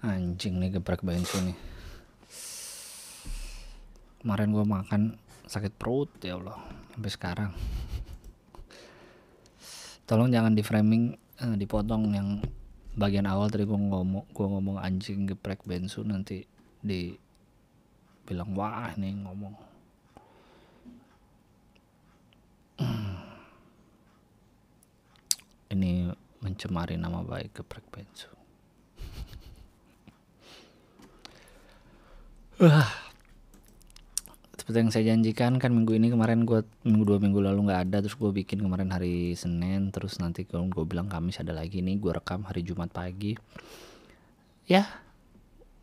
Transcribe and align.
Anjing 0.00 0.56
nih 0.56 0.80
geprek 0.80 1.04
bensu 1.04 1.36
nih. 1.44 1.58
Kemarin 4.24 4.56
gue 4.56 4.64
makan 4.64 5.02
sakit 5.44 5.76
perut 5.76 6.08
ya 6.24 6.40
Allah 6.40 6.56
sampai 6.96 7.10
sekarang. 7.12 7.52
Tolong 10.08 10.32
jangan 10.32 10.56
di 10.56 10.64
framing 10.64 11.12
eh, 11.44 11.56
dipotong 11.60 12.16
yang 12.16 12.40
bagian 12.96 13.28
awal 13.28 13.52
tadi 13.52 13.68
gue 13.68 13.76
ngomong 13.76 14.26
gue 14.32 14.46
ngomong 14.46 14.80
anjing 14.80 15.28
geprek 15.28 15.62
bensu 15.68 16.02
nanti 16.02 16.42
di 16.80 17.14
bilang 18.26 18.56
wah 18.56 18.90
nih 18.98 19.14
ngomong 19.20 19.54
ini 25.76 26.10
mencemari 26.42 26.98
nama 26.98 27.22
baik 27.22 27.62
geprek 27.62 27.86
bensu 27.94 28.39
Wah, 32.60 32.92
seperti 34.52 34.76
yang 34.84 34.92
saya 34.92 35.04
janjikan 35.16 35.56
kan 35.56 35.72
minggu 35.72 35.96
ini 35.96 36.12
kemarin 36.12 36.44
gue 36.44 36.60
minggu 36.84 37.04
dua 37.08 37.16
minggu 37.16 37.40
lalu 37.40 37.72
nggak 37.72 37.88
ada 37.88 38.04
terus 38.04 38.20
gue 38.20 38.28
bikin 38.28 38.60
kemarin 38.60 38.92
hari 38.92 39.32
Senin 39.32 39.88
terus 39.88 40.20
nanti 40.20 40.44
kalau 40.44 40.68
gue 40.68 40.84
bilang 40.84 41.08
Kamis 41.08 41.40
ada 41.40 41.56
lagi 41.56 41.80
nih 41.80 41.96
gue 41.96 42.12
rekam 42.12 42.44
hari 42.44 42.60
Jumat 42.60 42.92
pagi. 42.92 43.32
Ya 44.68 44.84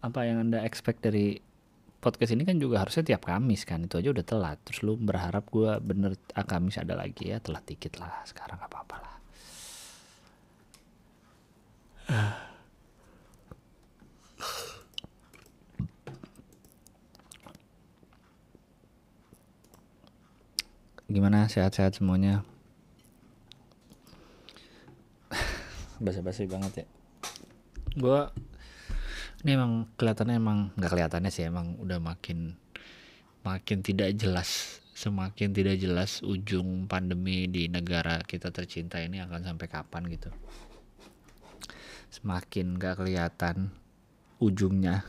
apa 0.06 0.30
yang 0.30 0.46
anda 0.46 0.62
expect 0.62 1.02
dari 1.02 1.42
podcast 1.98 2.38
ini 2.38 2.46
kan 2.46 2.62
juga 2.62 2.86
harusnya 2.86 3.02
tiap 3.02 3.26
Kamis 3.26 3.66
kan 3.66 3.90
itu 3.90 3.98
aja 3.98 4.14
udah 4.14 4.26
telat. 4.30 4.62
Terus 4.62 4.86
lu 4.86 5.02
berharap 5.02 5.50
gue 5.50 5.82
bener 5.82 6.14
ah, 6.38 6.46
Kamis 6.46 6.78
ada 6.78 6.94
lagi 6.94 7.34
ya 7.34 7.42
telat 7.42 7.66
dikit 7.66 7.98
lah 7.98 8.22
sekarang 8.22 8.62
apa 8.62 8.86
apa 8.86 8.96
lah 9.02 9.16
gimana? 21.08 21.48
Sehat-sehat 21.48 21.96
semuanya? 21.96 22.44
Basa-basi 26.04 26.48
banget 26.48 26.84
ya. 26.84 26.86
Gue 27.98 28.20
ini 29.48 29.56
emang 29.56 29.88
kelihatannya 29.96 30.36
emang 30.38 30.60
nggak 30.76 30.92
kelihatannya 30.92 31.32
sih 31.32 31.48
emang 31.48 31.80
udah 31.80 32.04
makin 32.04 32.60
makin 33.48 33.80
tidak 33.80 34.12
jelas. 34.20 34.84
Semakin 34.98 35.54
tidak 35.54 35.78
jelas 35.78 36.26
ujung 36.26 36.90
pandemi 36.90 37.46
di 37.46 37.70
negara 37.70 38.18
kita 38.26 38.50
tercinta 38.50 38.98
ini 38.98 39.22
akan 39.22 39.46
sampai 39.46 39.70
kapan 39.70 40.10
gitu. 40.10 40.34
Semakin 42.10 42.82
gak 42.82 43.06
kelihatan 43.06 43.70
ujungnya. 44.42 45.06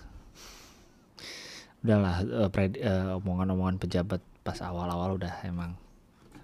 Udahlah 1.81 2.21
uh, 2.21 2.51
pred- 2.53 2.77
uh, 2.85 3.17
omongan-omongan 3.17 3.81
pejabat 3.81 4.21
pas 4.45 4.61
awal-awal 4.61 5.17
udah 5.17 5.41
emang 5.49 5.73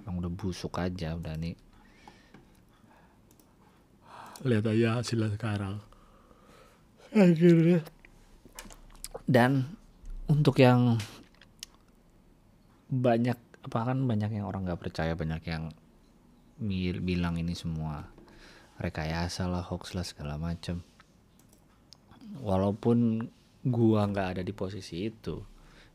emang 0.05 0.21
udah 0.21 0.33
busuk 0.33 0.77
aja 0.79 1.17
udah 1.17 1.35
nih 1.41 1.57
lihat 4.45 4.67
aja 4.69 5.01
hasilnya 5.01 5.33
sekarang. 5.33 5.81
Akhirnya. 7.15 7.81
Dan 9.25 9.79
untuk 10.29 10.61
yang 10.61 11.01
banyak 12.93 13.39
apa 13.65 13.81
kan 13.81 13.99
banyak 14.05 14.37
yang 14.37 14.45
orang 14.45 14.69
nggak 14.69 14.83
percaya 14.85 15.17
banyak 15.17 15.41
yang 15.49 15.73
bilang 17.01 17.41
ini 17.41 17.57
semua 17.57 18.05
rekayasa 18.77 19.49
lah 19.49 19.65
hoax 19.65 19.97
lah 19.97 20.05
segala 20.05 20.37
macam 20.37 20.85
walaupun 22.45 23.25
gua 23.65 24.05
nggak 24.05 24.37
ada 24.37 24.43
di 24.45 24.53
posisi 24.53 25.09
itu 25.09 25.41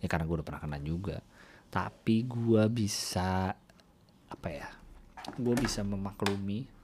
ya 0.01 0.09
karena 0.09 0.25
gua 0.25 0.41
udah 0.41 0.47
pernah 0.49 0.63
kena 0.65 0.79
juga 0.81 1.21
tapi 1.69 2.25
gua 2.25 2.65
bisa 2.67 3.53
apa 4.29 4.47
ya 4.49 4.67
gua 5.37 5.55
bisa 5.57 5.81
memaklumi 5.83 6.79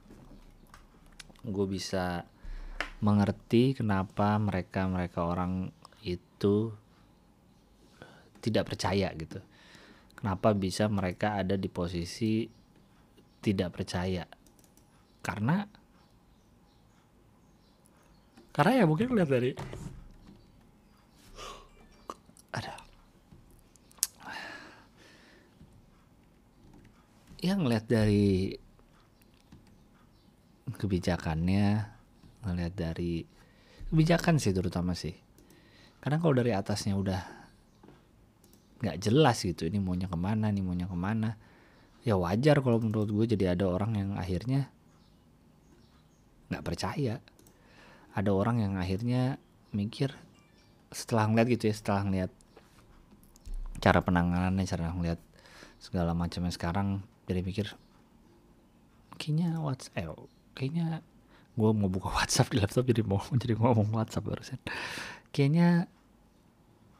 gue 1.46 1.66
bisa 1.70 2.26
mengerti 2.98 3.78
kenapa 3.78 4.34
mereka 4.42 4.90
mereka 4.90 5.22
orang 5.22 5.70
itu 6.02 6.74
tidak 8.42 8.74
percaya 8.74 9.10
gitu. 9.14 9.42
Kenapa 10.16 10.54
bisa 10.54 10.90
mereka 10.90 11.38
ada 11.38 11.54
di 11.54 11.70
posisi 11.70 12.46
tidak 13.42 13.78
percaya? 13.78 14.26
Karena 15.22 15.66
karena 18.54 18.72
ya 18.80 18.84
mungkin 18.88 19.12
lihat 19.12 19.30
dari 19.30 19.52
ya 27.40 27.54
ngeliat 27.56 27.84
dari 27.84 28.56
kebijakannya 30.66 31.66
ngeliat 32.46 32.74
dari 32.74 33.22
kebijakan 33.90 34.38
sih 34.42 34.54
terutama 34.54 34.94
sih. 34.94 35.14
Karena 36.02 36.22
kalau 36.22 36.34
dari 36.38 36.54
atasnya 36.54 36.94
udah 36.94 37.22
nggak 38.76 38.98
jelas 39.00 39.40
gitu 39.42 39.66
ini 39.66 39.80
maunya 39.80 40.06
ke 40.06 40.18
mana 40.20 40.52
nih 40.52 40.60
maunya 40.60 40.84
ke 40.84 40.92
mana 40.92 41.40
ya 42.04 42.12
wajar 42.20 42.60
kalau 42.60 42.76
menurut 42.76 43.08
gue 43.08 43.24
jadi 43.24 43.56
ada 43.56 43.66
orang 43.66 43.96
yang 43.96 44.10
akhirnya 44.14 44.70
nggak 46.50 46.64
percaya. 46.64 47.18
Ada 48.16 48.30
orang 48.32 48.64
yang 48.64 48.80
akhirnya 48.80 49.36
mikir 49.76 50.14
setelah 50.88 51.28
ngeliat 51.28 51.52
gitu 51.52 51.68
ya 51.68 51.74
setelah 51.76 52.06
ngeliat 52.06 52.32
cara 53.82 54.00
penanganannya 54.00 54.64
cara 54.64 54.88
ngeliat 54.94 55.20
segala 55.76 56.16
macamnya 56.16 56.48
sekarang 56.54 57.04
jadi 57.26 57.42
mikir 57.42 57.66
kayaknya 59.16 59.58
WhatsApp 59.58 59.96
eh, 59.98 60.06
kayaknya 60.56 61.02
gue 61.56 61.70
mau 61.72 61.88
buka 61.88 62.12
WhatsApp 62.12 62.52
di 62.52 62.60
laptop 62.60 62.84
jadi 62.84 63.02
mau 63.02 63.20
jadi 63.42 63.56
ngomong 63.56 63.88
WhatsApp 63.96 64.28
barusan. 64.28 64.60
Kayaknya 65.32 65.88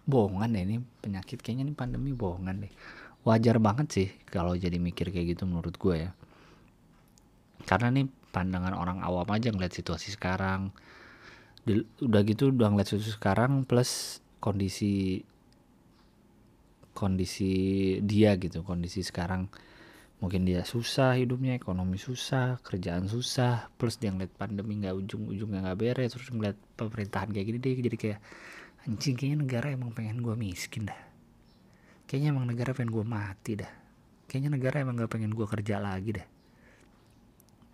bohongan 0.09 0.57
deh 0.57 0.65
ini 0.65 0.77
penyakit. 1.05 1.45
Kayaknya 1.45 1.71
ini 1.71 1.75
pandemi 1.77 2.11
bohongan 2.17 2.65
deh. 2.65 2.73
Wajar 3.29 3.61
banget 3.61 3.87
sih 3.93 4.09
kalau 4.29 4.57
jadi 4.57 4.81
mikir 4.81 5.13
kayak 5.13 5.37
gitu 5.37 5.45
menurut 5.45 5.77
gue 5.77 6.09
ya. 6.09 6.11
Karena 7.69 7.93
nih 7.93 8.09
pandangan 8.33 8.73
orang 8.77 8.99
awam 9.05 9.29
aja 9.29 9.53
ngeliat 9.53 9.77
situasi 9.77 10.17
sekarang. 10.17 10.73
Udah 12.01 12.23
gitu 12.25 12.49
udah 12.55 12.73
ngeliat 12.73 12.89
situasi 12.89 13.13
sekarang 13.13 13.69
plus 13.69 14.23
kondisi 14.41 15.21
kondisi 16.97 17.53
dia 18.01 18.41
gitu 18.41 18.65
kondisi 18.65 19.05
sekarang 19.05 19.53
mungkin 20.17 20.49
dia 20.49 20.65
susah 20.65 21.13
hidupnya 21.21 21.61
ekonomi 21.61 22.01
susah 22.01 22.57
kerjaan 22.65 23.05
susah 23.05 23.69
plus 23.77 24.01
dia 24.01 24.09
ngeliat 24.09 24.33
pandemi 24.33 24.81
nggak 24.81 24.97
ujung-ujungnya 24.97 25.61
nggak 25.61 25.79
beres 25.79 26.17
terus 26.17 26.33
ngeliat 26.33 26.57
pemerintahan 26.81 27.29
kayak 27.37 27.47
gini 27.53 27.59
dia 27.61 27.73
jadi 27.77 27.99
kayak 28.01 28.21
anjing 28.87 29.19
kayaknya 29.19 29.39
negara 29.43 29.67
emang 29.75 29.91
pengen 29.91 30.23
gue 30.23 30.35
miskin 30.39 30.87
dah. 30.87 31.01
Kayaknya 32.07 32.29
emang 32.31 32.47
negara 32.47 32.71
pengen 32.71 32.95
gue 32.95 33.05
mati 33.05 33.53
dah. 33.59 33.73
Kayaknya 34.31 34.51
negara 34.55 34.77
emang 34.79 34.95
nggak 34.95 35.11
pengen 35.11 35.35
gue 35.35 35.47
kerja 35.47 35.83
lagi 35.83 36.11
dah. 36.15 36.27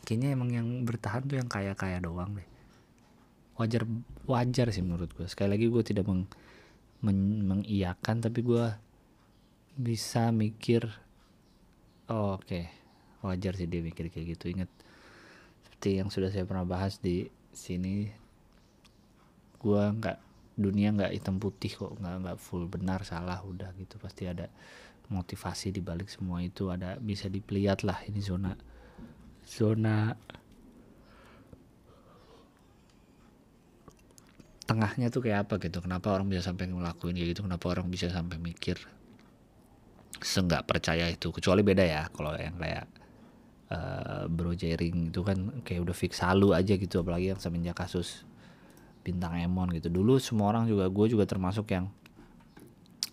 Kayaknya 0.08 0.28
emang 0.32 0.50
yang 0.50 0.68
bertahan 0.88 1.28
tuh 1.28 1.36
yang 1.36 1.52
kaya-kaya 1.52 2.00
doang 2.00 2.32
deh. 2.40 2.48
Wajar 3.60 3.84
wajar 4.24 4.72
sih 4.72 4.80
menurut 4.80 5.12
gue 5.12 5.28
sekali 5.28 5.52
lagi 5.52 5.68
gue 5.68 5.82
tidak 5.84 6.08
meng, 6.08 6.24
men- 7.04 7.44
mengiyakan 7.44 8.24
tapi 8.24 8.40
gue 8.40 8.72
bisa 9.76 10.32
mikir 10.32 10.88
oh, 12.08 12.38
oke 12.40 12.60
wajar 13.22 13.54
sih 13.54 13.70
dia 13.70 13.78
mikir 13.82 14.10
kayak 14.10 14.34
gitu. 14.38 14.50
Ingat 14.50 14.70
seperti 15.62 16.02
yang 16.02 16.10
sudah 16.10 16.30
saya 16.30 16.42
pernah 16.42 16.66
bahas 16.66 16.98
di 16.98 17.30
sini 17.54 18.10
gue 19.62 19.82
nggak 19.94 20.18
dunia 20.58 20.90
nggak 20.90 21.14
hitam 21.14 21.38
putih 21.38 21.70
kok 21.70 21.94
nggak 22.02 22.16
nggak 22.26 22.38
full 22.42 22.66
benar 22.66 23.06
salah 23.06 23.38
udah 23.46 23.70
gitu. 23.78 23.98
Pasti 24.02 24.26
ada 24.26 24.50
motivasi 25.12 25.70
di 25.70 25.84
balik 25.84 26.10
semua 26.10 26.42
itu 26.42 26.72
ada 26.72 26.98
bisa 26.98 27.28
dilihat 27.28 27.84
lah 27.84 28.00
ini 28.08 28.18
zona 28.24 28.56
zona 29.44 30.16
tengahnya 34.66 35.12
tuh 35.12 35.22
kayak 35.22 35.46
apa 35.46 35.62
gitu. 35.62 35.78
Kenapa 35.78 36.10
orang 36.10 36.26
bisa 36.26 36.42
sampai 36.50 36.70
ngelakuin 36.70 37.14
kayak 37.14 37.30
gitu? 37.36 37.42
Kenapa 37.46 37.66
orang 37.70 37.86
bisa 37.86 38.10
sampai 38.10 38.40
mikir 38.40 38.80
seenggak 40.22 40.66
percaya 40.66 41.10
itu 41.10 41.34
kecuali 41.34 41.60
beda 41.66 41.84
ya 41.84 42.02
kalau 42.14 42.34
yang 42.38 42.56
kayak 42.58 42.86
uh, 43.70 44.24
bro 44.30 44.54
Jering 44.54 45.10
itu 45.10 45.20
kan 45.26 45.62
kayak 45.66 45.84
udah 45.84 45.96
fix 45.96 46.22
halu 46.22 46.54
aja 46.54 46.78
gitu 46.78 47.02
apalagi 47.02 47.34
yang 47.34 47.40
semenjak 47.42 47.76
kasus 47.76 48.24
bintang 49.02 49.34
Emon 49.38 49.70
gitu 49.74 49.90
dulu 49.90 50.16
semua 50.22 50.54
orang 50.54 50.70
juga 50.70 50.86
gue 50.86 51.06
juga 51.10 51.26
termasuk 51.26 51.66
yang 51.74 51.90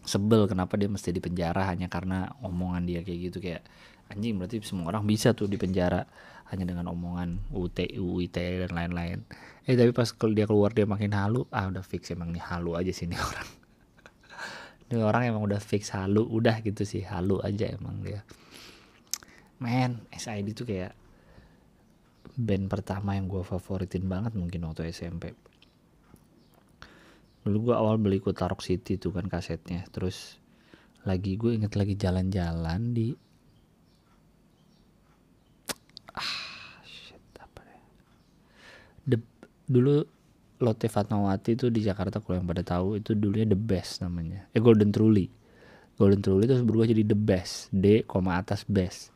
sebel 0.06 0.46
kenapa 0.50 0.78
dia 0.78 0.90
mesti 0.90 1.14
di 1.14 1.22
penjara 1.22 1.70
hanya 1.70 1.90
karena 1.90 2.34
omongan 2.42 2.86
dia 2.86 3.02
kayak 3.02 3.20
gitu 3.30 3.38
kayak 3.42 3.66
anjing 4.10 4.38
berarti 4.42 4.62
semua 4.66 4.90
orang 4.90 5.06
bisa 5.06 5.38
tuh 5.38 5.46
di 5.46 5.58
penjara 5.58 6.06
hanya 6.50 6.66
dengan 6.66 6.90
omongan 6.90 7.54
UT, 7.54 7.78
UIT 7.78 8.34
dan 8.34 8.72
lain-lain. 8.74 9.22
Eh 9.70 9.78
tapi 9.78 9.94
pas 9.94 10.10
dia 10.10 10.50
keluar 10.50 10.74
dia 10.74 10.90
makin 10.90 11.14
halu, 11.14 11.46
ah 11.54 11.70
udah 11.70 11.86
fix 11.86 12.10
emang 12.10 12.34
nih 12.34 12.42
halu 12.42 12.74
aja 12.74 12.90
sini 12.90 13.14
orang. 13.30 13.59
Ini 14.90 15.06
orang 15.06 15.30
emang 15.30 15.46
udah 15.46 15.62
fix 15.62 15.94
halu, 15.94 16.26
udah 16.26 16.66
gitu 16.66 16.82
sih 16.82 17.06
halu 17.06 17.38
aja 17.46 17.70
emang 17.70 18.02
dia. 18.02 18.26
Men, 19.62 20.02
SID 20.10 20.58
tuh 20.58 20.66
kayak 20.66 20.98
band 22.40 22.72
pertama 22.72 23.14
yang 23.14 23.30
gue 23.30 23.46
favoritin 23.46 24.10
banget 24.10 24.34
mungkin 24.34 24.66
waktu 24.66 24.90
SMP. 24.90 25.36
Dulu 27.46 27.72
gue 27.72 27.76
awal 27.76 28.02
beli 28.02 28.18
Kutarok 28.18 28.66
City 28.66 28.98
tuh 28.98 29.14
kan 29.14 29.30
kasetnya, 29.30 29.86
terus 29.94 30.42
lagi 31.06 31.38
gue 31.38 31.56
inget 31.56 31.78
lagi 31.78 31.96
jalan-jalan 31.96 32.92
di 32.92 33.14
the 39.10 39.18
dulu 39.66 40.06
Lotte 40.60 40.92
Fatmawati 40.92 41.56
itu 41.56 41.72
di 41.72 41.80
Jakarta 41.80 42.20
kalau 42.20 42.44
yang 42.44 42.48
pada 42.48 42.64
tahu 42.68 43.00
itu 43.00 43.16
dulunya 43.16 43.48
the 43.48 43.56
best 43.56 44.04
namanya. 44.04 44.52
Eh 44.52 44.60
Golden 44.60 44.92
Truly. 44.92 45.32
Golden 45.96 46.20
Truly 46.20 46.52
itu 46.52 46.56
berubah 46.68 46.88
jadi 46.88 47.04
the 47.08 47.16
best. 47.16 47.72
D 47.72 48.04
koma 48.04 48.36
atas 48.36 48.68
best. 48.68 49.16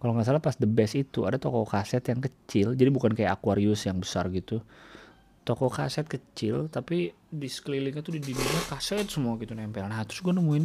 Kalau 0.00 0.16
nggak 0.16 0.28
salah 0.28 0.40
pas 0.40 0.56
the 0.56 0.68
best 0.68 0.96
itu 0.96 1.24
ada 1.24 1.36
toko 1.36 1.64
kaset 1.64 2.00
yang 2.08 2.20
kecil 2.24 2.72
jadi 2.72 2.88
bukan 2.88 3.12
kayak 3.12 3.40
Aquarius 3.40 3.88
yang 3.88 4.00
besar 4.00 4.28
gitu. 4.32 4.60
Toko 5.44 5.72
kaset 5.72 6.04
kecil 6.04 6.68
tapi 6.68 7.12
di 7.28 7.48
sekelilingnya 7.48 8.04
tuh 8.04 8.16
di 8.16 8.20
dindingnya 8.20 8.64
kaset 8.68 9.08
semua 9.08 9.40
gitu 9.40 9.56
nempel. 9.56 9.88
Nah 9.88 10.04
terus 10.04 10.20
gue 10.20 10.32
nemuin 10.32 10.64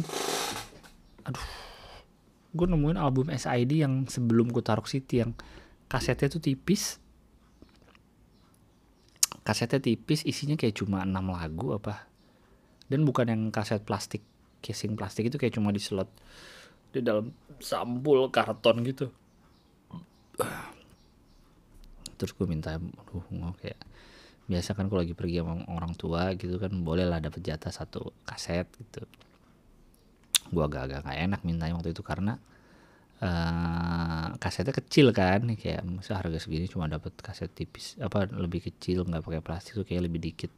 aduh 1.24 1.48
gue 2.56 2.66
nemuin 2.68 2.96
album 2.96 3.28
SID 3.28 3.84
yang 3.84 4.08
sebelum 4.08 4.48
gue 4.48 4.64
taruh 4.64 4.88
City 4.88 5.20
yang 5.20 5.36
kasetnya 5.88 6.32
tuh 6.32 6.40
tipis 6.40 7.00
kasetnya 9.46 9.78
tipis 9.78 10.26
isinya 10.26 10.58
kayak 10.58 10.74
cuma 10.74 11.06
6 11.06 11.14
lagu 11.14 11.78
apa. 11.78 12.10
Dan 12.90 13.06
bukan 13.06 13.30
yang 13.30 13.42
kaset 13.54 13.86
plastik 13.86 14.26
casing 14.58 14.98
plastik 14.98 15.30
itu 15.30 15.38
kayak 15.38 15.54
cuma 15.54 15.70
di 15.70 15.78
slot 15.78 16.10
di 16.90 16.98
dalam 16.98 17.30
sampul 17.62 18.26
karton 18.34 18.82
gitu. 18.82 19.06
Terus 22.18 22.32
gue 22.34 22.46
minta 22.50 22.74
aduh 22.74 23.22
kayak 23.62 23.78
biasa 24.46 24.78
kan 24.78 24.86
kalau 24.86 25.02
lagi 25.02 25.14
pergi 25.14 25.42
sama 25.42 25.62
orang 25.70 25.94
tua 25.98 26.34
gitu 26.38 26.58
kan 26.58 26.70
boleh 26.82 27.06
lah 27.06 27.18
dapet 27.18 27.42
jatah 27.42 27.70
satu 27.70 28.14
kaset 28.26 28.66
gitu. 28.78 29.06
Gue 30.50 30.62
agak-agak 30.62 31.06
gak 31.06 31.18
enak 31.18 31.40
mintanya 31.42 31.74
waktu 31.74 31.90
itu 31.90 32.06
karena 32.06 32.38
uh, 33.22 34.36
kasetnya 34.36 34.74
kecil 34.76 35.12
kan 35.16 35.44
kayak 35.56 35.84
masa 35.86 36.18
harga 36.20 36.36
segini 36.42 36.68
cuma 36.68 36.90
dapat 36.90 37.16
kaset 37.20 37.48
tipis 37.52 37.96
apa 38.02 38.28
lebih 38.28 38.68
kecil 38.68 39.04
nggak 39.08 39.24
pakai 39.24 39.42
plastik 39.44 39.78
tuh 39.80 39.86
kayak 39.88 40.08
lebih 40.08 40.20
dikit 40.20 40.52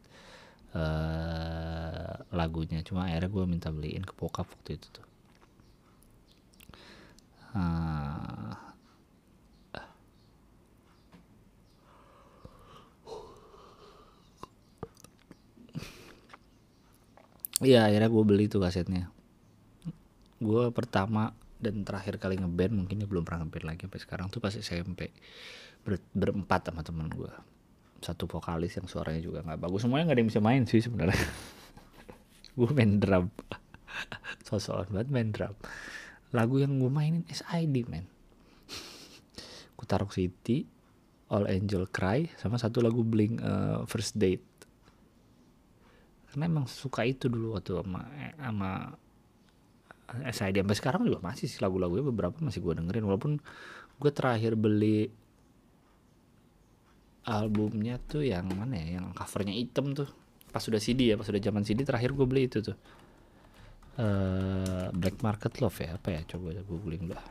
uh, 0.74 2.12
lagunya. 2.34 2.80
Cuma 2.84 3.08
akhirnya 3.08 3.30
gue 3.30 3.44
minta 3.48 3.68
beliin 3.72 4.04
ke 4.04 4.12
bokap 4.16 4.48
waktu 4.48 4.76
itu 4.76 4.86
tuh. 4.92 5.06
Uh, 7.56 8.54
Iya 17.58 17.90
akhirnya 17.90 18.06
gue 18.06 18.22
beli 18.22 18.46
tuh 18.46 18.62
kasetnya. 18.62 19.10
Gue 20.38 20.70
pertama 20.70 21.34
dan 21.58 21.82
terakhir 21.82 22.22
kali 22.22 22.38
ngeband 22.38 22.72
mungkin 22.74 23.02
dia 23.02 23.08
belum 23.10 23.26
pernah 23.26 23.46
ngeband 23.46 23.66
lagi 23.66 23.80
sampai 23.86 24.00
sekarang 24.00 24.26
tuh 24.30 24.38
pas 24.38 24.54
SMP 24.54 25.10
Ber, 25.82 25.98
berempat 26.14 26.70
sama 26.70 26.82
teman 26.82 27.10
gue 27.10 27.30
satu 27.98 28.30
vokalis 28.30 28.78
yang 28.78 28.86
suaranya 28.86 29.22
juga 29.22 29.42
nggak 29.42 29.58
bagus. 29.58 29.82
Semuanya 29.82 30.10
nggak 30.10 30.16
ada 30.16 30.22
yang 30.22 30.30
bisa 30.30 30.42
main 30.42 30.62
sih 30.66 30.80
sebenarnya. 30.82 31.18
Gue 32.58 32.70
main 32.74 32.98
drum. 32.98 33.26
Sosokan 34.46 34.90
banget 34.90 35.08
main 35.10 35.30
drum. 35.34 35.54
Lagu 36.30 36.60
yang 36.60 36.76
gue 36.76 36.92
mainin 36.92 37.24
SID 37.32 37.88
man 37.88 38.04
Kutarok 39.80 40.12
City 40.12 40.68
All 41.32 41.48
Angel 41.48 41.88
Cry 41.88 42.28
sama 42.36 42.60
satu 42.60 42.84
lagu 42.84 43.00
Blink 43.00 43.40
uh, 43.40 43.88
First 43.88 44.20
Date. 44.20 44.44
Karena 46.28 46.44
emang 46.46 46.68
suka 46.68 47.08
itu 47.08 47.32
dulu 47.32 47.56
waktu 47.56 47.80
sama 47.80 48.04
sama 48.36 48.70
SID 50.08 50.64
sampai 50.64 50.76
sekarang 50.76 51.02
juga 51.04 51.20
masih 51.20 51.46
sih 51.46 51.60
lagu-lagunya 51.60 52.04
beberapa 52.08 52.36
masih 52.40 52.64
gue 52.64 52.74
dengerin. 52.80 53.04
Walaupun 53.04 53.32
gue 54.00 54.10
terakhir 54.12 54.56
beli 54.56 55.12
albumnya 57.28 58.00
tuh 58.00 58.24
yang 58.24 58.48
mana 58.48 58.80
ya 58.80 59.00
yang 59.00 59.12
covernya 59.12 59.52
hitam 59.52 59.92
tuh. 59.92 60.08
Pas 60.48 60.64
sudah 60.64 60.80
CD 60.80 61.12
ya 61.12 61.20
pas 61.20 61.28
sudah 61.28 61.40
zaman 61.40 61.60
CD 61.62 61.84
terakhir 61.84 62.16
gue 62.16 62.24
beli 62.24 62.48
itu 62.48 62.64
tuh. 62.64 62.76
Uh, 63.98 64.94
Black 64.94 65.20
Market 65.20 65.60
Love 65.60 65.76
ya 65.82 65.98
apa 65.98 66.08
ya? 66.14 66.20
Coba 66.24 66.56
googling 66.64 67.12
lah 67.12 67.24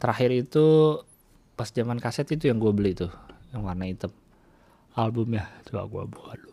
terakhir 0.00 0.32
itu 0.32 0.96
pas 1.54 1.68
zaman 1.68 2.00
kaset 2.00 2.24
itu 2.32 2.48
yang 2.48 2.56
gue 2.56 2.72
beli 2.72 2.96
tuh 2.96 3.12
yang 3.52 3.68
warna 3.68 3.84
hitam. 3.84 4.10
Albumnya 4.96 5.46
coba 5.68 5.86
gue 5.86 6.04
buat. 6.08 6.38
dulu 6.40 6.49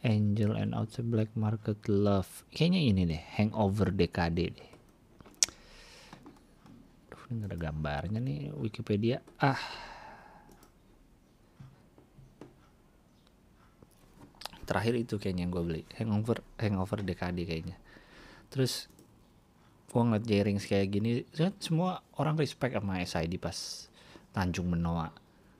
Angel 0.00 0.56
and 0.56 0.72
Outside 0.72 1.12
Black 1.12 1.36
Market 1.36 1.76
Love. 1.92 2.48
Kayaknya 2.48 2.80
ini 2.88 3.02
deh 3.04 3.20
Hangover 3.36 3.92
DKD 3.92 4.38
deh. 4.56 4.70
Duh, 7.12 7.22
ini 7.28 7.44
ada 7.44 7.60
gambarnya 7.60 8.16
nih 8.16 8.48
Wikipedia. 8.56 9.20
Ah. 9.44 9.60
Terakhir 14.64 14.96
itu 14.96 15.20
kayaknya 15.20 15.44
yang 15.44 15.52
gue 15.52 15.64
beli. 15.68 15.82
Hangover 16.00 16.40
Hangover 16.56 17.04
DKD 17.04 17.44
kayaknya. 17.44 17.76
Terus 18.48 18.88
gue 19.92 20.00
ngeliat 20.00 20.24
Jerings 20.24 20.64
kayak 20.64 20.88
gini 20.88 21.20
semua 21.60 22.00
orang 22.16 22.40
respect 22.40 22.72
sama 22.72 23.04
SID 23.04 23.36
pas 23.36 23.92
Tanjung 24.32 24.72
Benoa. 24.72 25.12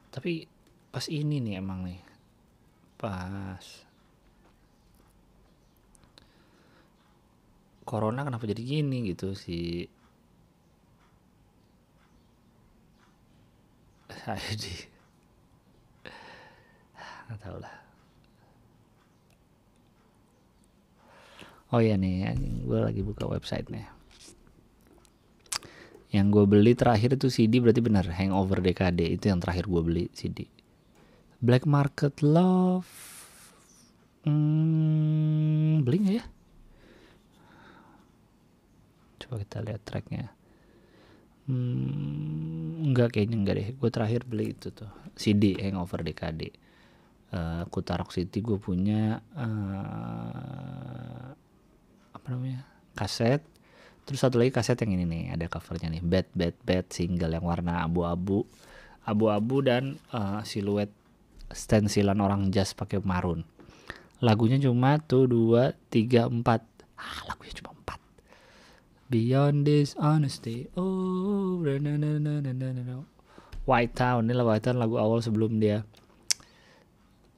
Tapi 0.09 0.49
pas 0.89 1.05
ini 1.13 1.37
nih 1.45 1.61
emang 1.61 1.85
nih 1.85 2.01
pas 2.97 3.61
corona 7.85 8.25
kenapa 8.25 8.49
jadi 8.49 8.65
gini 8.65 9.13
gitu 9.13 9.37
si 9.37 9.85
SID 14.09 14.65
nggak 17.29 17.37
tahu 17.37 17.61
lah. 17.61 17.77
Oh 21.73 21.81
iya 21.85 22.01
nih 22.01 22.33
gue 22.65 22.81
lagi 22.81 23.05
buka 23.05 23.29
website 23.29 23.69
nih 23.69 23.85
yang 26.13 26.29
gue 26.29 26.45
beli 26.45 26.77
terakhir 26.77 27.17
itu 27.17 27.33
CD 27.33 27.59
berarti 27.59 27.81
benar 27.81 28.05
Hangover 28.05 28.61
DKD 28.61 29.17
itu 29.17 29.33
yang 29.33 29.41
terakhir 29.41 29.65
gue 29.65 29.83
beli 29.83 30.05
CD 30.13 30.45
Black 31.43 31.67
Market 31.67 32.23
Love. 32.23 32.87
Hmm, 34.23 35.83
beli 35.83 35.97
nggak 35.99 36.17
ya? 36.23 36.25
Coba 39.27 39.43
kita 39.43 39.59
lihat 39.67 39.83
tracknya. 39.83 40.31
Hmm, 41.51 42.87
enggak 42.87 43.19
kayaknya 43.19 43.37
enggak 43.43 43.55
deh. 43.59 43.69
Gue 43.75 43.91
terakhir 43.91 44.23
beli 44.23 44.55
itu 44.55 44.71
tuh 44.71 44.87
CD 45.19 45.59
Hangover 45.59 46.07
DKD 46.07 46.63
uh, 47.33 47.37
eh, 47.37 47.63
Kutarok 47.69 48.13
City 48.13 48.39
gue 48.45 48.61
punya 48.61 49.19
uh, 49.35 51.27
apa 52.13 52.27
namanya 52.29 52.63
kaset 52.95 53.43
Terus 54.03 54.19
satu 54.19 54.43
lagi 54.43 54.51
kaset 54.51 54.79
yang 54.83 54.99
ini 54.99 55.05
nih, 55.07 55.25
ada 55.39 55.47
covernya 55.47 55.89
nih, 55.93 56.03
Bad 56.03 56.27
Bad 56.35 56.57
Bad 56.67 56.87
single 56.91 57.33
yang 57.39 57.47
warna 57.47 57.87
abu-abu, 57.87 58.43
abu-abu 59.07 59.63
dan 59.63 60.03
uh, 60.11 60.43
siluet 60.43 60.91
stensilan 61.55 62.19
orang 62.19 62.51
jazz 62.51 62.75
pakai 62.75 62.99
marun. 63.03 63.47
Lagunya 64.23 64.59
cuma 64.59 64.99
tuh 65.03 65.27
dua, 65.27 65.75
tiga, 65.91 66.27
empat. 66.31 66.63
Ah, 66.99 67.27
lagunya 67.31 67.55
cuma 67.59 67.75
empat. 67.75 67.99
Beyond 69.11 69.67
this 69.67 69.95
honesty, 69.99 70.71
oh, 70.79 71.63
na 71.63 71.79
na 71.79 71.95
na 72.19 72.39
na 72.39 72.51
na 72.51 72.69
na. 72.71 73.07
White 73.63 73.95
Town, 73.95 74.27
ini 74.27 74.35
lah 74.35 74.47
White 74.47 74.65
Town 74.67 74.79
lagu 74.83 74.99
awal 74.99 75.23
sebelum 75.23 75.63
dia 75.63 75.87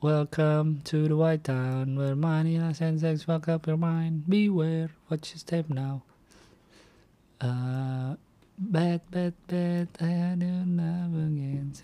Welcome 0.04 0.85
to 0.85 1.09
the 1.09 1.16
white 1.16 1.44
town 1.44 1.97
where 1.97 2.14
money 2.14 2.56
and 2.56 2.76
sex 2.76 3.25
fuck 3.25 3.49
up 3.49 3.66
your 3.66 3.78
mind. 3.78 4.28
Beware 4.28 4.92
what 5.09 5.25
you 5.33 5.40
step 5.40 5.73
now. 5.73 6.02
Uh, 7.44 8.16
bad, 8.56 9.02
bad, 9.10 9.34
bad, 9.46 9.88
I 10.00 10.34
do 10.38 10.46
never 10.64 11.28
again. 11.28 11.74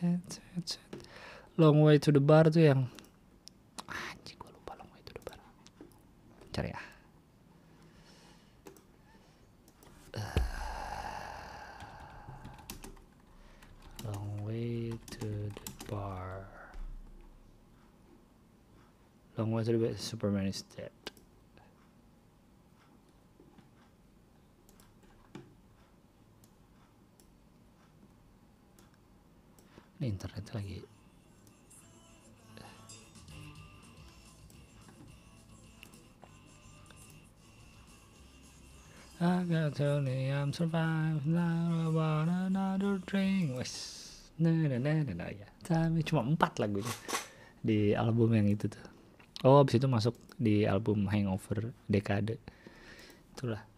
Long 1.58 1.82
way 1.82 1.98
to 1.98 2.10
the 2.10 2.18
bar 2.18 2.48
tuh 2.48 2.64
yang 2.64 2.88
anjing 3.84 4.40
gue 4.40 4.48
lupa 4.48 4.72
long 4.80 4.88
way 4.88 5.04
to 5.04 5.12
the 5.12 5.20
bar. 5.20 5.36
Cari 6.56 6.72
ya. 6.72 6.80
Long 14.08 14.32
way 14.48 14.96
to 15.12 15.28
the 15.28 15.84
bar. 15.92 16.48
Long 19.36 19.52
way 19.52 19.60
to 19.68 19.76
the 19.76 19.92
bar. 19.92 19.92
Superman 20.00 20.48
is 20.48 20.64
dead. 20.72 20.88
Ini 30.00 30.16
internet 30.16 30.48
lagi. 30.56 30.80
I 39.20 39.44
got 39.44 39.76
Tony, 39.76 40.32
I'm 40.32 40.48
survive 40.56 41.28
now 41.28 41.84
I 41.84 41.92
want 41.92 42.32
another 42.32 43.04
drink. 43.04 43.52
Wes, 43.52 44.32
nah, 44.40 44.48
nah, 44.48 44.80
nah, 44.80 45.04
nah, 45.04 45.12
nah, 45.12 45.28
ya. 45.28 45.44
Tapi 45.60 46.00
cuma 46.00 46.24
empat 46.24 46.56
lagunya 46.56 46.88
di 47.60 47.92
album 47.92 48.32
yang 48.32 48.48
itu 48.48 48.72
tuh. 48.72 48.80
Oh, 49.44 49.60
abis 49.60 49.76
itu 49.76 49.84
masuk 49.84 50.16
di 50.40 50.64
album 50.64 51.04
Hangover 51.12 51.76
Dekade. 51.84 52.40
Itulah. 53.36 53.69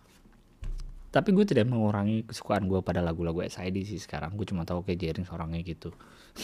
Tapi 1.13 1.29
gue 1.37 1.45
tidak 1.45 1.69
mengurangi 1.69 2.25
kesukaan 2.25 2.65
gue 2.65 2.81
pada 2.81 3.05
lagu-lagu 3.05 3.45
SID 3.45 3.85
sih 3.85 4.01
sekarang. 4.01 4.33
Gue 4.33 4.49
cuma 4.49 4.65
tahu 4.65 4.81
kayak 4.81 4.97
Jering 4.97 5.29
orangnya 5.29 5.61
gitu. 5.61 5.93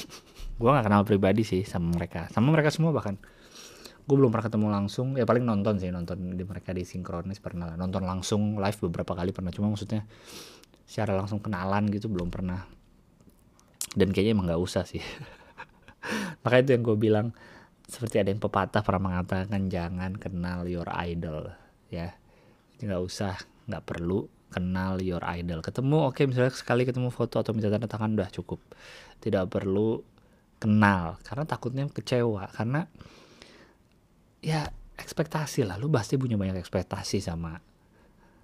gue 0.60 0.68
gak 0.68 0.84
kenal 0.84 1.08
pribadi 1.08 1.40
sih 1.40 1.64
sama 1.64 1.96
mereka. 1.96 2.28
Sama 2.28 2.52
mereka 2.52 2.68
semua 2.68 2.92
bahkan. 2.92 3.16
Gue 4.04 4.16
belum 4.20 4.28
pernah 4.28 4.46
ketemu 4.52 4.66
langsung. 4.68 5.16
Ya 5.16 5.24
paling 5.24 5.48
nonton 5.48 5.80
sih 5.80 5.88
nonton 5.88 6.36
di 6.36 6.44
mereka 6.44 6.76
di 6.76 6.84
sinkronis 6.84 7.40
pernah 7.40 7.80
nonton 7.80 8.04
langsung 8.04 8.60
live 8.60 8.78
beberapa 8.84 9.16
kali 9.16 9.32
pernah. 9.32 9.48
Cuma 9.48 9.72
maksudnya 9.72 10.04
secara 10.84 11.16
langsung 11.16 11.40
kenalan 11.40 11.88
gitu 11.88 12.12
belum 12.12 12.28
pernah. 12.28 12.68
Dan 13.96 14.12
kayaknya 14.12 14.36
emang 14.36 14.52
gak 14.52 14.60
usah 14.60 14.84
sih. 14.84 15.00
Makanya 16.44 16.62
itu 16.68 16.70
yang 16.76 16.84
gue 16.84 16.96
bilang 17.00 17.26
seperti 17.88 18.20
ada 18.20 18.28
yang 18.28 18.40
pepatah 18.44 18.84
pernah 18.84 19.00
mengatakan 19.00 19.72
jangan 19.72 20.12
kenal 20.20 20.68
your 20.68 20.84
idol 20.92 21.48
ya 21.88 22.12
nggak 22.84 23.00
usah 23.00 23.32
nggak 23.64 23.80
perlu 23.88 24.28
kenal 24.48 25.00
your 25.00 25.20
idol. 25.24 25.60
Ketemu 25.60 25.96
oke 26.08 26.16
okay, 26.16 26.24
misalnya 26.24 26.52
sekali 26.52 26.88
ketemu 26.88 27.12
foto 27.12 27.40
atau 27.40 27.52
minta 27.52 27.68
tanda 27.68 27.88
tangan 27.88 28.16
udah 28.16 28.30
cukup. 28.32 28.60
Tidak 29.20 29.44
perlu 29.48 30.00
kenal 30.58 31.20
karena 31.22 31.44
takutnya 31.44 31.84
kecewa. 31.88 32.48
Karena 32.50 32.84
ya 34.40 34.66
ekspektasi 34.98 35.68
lah. 35.68 35.76
Lu 35.76 35.92
pasti 35.92 36.16
punya 36.16 36.40
banyak 36.40 36.58
ekspektasi 36.58 37.20
sama 37.22 37.56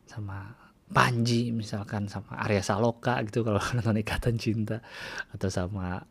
sama 0.04 0.62
Panji 0.84 1.48
misalkan 1.50 2.12
sama 2.12 2.36
Arya 2.44 2.60
Saloka 2.60 3.16
gitu 3.24 3.40
kalau 3.40 3.58
nonton 3.76 3.98
Ikatan 3.98 4.36
Cinta. 4.36 4.84
Atau 5.32 5.48
sama 5.48 6.04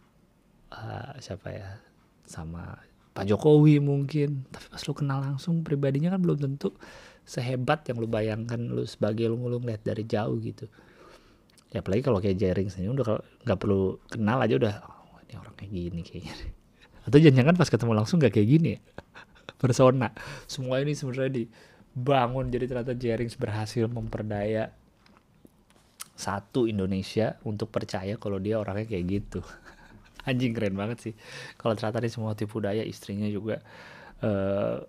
uh, 0.74 1.14
siapa 1.22 1.54
ya 1.54 1.78
sama 2.26 2.82
Pak 3.14 3.30
Jokowi 3.30 3.78
mungkin. 3.78 4.50
Tapi 4.50 4.66
pas 4.74 4.82
lu 4.82 4.94
kenal 4.98 5.22
langsung 5.22 5.62
pribadinya 5.62 6.10
kan 6.10 6.20
belum 6.20 6.42
tentu 6.42 6.74
sehebat 7.24 7.88
yang 7.88 7.98
lu 8.00 8.08
bayangkan 8.08 8.60
lu 8.60 8.84
sebagai 8.84 9.32
lu 9.32 9.40
ngulung 9.40 9.64
lihat 9.64 9.84
dari 9.84 10.04
jauh 10.04 10.36
gitu. 10.44 10.68
Ya 11.74 11.82
apalagi 11.82 12.06
kalau 12.06 12.22
kayak 12.22 12.38
Jering 12.38 12.70
sendiri 12.70 12.94
udah 13.02 13.24
nggak 13.48 13.60
perlu 13.60 13.98
kenal 14.12 14.38
aja 14.44 14.56
udah 14.60 14.74
oh, 14.86 15.18
ini 15.26 15.34
orang 15.40 15.56
kayak 15.58 15.72
gini 15.72 16.02
kayaknya. 16.06 16.36
Atau 17.08 17.18
jangan-jangan 17.20 17.56
pas 17.58 17.70
ketemu 17.72 17.92
langsung 17.98 18.18
nggak 18.22 18.34
kayak 18.36 18.50
gini 18.50 18.70
ya? 18.78 18.80
Persona. 19.62 20.12
Semua 20.46 20.84
ini 20.84 20.94
sebenarnya 20.94 21.32
dibangun 21.34 22.52
jadi 22.52 22.66
ternyata 22.70 22.94
Jering 22.94 23.32
berhasil 23.40 23.88
memperdaya 23.88 24.76
satu 26.14 26.70
Indonesia 26.70 27.42
untuk 27.42 27.74
percaya 27.74 28.16
kalau 28.22 28.38
dia 28.38 28.62
orangnya 28.62 28.86
kayak 28.86 29.06
gitu. 29.10 29.42
Anjing 30.30 30.54
keren 30.56 30.78
banget 30.78 30.98
sih. 31.10 31.14
Kalau 31.58 31.74
ternyata 31.74 32.00
ini 32.00 32.12
semua 32.12 32.38
tipu 32.38 32.62
daya 32.62 32.86
istrinya 32.86 33.28
juga 33.28 33.60
uh, 34.24 34.80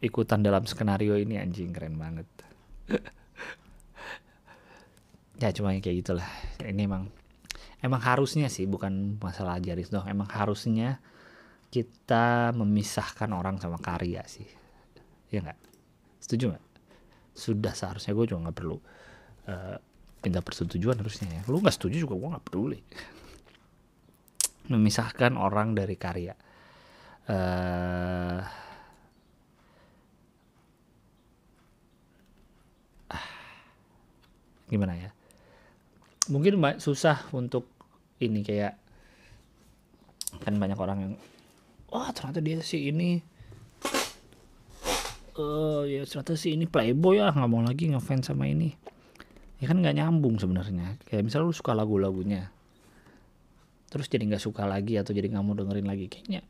ikutan 0.00 0.40
dalam 0.40 0.64
skenario 0.64 1.16
ini 1.16 1.36
anjing 1.36 1.72
keren 1.76 2.00
banget. 2.00 2.26
Ya 5.40 5.48
cuma 5.56 5.72
kayak 5.72 5.96
gitulah. 6.04 6.28
Ini 6.60 6.84
emang 6.84 7.08
emang 7.80 8.00
harusnya 8.04 8.52
sih 8.52 8.68
bukan 8.68 9.16
masalah 9.20 9.56
jaris 9.60 9.88
dong. 9.88 10.04
Emang 10.04 10.28
harusnya 10.28 11.00
kita 11.72 12.52
memisahkan 12.52 13.30
orang 13.32 13.56
sama 13.56 13.80
karya 13.80 14.20
sih. 14.28 14.44
Ya 15.32 15.40
nggak? 15.40 15.56
Setuju 16.20 16.52
nggak? 16.52 16.64
Sudah 17.32 17.72
seharusnya 17.72 18.12
gue 18.12 18.26
juga 18.28 18.50
nggak 18.50 18.56
perlu 18.56 18.76
uh, 19.48 19.76
minta 20.20 20.40
persetujuan 20.44 21.00
harusnya 21.00 21.40
ya. 21.40 21.42
Lu 21.48 21.62
nggak 21.62 21.76
setuju 21.76 22.04
juga 22.04 22.20
gue 22.20 22.28
nggak 22.36 22.44
peduli. 22.44 22.80
Memisahkan 24.68 25.40
orang 25.40 25.72
dari 25.72 25.96
karya. 25.96 26.34
Uh, 27.30 28.42
gimana 34.70 34.94
ya? 34.94 35.10
Mungkin 36.30 36.62
susah 36.78 37.26
untuk 37.34 37.66
ini 38.22 38.46
kayak 38.46 38.78
kan 40.46 40.54
banyak 40.56 40.78
orang 40.78 40.98
yang 41.02 41.14
wah 41.90 42.06
oh, 42.06 42.10
ternyata 42.14 42.38
dia 42.38 42.62
sih 42.62 42.94
ini 42.94 43.18
uh, 45.34 45.82
ya 45.82 46.06
ternyata 46.06 46.38
sih 46.38 46.54
ini 46.54 46.70
playboy 46.70 47.18
ya 47.18 47.34
nggak 47.34 47.50
mau 47.50 47.66
lagi 47.66 47.90
ngefans 47.90 48.30
sama 48.30 48.46
ini. 48.46 48.78
Ya 49.58 49.68
kan 49.68 49.82
nggak 49.82 49.98
nyambung 49.98 50.40
sebenarnya. 50.40 50.96
Kayak 51.04 51.26
misalnya 51.26 51.50
lu 51.50 51.52
suka 51.52 51.74
lagu-lagunya 51.74 52.48
terus 53.90 54.06
jadi 54.06 54.22
nggak 54.30 54.40
suka 54.46 54.70
lagi 54.70 54.94
atau 54.94 55.10
jadi 55.10 55.26
nggak 55.34 55.42
mau 55.42 55.58
dengerin 55.58 55.90
lagi 55.90 56.06
kayaknya 56.06 56.46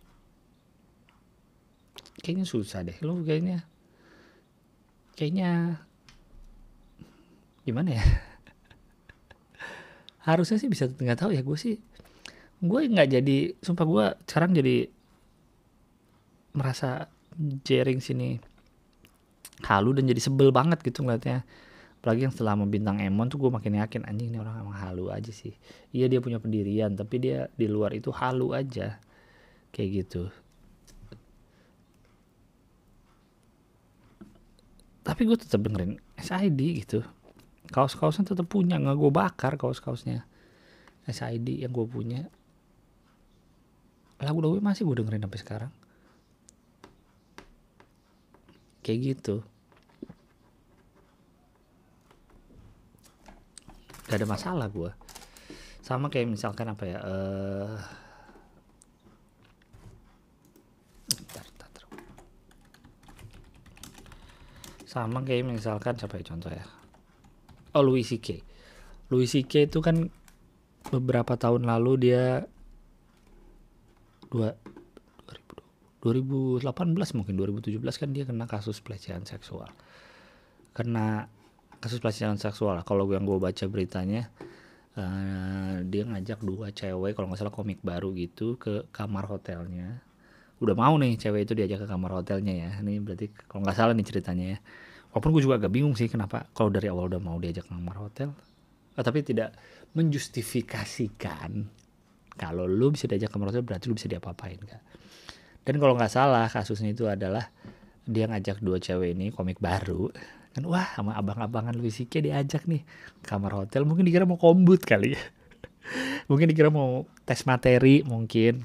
kayaknya 2.20 2.44
susah 2.44 2.84
deh 2.84 2.96
lu 3.00 3.24
kayaknya. 3.24 3.64
Kayaknya 5.16 5.80
gimana 7.70 7.96
ya? 7.96 8.02
Harusnya 10.28 10.58
sih 10.58 10.66
bisa 10.66 10.90
nggak 10.90 11.22
tahu 11.22 11.30
ya 11.32 11.46
gue 11.46 11.56
sih 11.56 11.78
gue 12.60 12.80
nggak 12.92 13.08
jadi 13.08 13.56
sumpah 13.64 13.86
gue 13.88 14.04
sekarang 14.28 14.52
jadi 14.52 14.92
merasa 16.52 17.08
jaring 17.64 18.04
sini. 18.04 18.36
Halu 19.64 19.96
dan 19.96 20.08
jadi 20.08 20.20
sebel 20.20 20.52
banget 20.52 20.80
gitu 20.84 21.04
ngeliatnya. 21.04 21.44
Apalagi 22.00 22.24
yang 22.24 22.32
setelah 22.32 22.56
membintang 22.56 22.96
Emon 22.96 23.28
tuh 23.28 23.36
gue 23.36 23.52
makin 23.52 23.76
yakin 23.76 24.08
anjing 24.08 24.32
ini 24.32 24.40
orang 24.40 24.64
emang 24.64 24.76
halu 24.76 25.12
aja 25.12 25.32
sih. 25.32 25.52
Iya 25.92 26.08
dia 26.08 26.20
punya 26.24 26.40
pendirian 26.40 26.96
tapi 26.96 27.20
dia 27.20 27.48
di 27.56 27.68
luar 27.68 27.92
itu 27.92 28.08
halu 28.12 28.56
aja. 28.56 29.00
Kayak 29.72 29.88
gitu. 30.04 30.22
Tapi 35.00 35.20
gue 35.28 35.36
tetap 35.36 35.60
dengerin 35.64 35.96
SID 36.20 36.60
gitu 36.84 37.00
kaos-kaosnya 37.70 38.34
tetap 38.34 38.46
punya 38.50 38.76
nggak 38.78 38.96
gue 38.98 39.10
bakar 39.10 39.54
kaos-kaosnya. 39.56 40.26
SID 41.06 41.64
yang 41.64 41.72
gue 41.74 41.86
punya. 41.86 42.28
Lagu-lagu 44.20 44.60
masih 44.60 44.84
gue 44.86 45.00
dengerin 45.00 45.24
sampai 45.24 45.40
sekarang. 45.40 45.72
Kayak 48.84 48.98
gitu. 49.16 49.36
Gak 54.10 54.18
ada 54.18 54.26
masalah 54.26 54.66
gue 54.66 54.90
sama 55.90 56.06
kayak 56.06 56.30
misalkan 56.30 56.70
apa 56.70 56.86
ya 56.86 56.98
uh, 57.02 57.74
sama 64.86 65.22
kayak 65.26 65.50
misalkan 65.50 65.98
siapa 65.98 66.18
ya 66.18 66.30
contoh 66.30 66.50
ya 66.54 66.62
oh 67.74 67.82
Louis 67.82 68.06
C.K. 68.06 68.42
Louis 69.10 69.28
C.K. 69.30 69.70
itu 69.70 69.78
kan 69.82 70.10
beberapa 70.88 71.36
tahun 71.36 71.68
lalu 71.68 71.92
dia 72.10 72.24
dua 74.30 74.56
2018 76.00 76.64
mungkin 77.12 77.34
2017 77.36 77.76
kan 78.00 78.08
dia 78.16 78.24
kena 78.24 78.48
kasus 78.48 78.80
pelecehan 78.80 79.28
seksual 79.28 79.68
kena 80.72 81.28
kasus 81.84 82.00
pelecehan 82.00 82.40
seksual 82.40 82.80
kalau 82.88 83.04
yang 83.12 83.28
gue 83.28 83.36
baca 83.36 83.64
beritanya 83.68 84.32
uh, 84.96 85.84
dia 85.84 86.08
ngajak 86.08 86.40
dua 86.40 86.72
cewek 86.72 87.12
kalau 87.12 87.28
nggak 87.28 87.40
salah 87.44 87.52
komik 87.52 87.84
baru 87.84 88.16
gitu 88.16 88.56
ke 88.56 88.88
kamar 88.96 89.28
hotelnya 89.28 90.00
udah 90.60 90.76
mau 90.76 90.96
nih 90.96 91.20
cewek 91.20 91.44
itu 91.44 91.52
diajak 91.52 91.84
ke 91.84 91.86
kamar 91.88 92.16
hotelnya 92.16 92.52
ya 92.52 92.70
ini 92.80 92.96
berarti 93.00 93.28
kalau 93.44 93.64
nggak 93.64 93.76
salah 93.76 93.92
nih 93.92 94.06
ceritanya 94.08 94.46
ya 94.56 94.58
walaupun 95.10 95.30
gue 95.34 95.42
juga 95.42 95.56
agak 95.58 95.72
bingung 95.74 95.94
sih 95.98 96.06
kenapa 96.06 96.46
kalau 96.54 96.70
dari 96.70 96.86
awal 96.86 97.10
udah 97.10 97.20
mau 97.22 97.36
diajak 97.38 97.66
ke 97.66 97.72
kamar 97.74 97.96
hotel 97.98 98.30
oh, 98.94 99.02
tapi 99.02 99.26
tidak 99.26 99.54
menjustifikasikan 99.94 101.66
kalau 102.38 102.64
lu 102.64 102.94
bisa 102.94 103.10
diajak 103.10 103.30
ke 103.30 103.34
kamar 103.34 103.50
hotel 103.54 103.66
berarti 103.66 103.84
lu 103.90 103.94
bisa 103.98 104.06
diapa-apain 104.06 104.60
kan 104.62 104.80
dan 105.66 105.74
kalau 105.76 105.94
nggak 105.98 106.12
salah 106.12 106.46
kasusnya 106.46 106.94
itu 106.94 107.04
adalah 107.10 107.50
dia 108.06 108.26
ngajak 108.26 108.62
dua 108.64 108.80
cewek 108.80 109.12
ini 109.14 109.30
komik 109.34 109.58
baru 109.58 110.08
kan 110.50 110.66
wah 110.66 110.88
sama 110.98 111.14
abang-abangan 111.14 111.78
Louis 111.78 111.94
CK 111.94 112.26
diajak 112.26 112.66
nih 112.66 112.82
kamar 113.22 113.54
hotel 113.54 113.86
mungkin 113.86 114.02
dikira 114.02 114.26
mau 114.26 114.34
kombut 114.34 114.82
kali 114.82 115.14
ya. 115.14 115.22
Mungkin 116.30 116.46
dikira 116.46 116.70
mau 116.70 117.02
tes 117.26 117.42
materi 117.50 118.06
mungkin 118.06 118.62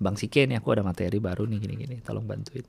Bang 0.00 0.16
Sike 0.16 0.48
nih 0.48 0.60
aku 0.60 0.72
ada 0.72 0.80
materi 0.80 1.20
baru 1.20 1.44
nih 1.44 1.60
gini-gini 1.60 1.96
tolong 2.00 2.24
bantuin 2.24 2.64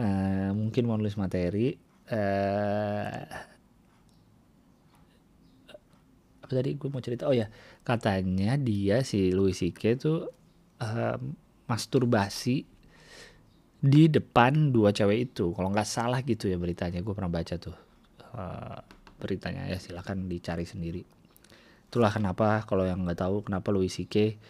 uh, 0.00 0.50
mungkin 0.54 0.82
mau 0.88 0.96
nulis 0.96 1.18
materi. 1.18 1.76
Uh, 2.08 3.24
apa 6.44 6.52
tadi? 6.52 6.76
Gue 6.76 6.88
mau 6.88 7.02
cerita. 7.02 7.28
Oh 7.28 7.34
ya 7.36 7.48
katanya 7.82 8.56
dia 8.60 9.02
si 9.02 9.32
Louis 9.34 9.56
Sike 9.56 9.98
tuh 9.98 10.28
uh, 10.80 11.16
masturbasi 11.68 12.64
di 13.82 14.02
depan 14.06 14.70
dua 14.70 14.94
cewek 14.94 15.32
itu. 15.32 15.50
Kalau 15.52 15.68
nggak 15.72 15.88
salah 15.88 16.20
gitu 16.22 16.48
ya 16.48 16.56
beritanya. 16.56 17.02
Gue 17.02 17.12
pernah 17.12 17.32
baca 17.32 17.58
tuh 17.58 17.76
uh, 18.36 18.78
beritanya. 19.18 19.66
Ya 19.68 19.80
silahkan 19.82 20.16
dicari 20.28 20.64
sendiri. 20.64 21.02
Itulah 21.92 22.08
kenapa 22.08 22.64
kalau 22.64 22.88
yang 22.88 23.04
nggak 23.04 23.20
tahu 23.20 23.44
kenapa 23.44 23.68
Louis 23.68 23.92
C.K 23.92 24.40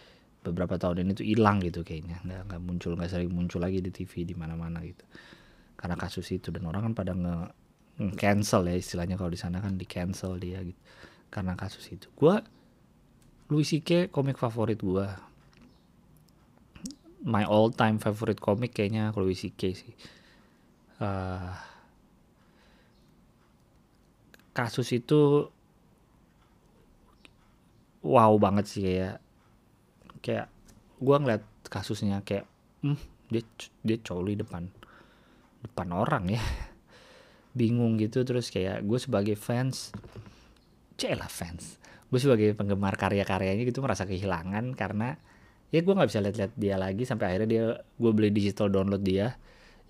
beberapa 0.43 0.75
tahun 0.75 1.07
ini 1.07 1.11
tuh 1.15 1.25
hilang 1.25 1.63
gitu 1.63 1.81
kayaknya. 1.81 2.19
Nggak 2.27 2.41
nggak 2.51 2.61
muncul 2.61 2.91
nggak 2.99 3.11
sering 3.11 3.31
muncul 3.31 3.63
lagi 3.63 3.79
di 3.79 3.89
TV 3.89 4.27
di 4.27 4.35
mana-mana 4.35 4.83
gitu. 4.83 5.07
Karena 5.79 5.95
kasus 5.95 6.27
itu 6.35 6.51
dan 6.51 6.67
orang 6.67 6.91
kan 6.91 6.93
pada 6.93 7.11
nge, 7.15 7.35
cancel 8.19 8.67
ya 8.67 8.75
istilahnya 8.75 9.15
kalau 9.15 9.31
di 9.31 9.39
sana 9.39 9.63
kan 9.63 9.79
di 9.79 9.85
cancel 9.87 10.35
dia 10.37 10.59
gitu 10.61 10.79
karena 11.33 11.57
kasus 11.57 11.89
itu. 11.89 12.05
Gue 12.13 12.37
Louis 13.49 13.65
C.K 13.65 14.13
komik 14.13 14.37
favorit 14.37 14.77
gue 14.77 15.07
my 17.25 17.47
all 17.47 17.71
time 17.73 17.97
favorite 17.97 18.37
komik 18.37 18.75
kayaknya 18.75 19.09
Louis 19.17 19.33
C.K 19.33 19.61
sih. 19.73 19.95
Uh, 21.01 21.57
kasus 24.53 24.93
itu 24.93 25.49
wow 28.05 28.37
banget 28.37 28.65
sih 28.69 28.85
kayak 28.85 29.22
kayak 30.23 30.47
gue 31.03 31.15
ngeliat 31.19 31.43
kasusnya 31.67 32.23
kayak 32.23 32.47
hmm, 32.79 32.95
dia 33.27 33.43
dia 33.83 33.97
coli 33.99 34.39
depan 34.39 34.71
depan 35.63 35.87
orang 35.91 36.31
ya. 36.31 36.41
Bingung 37.59 37.99
gitu 37.99 38.23
terus 38.23 38.49
kayak 38.49 38.81
gue 38.87 38.97
sebagai 38.97 39.35
fans 39.35 39.91
celah 40.95 41.27
fans. 41.27 41.77
Gue 42.07 42.21
sebagai 42.21 42.55
penggemar 42.55 42.95
karya-karyanya 42.95 43.67
gitu 43.67 43.83
merasa 43.83 44.07
kehilangan 44.07 44.73
karena 44.79 45.19
ya 45.73 45.81
gue 45.81 45.93
nggak 45.93 46.09
bisa 46.09 46.21
lihat-lihat 46.23 46.53
dia 46.55 46.75
lagi 46.77 47.03
sampai 47.03 47.33
akhirnya 47.33 47.49
dia 47.49 47.63
gue 47.83 48.11
beli 48.15 48.31
digital 48.31 48.71
download 48.71 49.03
dia. 49.03 49.35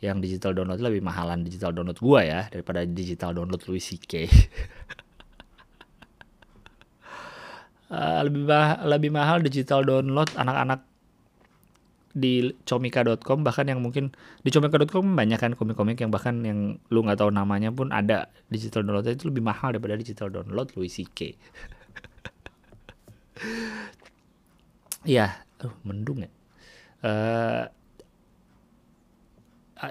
Yang 0.04 0.18
digital 0.28 0.52
download 0.52 0.84
lebih 0.84 1.00
mahalan 1.00 1.48
digital 1.48 1.72
download 1.72 1.96
gue 1.96 2.22
ya 2.28 2.52
daripada 2.52 2.84
digital 2.84 3.32
download 3.32 3.64
Louis 3.70 3.80
C.K. 3.80 4.28
uh, 7.94 8.26
lebih 8.26 8.50
ma 8.50 8.82
lebih 8.82 9.14
mahal 9.14 9.46
digital 9.46 9.86
download 9.86 10.34
anak-anak 10.34 10.82
di 12.14 12.54
comika.com 12.66 13.42
bahkan 13.42 13.66
yang 13.66 13.82
mungkin 13.82 14.14
di 14.46 14.54
comika.com 14.54 15.18
banyak 15.18 15.42
kan 15.42 15.58
komik-komik 15.58 15.98
yang 15.98 16.14
bahkan 16.14 16.46
yang 16.46 16.78
lu 16.94 17.02
nggak 17.02 17.18
tahu 17.18 17.34
namanya 17.34 17.74
pun 17.74 17.90
ada 17.90 18.30
digital 18.54 18.86
download 18.86 19.10
itu 19.10 19.34
lebih 19.34 19.42
mahal 19.42 19.74
daripada 19.74 19.98
digital 19.98 20.30
download 20.30 20.70
Louis 20.78 20.94
CK. 20.94 21.34
ya, 25.18 25.42
uh, 25.66 25.74
mendung 25.82 26.22
ya. 26.22 26.30
Uh, 27.04 27.66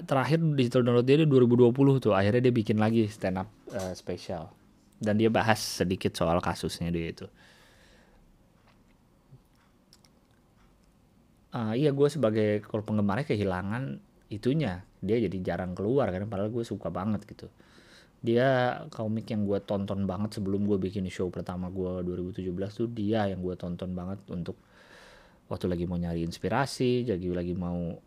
terakhir 0.07 0.39
digital 0.55 0.87
download 0.87 1.05
dia 1.05 1.21
di 1.21 1.27
2020 1.27 1.75
tuh 2.01 2.15
akhirnya 2.15 2.49
dia 2.49 2.55
bikin 2.55 2.79
lagi 2.79 3.11
stand 3.11 3.45
up 3.45 3.51
uh, 3.75 3.93
spesial 3.93 4.49
dan 5.03 5.19
dia 5.19 5.29
bahas 5.29 5.59
sedikit 5.59 6.15
soal 6.15 6.39
kasusnya 6.39 6.95
dia 6.95 7.11
itu. 7.11 7.27
Uh, 11.53 11.75
iya 11.77 11.93
gue 11.93 12.09
sebagai 12.09 12.65
kalau 12.65 12.83
penggemarnya 12.83 13.29
kehilangan 13.29 14.01
itunya. 14.33 14.83
Dia 15.05 15.21
jadi 15.21 15.37
jarang 15.45 15.77
keluar 15.77 16.09
kan 16.09 16.25
padahal 16.27 16.51
gue 16.51 16.65
suka 16.65 16.89
banget 16.89 17.23
gitu. 17.29 17.47
Dia 18.23 18.81
komik 18.95 19.29
yang 19.35 19.45
gue 19.45 19.59
tonton 19.67 20.07
banget 20.07 20.39
sebelum 20.39 20.65
gue 20.65 20.79
bikin 20.79 21.05
show 21.11 21.29
pertama 21.29 21.69
gue 21.69 22.07
2017 22.07 22.55
tuh 22.71 22.89
dia 22.89 23.27
yang 23.27 23.43
gue 23.43 23.55
tonton 23.59 23.91
banget 23.93 24.23
untuk 24.31 24.55
waktu 25.51 25.67
lagi 25.69 25.85
mau 25.91 25.99
nyari 25.99 26.23
inspirasi 26.23 27.05
jadi 27.05 27.27
lagi 27.35 27.53
mau 27.53 27.99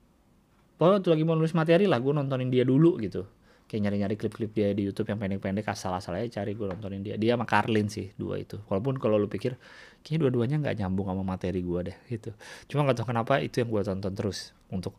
waktu 0.79 1.09
lagi 1.11 1.23
mau 1.27 1.35
nulis 1.35 1.53
materi 1.53 1.85
lah 1.85 1.99
gue 1.99 2.13
nontonin 2.15 2.49
dia 2.49 2.63
dulu 2.63 2.97
gitu. 3.03 3.27
Kayak 3.65 3.89
nyari-nyari 3.89 4.15
klip-klip 4.15 4.51
dia 4.53 4.71
di 4.77 4.85
YouTube 4.85 5.09
yang 5.09 5.17
pendek-pendek 5.17 5.65
asal-asal 5.65 6.15
aja 6.15 6.41
cari 6.41 6.55
gue 6.55 6.63
nontonin 6.63 7.01
dia. 7.03 7.15
Dia 7.19 7.35
sama 7.35 7.43
Karlin 7.43 7.91
sih 7.91 8.13
dua 8.15 8.39
itu. 8.39 8.61
Walaupun 8.71 9.01
kalau 9.01 9.19
lu 9.19 9.27
pikir 9.27 9.59
kayaknya 10.05 10.29
dua-duanya 10.29 10.57
nggak 10.61 10.75
nyambung 10.85 11.09
sama 11.09 11.25
materi 11.25 11.65
gue 11.65 11.79
deh 11.89 11.97
gitu. 12.13 12.29
Cuma 12.69 12.85
nggak 12.85 13.01
tahu 13.01 13.09
kenapa 13.09 13.41
itu 13.41 13.65
yang 13.65 13.73
gue 13.73 13.81
tonton 13.81 14.13
terus 14.13 14.53
untuk 14.69 14.93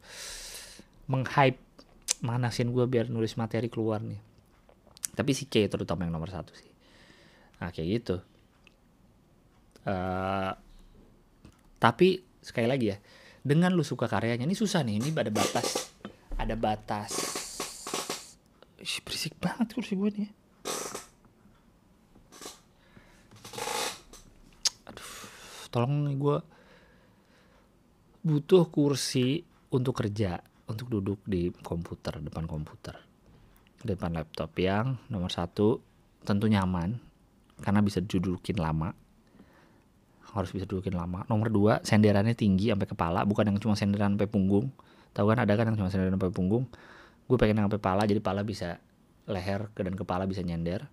menghype 1.07 1.63
manasin 2.27 2.75
gue 2.75 2.83
biar 2.91 3.07
nulis 3.07 3.39
materi 3.39 3.71
keluar 3.71 4.03
nih. 4.03 4.19
Tapi 5.15 5.31
si 5.31 5.47
K 5.47 5.71
terutama 5.71 6.03
yang 6.03 6.19
nomor 6.19 6.35
satu 6.35 6.51
sih. 6.59 6.67
Nah 7.63 7.71
kayak 7.71 7.89
gitu. 8.03 8.17
Uh, 9.87 10.51
tapi 11.79 12.27
sekali 12.43 12.67
lagi 12.67 12.91
ya 12.91 12.99
dengan 13.47 13.71
lu 13.71 13.87
suka 13.87 14.11
karyanya 14.11 14.43
ini 14.43 14.59
susah 14.59 14.83
nih 14.83 14.99
ini 14.99 15.15
ada 15.15 15.31
batas 15.31 15.95
ada 16.35 16.55
batas. 16.59 17.13
Ih, 18.83 18.99
berisik 19.03 19.35
banget 19.39 19.73
kursi 19.73 19.95
gue 19.95 20.11
nih. 20.15 20.31
Tolong 25.77 26.09
nih 26.09 26.17
gue 26.17 26.39
butuh 28.25 28.65
kursi 28.73 29.45
untuk 29.69 30.01
kerja, 30.01 30.41
untuk 30.65 30.89
duduk 30.89 31.21
di 31.29 31.53
komputer, 31.53 32.17
depan 32.25 32.49
komputer, 32.49 32.97
depan 33.85 34.17
laptop 34.17 34.57
yang 34.57 34.97
nomor 35.13 35.29
satu 35.29 35.85
tentu 36.25 36.49
nyaman 36.49 36.97
karena 37.61 37.85
bisa 37.85 38.01
dudukin 38.01 38.57
lama. 38.57 38.97
Harus 40.33 40.49
bisa 40.57 40.65
dudukin 40.65 40.97
lama. 40.97 41.29
Nomor 41.29 41.53
dua 41.53 41.73
senderannya 41.85 42.33
tinggi 42.33 42.73
sampai 42.73 42.89
kepala 42.89 43.29
bukan 43.29 43.53
yang 43.53 43.61
cuma 43.61 43.77
senderan 43.77 44.17
sampai 44.17 44.33
punggung. 44.33 44.73
Tahu 45.13 45.29
kan 45.29 45.45
ada 45.45 45.53
kan 45.61 45.69
yang 45.69 45.77
cuma 45.77 45.93
senderan 45.93 46.17
sampai 46.17 46.33
punggung? 46.33 46.65
Gue 47.29 47.37
pengen 47.37 47.61
sampai 47.61 47.81
pala 47.81 48.09
jadi 48.09 48.25
pala 48.25 48.41
bisa 48.49 48.81
leher 49.29 49.69
dan 49.77 49.93
kepala 49.93 50.25
bisa 50.25 50.41
nyender. 50.41 50.89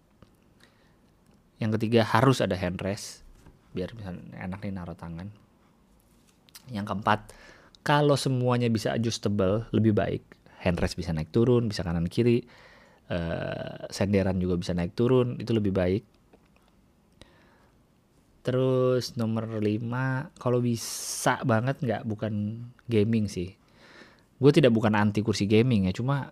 Yang 1.64 1.80
ketiga 1.80 2.04
harus 2.04 2.44
ada 2.44 2.60
hand 2.60 2.84
rest 2.84 3.23
biar 3.74 3.92
bisa 3.98 4.14
enak 4.16 4.62
nih 4.62 4.74
naruh 4.74 4.96
tangan. 4.96 5.28
Yang 6.72 6.86
keempat 6.94 7.20
kalau 7.84 8.16
semuanya 8.16 8.72
bisa 8.72 8.96
adjustable 8.96 9.68
lebih 9.76 9.92
baik. 9.92 10.24
Hand 10.64 10.80
rest 10.80 10.96
bisa 10.96 11.12
naik 11.12 11.36
turun 11.36 11.68
bisa 11.68 11.84
kanan 11.84 12.08
kiri 12.08 12.40
uh, 13.12 13.84
senderan 13.92 14.40
juga 14.40 14.56
bisa 14.56 14.72
naik 14.72 14.96
turun 14.96 15.36
itu 15.42 15.52
lebih 15.52 15.76
baik. 15.76 16.04
Terus 18.44 19.16
nomor 19.20 19.60
lima 19.60 20.32
kalau 20.40 20.64
bisa 20.64 21.40
banget 21.44 21.80
nggak 21.84 22.04
bukan 22.08 22.64
gaming 22.88 23.28
sih. 23.28 23.52
Gue 24.40 24.52
tidak 24.52 24.72
bukan 24.76 24.96
anti 24.96 25.20
kursi 25.24 25.48
gaming 25.48 25.88
ya 25.88 25.96
cuma 25.96 26.32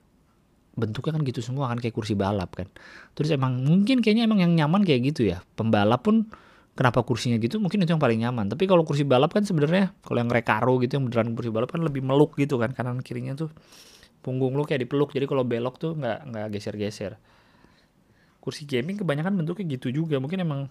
bentuknya 0.71 1.19
kan 1.19 1.23
gitu 1.27 1.43
semua 1.43 1.67
kan 1.67 1.79
kayak 1.83 1.95
kursi 1.95 2.15
balap 2.15 2.55
kan. 2.55 2.67
Terus 3.15 3.35
emang 3.35 3.59
mungkin 3.63 3.99
kayaknya 3.99 4.27
emang 4.27 4.39
yang 4.39 4.55
nyaman 4.55 4.87
kayak 4.87 5.11
gitu 5.11 5.27
ya. 5.31 5.43
Pembalap 5.59 6.03
pun 6.03 6.31
kenapa 6.71 7.03
kursinya 7.03 7.35
gitu 7.37 7.59
mungkin 7.59 7.83
itu 7.83 7.91
yang 7.91 8.01
paling 8.01 8.19
nyaman. 8.23 8.47
Tapi 8.47 8.63
kalau 8.65 8.87
kursi 8.87 9.03
balap 9.03 9.35
kan 9.35 9.43
sebenarnya 9.43 9.91
kalau 10.03 10.23
yang 10.23 10.31
recaro 10.31 10.79
gitu 10.79 10.97
yang 10.97 11.05
beneran 11.07 11.35
kursi 11.35 11.51
balap 11.51 11.69
kan 11.71 11.81
lebih 11.83 12.01
meluk 12.01 12.35
gitu 12.39 12.55
kan 12.57 12.71
kanan 12.71 13.03
kirinya 13.03 13.35
tuh 13.35 13.51
punggung 14.23 14.55
lu 14.55 14.63
kayak 14.63 14.87
dipeluk. 14.87 15.11
Jadi 15.11 15.25
kalau 15.27 15.43
belok 15.43 15.75
tuh 15.81 15.97
nggak 15.97 16.19
nggak 16.31 16.45
geser-geser. 16.55 17.17
Kursi 18.41 18.65
gaming 18.65 18.97
kebanyakan 18.97 19.37
bentuknya 19.37 19.77
gitu 19.77 19.93
juga. 19.93 20.17
Mungkin 20.17 20.39
emang 20.41 20.61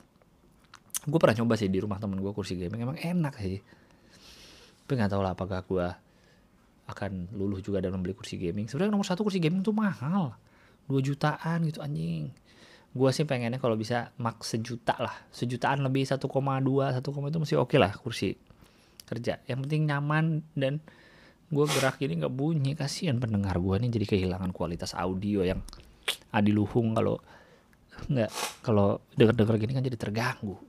gue 1.00 1.18
pernah 1.20 1.36
coba 1.36 1.54
sih 1.56 1.70
di 1.70 1.78
rumah 1.80 1.96
temen 1.96 2.18
gue 2.20 2.32
kursi 2.32 2.56
gaming 2.56 2.80
emang 2.82 2.98
enak 2.98 3.34
sih. 3.38 3.60
Tapi 4.84 4.92
nggak 4.98 5.10
tahu 5.14 5.22
lah 5.22 5.32
apakah 5.38 5.60
gue 5.62 5.86
akan 6.90 7.30
luluh 7.38 7.62
juga 7.62 7.78
dalam 7.78 8.02
membeli 8.02 8.18
kursi 8.18 8.34
gaming. 8.34 8.66
Sebenarnya 8.66 8.90
nomor 8.90 9.06
satu 9.06 9.22
kursi 9.22 9.38
gaming 9.38 9.62
tuh 9.62 9.70
mahal, 9.70 10.34
2 10.90 10.98
jutaan 10.98 11.62
gitu 11.62 11.78
anjing. 11.78 12.34
Gua 12.90 13.14
sih 13.14 13.22
pengennya 13.22 13.62
kalau 13.62 13.78
bisa 13.78 14.10
max 14.18 14.50
sejuta 14.50 14.98
lah, 14.98 15.14
sejutaan 15.30 15.86
lebih 15.86 16.02
1,2, 16.02 16.18
1, 16.26 16.98
itu 16.98 17.38
masih 17.38 17.56
oke 17.62 17.70
okay 17.70 17.78
lah 17.78 17.94
kursi 17.94 18.34
kerja. 19.10 19.42
Yang 19.50 19.66
penting 19.66 19.90
nyaman 19.90 20.46
dan 20.54 20.78
gue 21.50 21.66
gerak 21.66 21.98
ini 22.02 22.22
nggak 22.22 22.30
bunyi. 22.30 22.78
Kasihan 22.78 23.18
pendengar 23.18 23.58
gue 23.58 23.74
nih 23.82 23.90
jadi 23.90 24.06
kehilangan 24.06 24.54
kualitas 24.54 24.94
audio 24.94 25.42
yang 25.42 25.58
adiluhung 26.30 26.94
kalau 26.94 27.18
nggak 28.06 28.30
kalau 28.62 29.02
denger-denger 29.18 29.56
gini 29.58 29.72
kan 29.74 29.82
jadi 29.82 29.98
terganggu. 29.98 30.54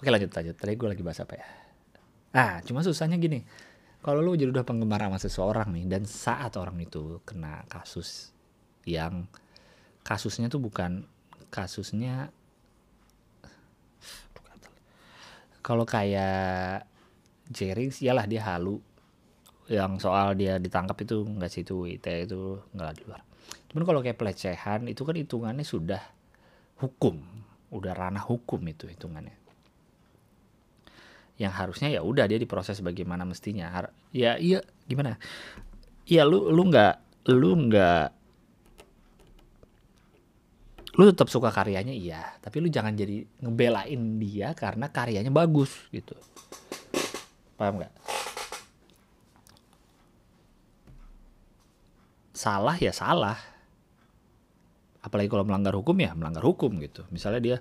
Oke 0.00 0.08
lanjut 0.08 0.32
lanjut. 0.32 0.56
Tadi 0.56 0.72
gue 0.72 0.88
lagi 0.88 1.04
bahas 1.04 1.20
apa 1.20 1.36
ya? 1.36 1.44
Ah 2.32 2.64
cuma 2.64 2.80
susahnya 2.80 3.20
gini. 3.20 3.44
Kalau 4.02 4.18
lu 4.18 4.34
jadi 4.34 4.50
udah 4.50 4.66
penggemar 4.66 4.98
sama 5.04 5.18
seseorang 5.20 5.68
nih 5.78 5.86
dan 5.86 6.02
saat 6.08 6.58
orang 6.58 6.74
itu 6.82 7.22
kena 7.22 7.62
kasus 7.70 8.31
yang 8.88 9.26
kasusnya 10.02 10.50
tuh 10.50 10.58
bukan 10.58 11.06
kasusnya 11.52 12.32
kalau 15.62 15.86
kayak 15.86 16.84
Jerry 17.48 17.94
iyalah 18.02 18.26
dia 18.26 18.42
halu. 18.42 18.82
Yang 19.70 20.04
soal 20.04 20.34
dia 20.34 20.58
ditangkap 20.58 20.98
itu 21.06 21.22
nggak 21.22 21.48
situ 21.48 21.86
IT 21.86 22.04
itu 22.28 22.60
nggak 22.74 22.92
di 22.98 23.02
luar. 23.06 23.22
Cuman 23.70 23.82
kalau 23.86 24.00
kayak 24.02 24.18
pelecehan 24.18 24.90
itu 24.90 25.06
kan 25.06 25.14
hitungannya 25.14 25.62
sudah 25.62 26.02
hukum. 26.82 27.22
Udah 27.72 27.94
ranah 27.94 28.20
hukum 28.20 28.60
itu 28.68 28.90
hitungannya. 28.90 29.38
Yang 31.40 31.52
harusnya 31.56 31.88
ya 31.88 32.02
udah 32.04 32.26
dia 32.28 32.36
diproses 32.42 32.82
bagaimana 32.82 33.22
mestinya. 33.22 33.70
Ya 34.12 34.36
iya 34.36 34.60
gimana? 34.90 35.16
Ya 36.04 36.26
lu 36.26 36.50
lu 36.50 36.68
nggak 36.68 37.30
lu 37.32 37.54
nggak 37.70 38.21
lu 40.92 41.08
tetap 41.08 41.32
suka 41.32 41.48
karyanya 41.48 41.92
iya. 41.92 42.36
Tapi 42.40 42.60
lu 42.60 42.68
jangan 42.68 42.92
jadi 42.92 43.24
ngebelain 43.40 44.20
dia 44.20 44.52
karena 44.52 44.92
karyanya 44.92 45.32
bagus 45.32 45.72
gitu. 45.88 46.12
Paham 47.56 47.80
nggak? 47.80 47.92
Salah 52.36 52.76
ya 52.76 52.92
salah. 52.92 53.38
Apalagi 55.02 55.32
kalau 55.32 55.48
melanggar 55.48 55.72
hukum 55.74 55.96
ya 55.96 56.12
melanggar 56.12 56.44
hukum 56.44 56.76
gitu. 56.82 57.08
Misalnya 57.08 57.40
dia 57.40 57.56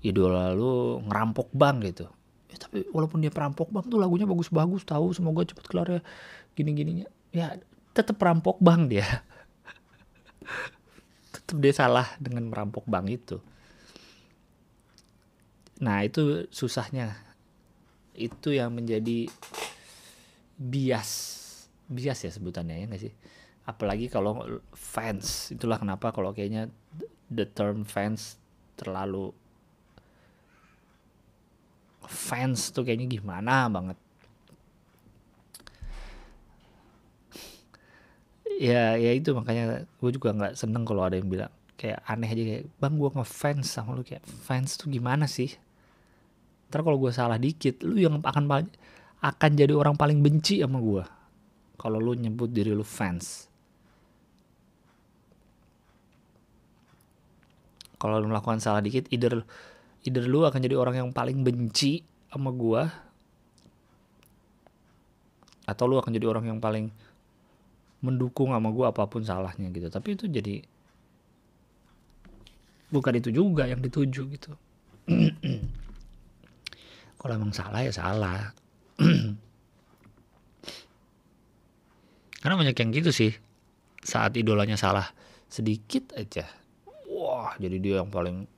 idola 0.00 0.56
lu 0.56 1.04
ngerampok 1.04 1.52
bank 1.52 1.84
gitu. 1.84 2.08
Ya, 2.50 2.56
tapi 2.58 2.82
walaupun 2.90 3.22
dia 3.22 3.30
perampok 3.30 3.70
bank 3.70 3.92
tuh 3.92 4.00
lagunya 4.00 4.26
bagus-bagus 4.26 4.82
tahu 4.88 5.12
semoga 5.14 5.44
cepet 5.44 5.64
kelar 5.68 5.88
ya 5.88 6.00
gini-gininya. 6.56 7.06
Ya 7.30 7.60
tetap 7.90 8.16
perampok 8.22 8.62
bank 8.62 8.90
dia 8.90 9.02
tetap 11.50 11.66
dia 11.66 11.74
salah 11.74 12.06
dengan 12.22 12.46
merampok 12.46 12.86
bank 12.86 13.10
itu. 13.10 13.42
Nah 15.82 16.06
itu 16.06 16.46
susahnya. 16.54 17.18
Itu 18.14 18.54
yang 18.54 18.70
menjadi 18.70 19.26
bias. 20.54 21.10
Bias 21.90 22.22
ya 22.22 22.30
sebutannya 22.30 22.78
ya 22.78 22.86
nggak 22.86 23.02
sih? 23.02 23.10
Apalagi 23.66 24.06
kalau 24.06 24.62
fans. 24.70 25.50
Itulah 25.50 25.82
kenapa 25.82 26.14
kalau 26.14 26.30
kayaknya 26.30 26.70
the 27.26 27.42
term 27.50 27.82
fans 27.82 28.38
terlalu 28.78 29.34
fans 32.06 32.70
tuh 32.70 32.86
kayaknya 32.86 33.10
gimana 33.10 33.66
banget 33.66 33.98
ya 38.60 39.00
ya 39.00 39.10
itu 39.16 39.32
makanya 39.32 39.88
gue 39.88 40.10
juga 40.12 40.36
nggak 40.36 40.52
seneng 40.52 40.84
kalau 40.84 41.08
ada 41.08 41.16
yang 41.16 41.32
bilang 41.32 41.52
kayak 41.80 42.04
aneh 42.04 42.28
aja 42.28 42.42
kayak 42.44 42.64
bang 42.76 42.94
gue 43.00 43.10
ngefans 43.16 43.66
sama 43.72 43.96
lu 43.96 44.04
kayak 44.04 44.20
fans 44.44 44.76
tuh 44.76 44.92
gimana 44.92 45.24
sih? 45.24 45.56
Ntar 46.68 46.84
kalau 46.84 47.00
gue 47.00 47.08
salah 47.08 47.40
dikit 47.40 47.80
lu 47.80 47.96
yang 47.96 48.20
akan 48.20 48.68
akan 49.24 49.50
jadi 49.56 49.72
orang 49.72 49.96
paling 49.96 50.20
benci 50.20 50.60
sama 50.60 50.76
gue 50.76 51.04
kalau 51.80 51.96
lu 51.96 52.12
nyebut 52.12 52.52
diri 52.52 52.76
lu 52.76 52.84
fans. 52.84 53.48
Kalau 57.96 58.20
lu 58.20 58.28
melakukan 58.28 58.60
salah 58.60 58.84
dikit 58.84 59.08
either 59.08 59.40
either 60.04 60.24
lu 60.28 60.44
akan 60.44 60.60
jadi 60.60 60.76
orang 60.76 61.00
yang 61.00 61.10
paling 61.16 61.40
benci 61.40 62.04
sama 62.28 62.52
gue 62.52 62.82
atau 65.64 65.84
lu 65.88 65.96
akan 65.96 66.12
jadi 66.12 66.28
orang 66.28 66.44
yang 66.52 66.60
paling 66.60 66.92
mendukung 68.00 68.56
sama 68.56 68.72
gue 68.72 68.86
apa 68.88 69.04
pun 69.06 69.22
salahnya 69.24 69.68
gitu. 69.72 69.88
Tapi 69.92 70.16
itu 70.16 70.24
jadi 70.28 70.64
bukan 72.90 73.14
itu 73.16 73.30
juga 73.30 73.68
yang 73.68 73.80
dituju 73.80 74.22
gitu. 74.34 74.52
Kalau 77.20 77.32
emang 77.36 77.52
salah 77.52 77.84
ya 77.84 77.92
salah. 77.92 78.52
Karena 82.40 82.56
banyak 82.56 82.76
yang 82.76 82.90
gitu 82.96 83.12
sih. 83.12 83.36
Saat 84.00 84.40
idolanya 84.40 84.80
salah 84.80 85.12
sedikit 85.52 86.16
aja. 86.16 86.48
Wah 87.12 87.52
jadi 87.60 87.76
dia 87.76 88.00
yang 88.00 88.08
paling 88.08 88.48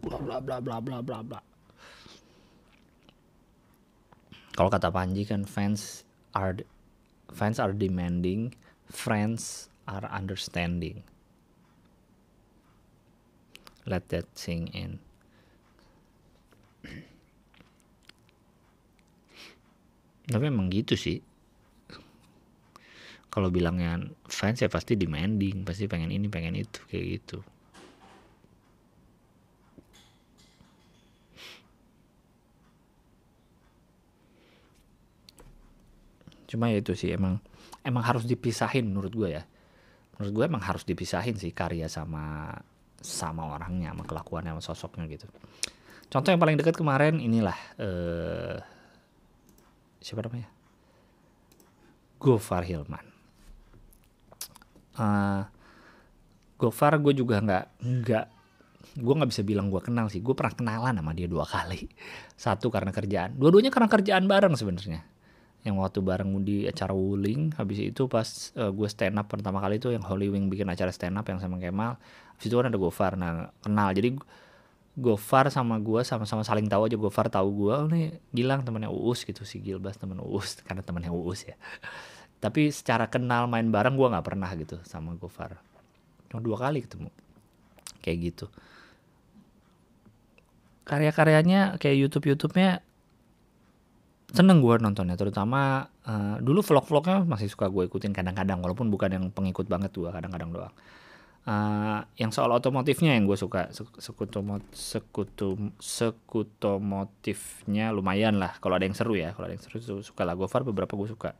bla 0.00 0.16
bla 0.16 0.40
bla 0.40 0.56
bla 0.64 0.80
bla 0.80 0.98
bla 1.04 1.18
bla. 1.20 1.40
Kalau 4.56 4.72
kata 4.72 4.88
Panji 4.88 5.28
kan 5.28 5.44
fans 5.44 6.08
are 6.32 6.56
fans 7.32 7.58
are 7.58 7.72
demanding 7.72 8.54
friends 8.90 9.70
are 9.86 10.06
understanding. 10.10 11.02
Let 13.86 14.10
that 14.10 14.26
sink 14.34 14.74
in. 14.74 14.98
Tapi 20.26 20.50
emang 20.50 20.74
gitu 20.74 20.98
sih. 20.98 21.22
Kalau 23.30 23.52
bilangnya 23.52 24.02
fans 24.26 24.58
ya 24.58 24.66
pasti 24.66 24.98
demanding 24.98 25.62
pasti 25.62 25.86
pengen 25.86 26.10
ini 26.10 26.26
pengen 26.26 26.56
itu 26.58 26.82
kayak 26.90 27.20
gitu 27.20 27.46
cuma 36.56 36.72
ya 36.72 36.80
itu 36.80 36.96
sih 36.96 37.12
emang 37.12 37.36
emang 37.84 38.00
harus 38.00 38.24
dipisahin 38.24 38.88
menurut 38.88 39.12
gue 39.12 39.28
ya. 39.36 39.44
Menurut 40.16 40.32
gue 40.32 40.44
emang 40.48 40.64
harus 40.64 40.88
dipisahin 40.88 41.36
sih 41.36 41.52
karya 41.52 41.92
sama 41.92 42.56
sama 42.96 43.52
orangnya 43.52 43.92
sama 43.92 44.08
kelakuannya 44.08 44.56
sama 44.56 44.62
sosoknya 44.64 45.04
gitu. 45.12 45.28
Contoh 46.08 46.32
yang 46.32 46.40
paling 46.40 46.56
dekat 46.56 46.80
kemarin 46.80 47.20
inilah 47.20 47.58
eh 47.76 48.56
siapa 50.00 50.24
namanya? 50.24 50.48
Gofar 52.16 52.64
Hilman. 52.64 53.04
Uh, 54.96 55.44
Gofar 56.56 56.96
gue 56.96 57.12
juga 57.12 57.44
nggak 57.44 57.64
nggak 57.84 58.26
gue 58.96 59.14
nggak 59.20 59.28
bisa 59.28 59.44
bilang 59.44 59.68
gue 59.68 59.84
kenal 59.84 60.08
sih. 60.08 60.24
Gue 60.24 60.32
pernah 60.32 60.56
kenalan 60.56 60.96
sama 60.96 61.12
dia 61.12 61.28
dua 61.28 61.44
kali. 61.44 61.84
Satu 62.32 62.72
karena 62.72 62.96
kerjaan. 62.96 63.36
Dua-duanya 63.36 63.68
karena 63.68 63.92
kerjaan 63.92 64.24
bareng 64.24 64.56
sebenarnya 64.56 65.15
yang 65.66 65.82
waktu 65.82 65.98
bareng 65.98 66.30
di 66.46 66.70
acara 66.70 66.94
Wuling. 66.94 67.58
Habis 67.58 67.82
itu 67.82 68.06
pas 68.06 68.54
uh, 68.54 68.70
gue 68.70 68.86
stand 68.86 69.18
up 69.18 69.26
pertama 69.26 69.58
kali 69.58 69.82
itu 69.82 69.90
yang 69.90 70.06
Holy 70.06 70.30
Wing 70.30 70.46
bikin 70.46 70.70
acara 70.70 70.94
stand 70.94 71.18
up 71.18 71.26
yang 71.26 71.42
sama 71.42 71.58
Kemal. 71.58 71.98
Habis 72.38 72.46
itu 72.46 72.54
kan 72.54 72.70
ada 72.70 72.78
Gofar. 72.78 73.18
Nah 73.18 73.50
kenal. 73.58 73.90
Jadi 73.90 74.14
Gofar 74.96 75.50
sama 75.50 75.82
gue 75.82 76.06
sama-sama 76.06 76.46
saling 76.46 76.70
tahu 76.70 76.86
aja. 76.86 76.94
Gofar 76.94 77.26
tahu 77.26 77.66
gue 77.66 77.74
oh 77.74 77.90
nih 77.90 78.14
Gilang 78.30 78.62
temannya 78.62 78.86
Uus 78.86 79.26
gitu. 79.26 79.42
Si 79.42 79.58
Gilbas 79.58 79.98
teman 79.98 80.22
Uus 80.22 80.58
karena 80.66 80.86
temannya 80.86 81.10
Uus 81.10 81.50
ya. 81.50 81.58
Tapi 82.38 82.70
secara 82.70 83.10
kenal 83.10 83.50
main 83.50 83.66
bareng 83.66 83.98
gue 83.98 84.06
nggak 84.06 84.22
pernah 84.22 84.48
gitu 84.54 84.78
sama 84.86 85.18
Gofar. 85.18 85.58
Cuma 86.30 86.38
dua 86.38 86.62
kali 86.62 86.86
ketemu. 86.86 87.10
Kayak 87.98 88.18
gitu. 88.22 88.46
Karya-karyanya 90.86 91.82
kayak 91.82 91.98
YouTube 91.98 92.30
YouTube-nya 92.30 92.85
seneng 94.34 94.58
gue 94.58 94.74
nontonnya 94.82 95.14
terutama 95.14 95.86
uh, 96.02 96.42
dulu 96.42 96.58
vlog-vlognya 96.62 97.22
masih 97.22 97.46
suka 97.46 97.70
gue 97.70 97.86
ikutin 97.86 98.10
kadang-kadang 98.10 98.58
walaupun 98.58 98.90
bukan 98.90 99.14
yang 99.14 99.30
pengikut 99.30 99.70
banget 99.70 99.94
gue 99.94 100.10
kadang-kadang 100.10 100.50
doang. 100.50 100.74
Uh, 101.46 102.02
yang 102.18 102.34
soal 102.34 102.50
otomotifnya 102.50 103.14
yang 103.14 103.22
gue 103.22 103.38
suka 103.38 103.70
sekutu 104.02 104.42
sekutu 104.74 105.70
sekutomotifnya 105.78 107.94
lumayan 107.94 108.42
lah 108.42 108.58
kalau 108.58 108.74
ada 108.74 108.82
yang 108.82 108.98
seru 108.98 109.14
ya 109.14 109.30
kalau 109.30 109.46
ada 109.46 109.54
yang 109.54 109.62
seru 109.62 110.02
suka 110.02 110.26
lah. 110.26 110.34
Gofar 110.34 110.66
beberapa 110.66 110.98
gue 110.98 111.06
suka 111.06 111.38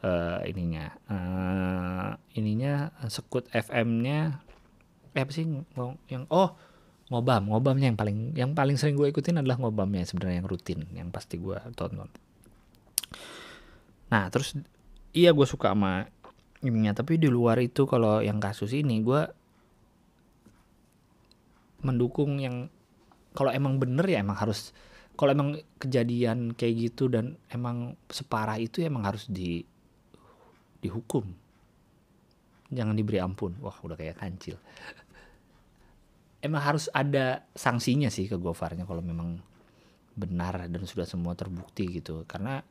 uh, 0.00 0.40
ininya. 0.48 0.88
Uh, 1.12 2.16
ininya 2.32 2.96
sekut 3.12 3.44
FM-nya 3.52 4.40
eh 5.16 5.24
apa 5.24 5.32
sih 5.32 5.48
yang 6.12 6.28
oh 6.28 6.52
ngobam 7.06 7.46
ngobamnya 7.46 7.94
yang 7.94 7.98
paling 7.98 8.18
yang 8.34 8.50
paling 8.58 8.74
sering 8.74 8.98
gue 8.98 9.06
ikutin 9.14 9.38
adalah 9.38 9.62
ngobamnya 9.62 10.02
sebenarnya 10.02 10.42
yang 10.42 10.48
rutin 10.50 10.80
yang 10.90 11.08
pasti 11.14 11.38
gue 11.38 11.54
tonton. 11.78 12.10
Nah 14.10 14.26
terus 14.30 14.58
iya 15.14 15.30
gue 15.30 15.46
suka 15.46 15.70
sama 15.70 16.10
ininya 16.66 16.98
tapi 16.98 17.22
di 17.22 17.30
luar 17.30 17.62
itu 17.62 17.86
kalau 17.86 18.18
yang 18.18 18.42
kasus 18.42 18.74
ini 18.74 19.06
gue 19.06 19.22
mendukung 21.86 22.42
yang 22.42 22.66
kalau 23.38 23.54
emang 23.54 23.78
bener 23.78 24.02
ya 24.10 24.26
emang 24.26 24.42
harus 24.42 24.74
kalau 25.14 25.30
emang 25.30 25.62
kejadian 25.78 26.58
kayak 26.58 26.90
gitu 26.90 27.06
dan 27.06 27.38
emang 27.54 27.94
separah 28.10 28.58
itu 28.58 28.82
emang 28.82 29.06
harus 29.06 29.30
di 29.30 29.62
dihukum. 30.82 31.24
Jangan 32.66 32.98
diberi 32.98 33.22
ampun. 33.22 33.54
Wah 33.62 33.78
udah 33.78 33.94
kayak 33.94 34.18
kancil 34.18 34.58
emang 36.46 36.62
harus 36.62 36.86
ada 36.94 37.44
sanksinya 37.52 38.08
sih 38.08 38.30
ke 38.30 38.38
Gofarnya 38.38 38.86
kalau 38.86 39.02
memang 39.02 39.42
benar 40.16 40.70
dan 40.70 40.82
sudah 40.86 41.04
semua 41.04 41.36
terbukti 41.36 42.00
gitu. 42.00 42.24
Karena 42.24 42.62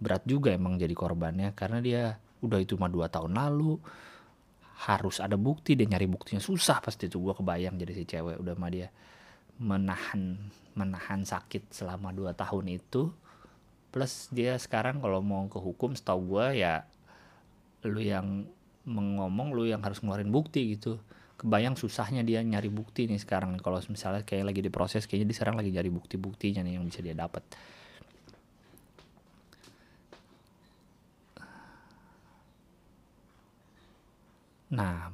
berat 0.00 0.24
juga 0.26 0.50
emang 0.50 0.80
jadi 0.80 0.92
korbannya. 0.96 1.52
Karena 1.54 1.78
dia 1.78 2.16
udah 2.40 2.58
itu 2.58 2.74
mah 2.80 2.88
dua 2.88 3.12
tahun 3.12 3.36
lalu 3.36 3.76
harus 4.88 5.20
ada 5.20 5.36
bukti 5.36 5.76
dia 5.76 5.84
nyari 5.84 6.08
buktinya 6.08 6.40
susah 6.40 6.80
pasti 6.80 7.04
itu 7.04 7.20
gue 7.20 7.36
kebayang 7.36 7.76
jadi 7.76 7.92
si 7.92 8.08
cewek 8.08 8.40
udah 8.40 8.56
mah 8.56 8.72
dia 8.72 8.88
menahan 9.60 10.40
menahan 10.72 11.20
sakit 11.20 11.68
selama 11.68 12.16
dua 12.16 12.32
tahun 12.32 12.80
itu. 12.80 13.12
Plus 13.90 14.30
dia 14.32 14.56
sekarang 14.56 15.02
kalau 15.04 15.20
mau 15.20 15.44
ke 15.50 15.60
hukum 15.60 15.92
setahu 15.92 16.38
gue 16.38 16.64
ya 16.64 16.88
lu 17.84 18.00
yang 18.00 18.48
mengomong 18.88 19.52
lu 19.52 19.68
yang 19.68 19.84
harus 19.84 20.00
ngeluarin 20.00 20.32
bukti 20.32 20.76
gitu 20.78 20.96
kebayang 21.40 21.74
susahnya 21.80 22.20
dia 22.20 22.44
nyari 22.44 22.68
bukti 22.68 23.08
nih 23.08 23.16
sekarang 23.16 23.56
kalau 23.64 23.80
misalnya 23.88 24.20
kayak 24.28 24.52
lagi 24.52 24.60
diproses 24.60 25.08
kayaknya 25.08 25.32
dia 25.32 25.36
sekarang 25.40 25.56
lagi 25.56 25.72
nyari 25.72 25.88
bukti-buktinya 25.88 26.60
nih 26.60 26.76
yang 26.76 26.84
bisa 26.84 27.00
dia 27.00 27.16
dapat 27.16 27.40
Nah, 34.70 35.10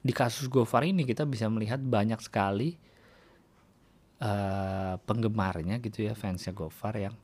di 0.00 0.12
kasus 0.16 0.48
Gofar 0.48 0.88
ini 0.88 1.04
kita 1.04 1.28
bisa 1.28 1.52
melihat 1.52 1.76
banyak 1.76 2.16
sekali 2.24 2.72
uh, 4.24 4.96
penggemarnya 5.04 5.76
gitu 5.84 6.08
ya, 6.08 6.16
fansnya 6.16 6.56
Gofar 6.56 6.96
yang 6.96 7.14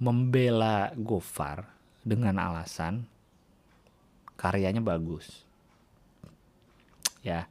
membela 0.00 0.88
Gofar 0.96 1.68
dengan 2.00 2.40
alasan 2.40 3.04
karyanya 4.40 4.80
bagus. 4.80 5.44
Ya, 7.20 7.46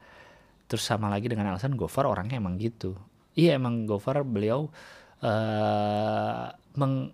terus 0.72 0.88
sama 0.88 1.12
lagi 1.12 1.28
dengan 1.28 1.52
alasan 1.52 1.76
Gofar 1.76 2.08
orangnya 2.08 2.40
emang 2.40 2.56
gitu. 2.56 2.96
Iya 3.36 3.60
emang 3.60 3.84
Gofar 3.84 4.24
beliau 4.24 4.72
uh, 5.20 6.48
meng 6.80 7.12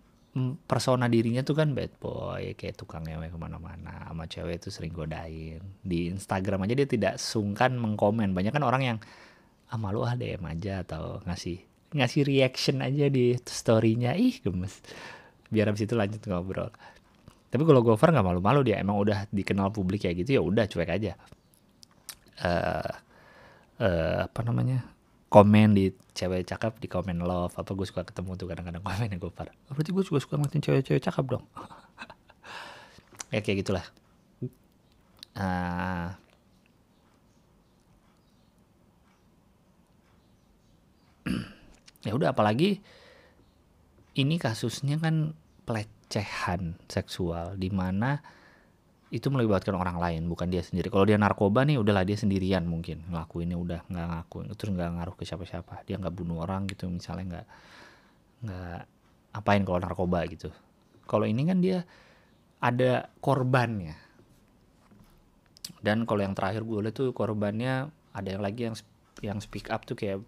persona 0.70 1.10
dirinya 1.10 1.42
tuh 1.42 1.58
kan 1.58 1.74
bad 1.74 1.98
boy 1.98 2.54
kayak 2.54 2.78
tukang 2.78 3.02
ngewe 3.02 3.34
ke 3.34 3.38
mana-mana 3.42 4.06
sama 4.06 4.30
cewek 4.30 4.62
itu 4.62 4.70
sering 4.70 4.94
godain. 4.94 5.62
Di 5.82 6.14
Instagram 6.14 6.70
aja 6.70 6.78
dia 6.78 6.86
tidak 6.86 7.18
sungkan 7.18 7.74
mengkomen. 7.82 8.38
Banyak 8.38 8.54
kan 8.54 8.62
orang 8.62 8.84
yang 8.86 8.98
ah 9.74 9.80
malu 9.82 10.06
ah 10.06 10.14
DM 10.14 10.46
aja 10.46 10.86
atau 10.86 11.26
ngasih 11.26 11.58
ngasih 11.98 12.22
reaction 12.30 12.86
aja 12.86 13.10
di 13.10 13.34
storynya. 13.42 14.14
Ih 14.14 14.38
gemes. 14.46 14.86
Biar 15.50 15.74
abis 15.74 15.90
itu 15.90 15.98
lanjut 15.98 16.22
ngobrol. 16.30 16.70
Tapi 17.50 17.64
kalau 17.66 17.82
Gofar 17.82 18.14
nggak 18.14 18.28
malu-malu 18.30 18.62
dia. 18.62 18.78
Emang 18.78 19.02
udah 19.02 19.26
dikenal 19.34 19.74
publik 19.74 20.06
kayak 20.06 20.22
gitu 20.22 20.38
ya 20.38 20.42
udah 20.46 20.70
cuek 20.70 20.90
aja. 20.94 21.18
Uh, 22.38 23.07
uh, 23.82 24.26
apa 24.26 24.40
namanya 24.46 24.86
komen 25.28 25.76
di 25.76 25.92
cewek 26.16 26.48
cakep 26.48 26.80
di 26.80 26.88
komen 26.88 27.20
love 27.20 27.52
apa 27.60 27.76
gue 27.76 27.84
suka 27.84 28.08
ketemu 28.08 28.40
tuh 28.40 28.48
kadang-kadang 28.48 28.84
komen 28.84 29.12
ya 29.12 29.18
gue 29.20 29.32
par. 29.32 29.52
Berarti 29.70 29.92
gue 29.92 30.04
juga 30.08 30.20
suka 30.24 30.40
ngeliatin 30.40 30.64
cewek-cewek 30.64 31.04
cakep 31.04 31.26
dong? 31.38 31.46
Ya 33.28 33.44
kayak 33.44 33.68
gitulah. 33.68 33.84
Uh, 35.36 36.16
ya 42.08 42.16
udah 42.16 42.32
apalagi 42.32 42.80
ini 44.16 44.40
kasusnya 44.40 44.96
kan 44.96 45.36
pelecehan 45.68 46.80
seksual 46.88 47.60
di 47.60 47.68
mana 47.68 48.24
itu 49.08 49.32
melibatkan 49.32 49.72
orang 49.80 50.04
lain 50.04 50.28
bukan 50.28 50.52
dia 50.52 50.60
sendiri. 50.60 50.92
Kalau 50.92 51.08
dia 51.08 51.16
narkoba 51.16 51.64
nih 51.64 51.80
udahlah 51.80 52.04
dia 52.04 52.20
sendirian 52.20 52.68
mungkin. 52.68 53.08
Ngelakuinnya 53.08 53.56
udah 53.56 53.80
nggak 53.88 54.08
ngakuin 54.12 54.46
terus 54.52 54.72
nggak 54.76 54.90
ngaruh 55.00 55.16
ke 55.16 55.24
siapa-siapa. 55.24 55.88
Dia 55.88 55.96
nggak 55.96 56.12
bunuh 56.12 56.44
orang 56.44 56.68
gitu 56.68 56.92
misalnya 56.92 57.26
nggak 57.32 57.48
nggak 58.44 58.80
apain 59.40 59.64
kalau 59.64 59.80
narkoba 59.80 60.28
gitu. 60.28 60.52
Kalau 61.08 61.24
ini 61.24 61.48
kan 61.48 61.64
dia 61.64 61.88
ada 62.60 63.08
korbannya. 63.24 63.96
Dan 65.80 66.04
kalau 66.04 66.28
yang 66.28 66.36
terakhir 66.36 66.68
gue 66.68 66.80
lihat 66.84 66.96
tuh 67.00 67.16
korbannya 67.16 67.88
ada 68.12 68.28
yang 68.28 68.44
lagi 68.44 68.68
yang 68.68 68.76
yang 69.24 69.40
speak 69.40 69.72
up 69.72 69.88
tuh 69.88 69.96
kayak 69.96 70.20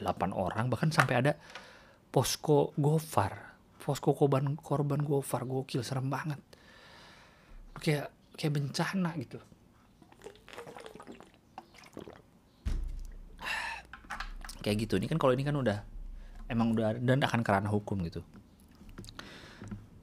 8 0.00 0.32
orang 0.32 0.72
bahkan 0.72 0.88
sampai 0.88 1.20
ada 1.20 1.32
posko 2.08 2.72
gofar. 2.80 3.52
Posko 3.84 4.16
korban 4.16 4.56
korban 4.56 5.04
gofar 5.04 5.44
gokil 5.44 5.84
serem 5.84 6.08
banget 6.08 6.40
kayak 7.82 8.12
kayak 8.36 8.52
bencana 8.52 9.10
gitu. 9.20 9.38
Kayak 14.62 14.76
gitu. 14.88 14.94
Ini 14.98 15.06
kan 15.06 15.18
kalau 15.22 15.32
ini 15.32 15.46
kan 15.46 15.54
udah 15.54 15.78
emang 16.50 16.74
udah 16.74 16.98
dan 16.98 17.22
akan 17.22 17.40
kerana 17.46 17.68
hukum 17.70 18.02
gitu. 18.06 18.20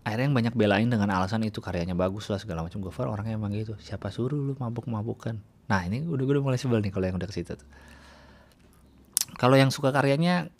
Akhirnya 0.03 0.27
yang 0.27 0.36
banyak 0.36 0.53
belain 0.55 0.88
dengan 0.91 1.07
alasan 1.15 1.47
itu 1.47 1.63
karyanya 1.63 1.95
bagus 1.95 2.27
lah 2.27 2.39
segala 2.39 2.63
macam. 2.63 2.83
Gofar 2.83 3.07
orangnya 3.07 3.36
emang 3.39 3.55
gitu. 3.55 3.75
Siapa 3.79 4.12
suruh 4.12 4.36
lu 4.36 4.53
mabuk 4.59 4.88
mabukan 4.88 5.39
nah 5.71 5.79
ini 5.88 6.03
udah 6.03 6.23
gue 6.27 6.33
udah 6.39 6.43
mulai 6.43 6.59
sebel 6.59 6.83
nih 6.83 6.91
kalau 6.91 7.05
yang 7.07 7.15
udah 7.15 7.29
ke 7.29 7.36
situ 7.36 7.55
kalau 9.39 9.55
yang 9.55 9.71
suka 9.71 9.95
karyanya 9.95 10.51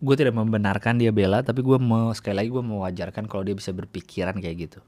gue 0.00 0.14
tidak 0.16 0.34
membenarkan 0.34 0.96
dia 0.96 1.12
bela 1.12 1.44
tapi 1.44 1.60
gue 1.60 1.76
mau 1.76 2.14
sekali 2.16 2.42
lagi 2.42 2.48
gue 2.48 2.64
mewajarkan 2.64 3.28
kalau 3.28 3.44
dia 3.44 3.52
bisa 3.52 3.74
berpikiran 3.76 4.40
kayak 4.40 4.68
gitu 4.68 4.80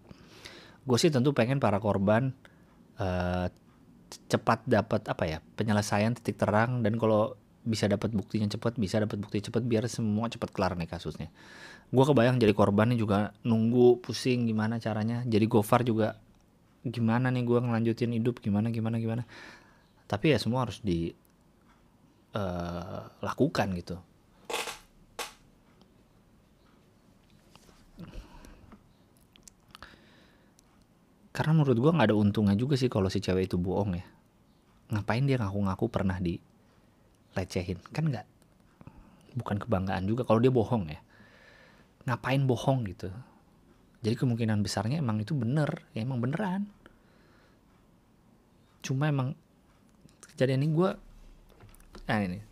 gue 0.84 0.98
sih 0.98 1.10
tentu 1.12 1.32
pengen 1.36 1.60
para 1.60 1.80
korban 1.80 2.32
uh, 3.00 3.48
cepat 4.26 4.66
dapat 4.66 5.06
apa 5.06 5.24
ya 5.26 5.38
penyelesaian 5.54 6.14
titik 6.18 6.36
terang 6.40 6.82
dan 6.82 6.98
kalau 6.98 7.36
bisa 7.60 7.84
dapat 7.86 8.10
buktinya 8.16 8.48
cepat 8.48 8.80
bisa 8.80 8.96
dapat 8.98 9.20
bukti 9.20 9.44
cepat 9.44 9.60
biar 9.62 9.84
semua 9.86 10.32
cepat 10.32 10.50
kelar 10.50 10.74
nih 10.80 10.88
kasusnya. 10.88 11.28
Gue 11.92 12.04
kebayang 12.06 12.38
jadi 12.40 12.54
korbannya 12.56 12.96
juga 12.96 13.36
nunggu 13.44 14.00
pusing 14.00 14.48
gimana 14.48 14.80
caranya. 14.80 15.20
Jadi 15.28 15.44
gofar 15.46 15.84
juga 15.84 16.16
gimana 16.80 17.28
nih 17.28 17.44
gue 17.44 17.60
ngelanjutin 17.60 18.16
hidup 18.16 18.40
gimana 18.40 18.72
gimana 18.72 18.96
gimana. 18.96 19.28
Tapi 20.08 20.32
ya 20.32 20.40
semua 20.40 20.64
harus 20.66 20.80
dilakukan 20.80 23.68
eh, 23.68 23.72
uh, 23.76 23.78
gitu 23.78 24.00
karena 31.40 31.56
menurut 31.56 31.80
gue 31.80 31.88
nggak 31.96 32.12
ada 32.12 32.18
untungnya 32.20 32.52
juga 32.52 32.76
sih 32.76 32.92
kalau 32.92 33.08
si 33.08 33.24
cewek 33.24 33.48
itu 33.48 33.56
bohong 33.56 33.96
ya. 33.96 34.04
Ngapain 34.92 35.24
dia 35.24 35.40
ngaku-ngaku 35.40 35.88
pernah 35.88 36.20
dilecehin 36.20 37.80
kan 37.96 38.12
nggak 38.12 38.28
bukan 39.40 39.56
kebanggaan 39.56 40.04
juga 40.04 40.28
kalau 40.28 40.36
dia 40.36 40.52
bohong 40.52 40.92
ya. 40.92 41.00
Ngapain 42.04 42.44
bohong 42.44 42.84
gitu? 42.92 43.08
Jadi 44.04 44.20
kemungkinan 44.20 44.60
besarnya 44.60 45.00
emang 45.00 45.24
itu 45.24 45.32
bener 45.32 45.88
ya 45.96 46.04
emang 46.04 46.20
beneran. 46.20 46.68
Cuma 48.84 49.08
emang 49.08 49.32
kejadian 50.36 50.68
ini 50.68 50.76
gue 50.76 50.90
nah 52.04 52.20
ini. 52.20 52.44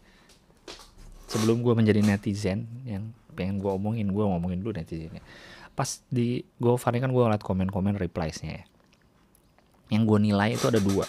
Sebelum 1.28 1.60
gue 1.60 1.76
menjadi 1.76 2.00
netizen 2.00 2.64
yang 2.88 3.12
pengen 3.36 3.60
gue 3.60 3.68
omongin 3.68 4.08
gue 4.08 4.24
ngomongin 4.24 4.64
dulu 4.64 4.80
netizennya. 4.80 5.20
Pas 5.76 6.00
di 6.08 6.40
gue 6.56 6.72
kan 6.80 7.12
gue 7.12 7.22
ngeliat 7.28 7.44
komen-komen 7.44 8.00
repliesnya 8.00 8.64
ya 8.64 8.67
yang 9.88 10.04
gue 10.04 10.18
nilai 10.20 10.56
itu 10.56 10.68
ada 10.68 10.80
dua. 10.80 11.04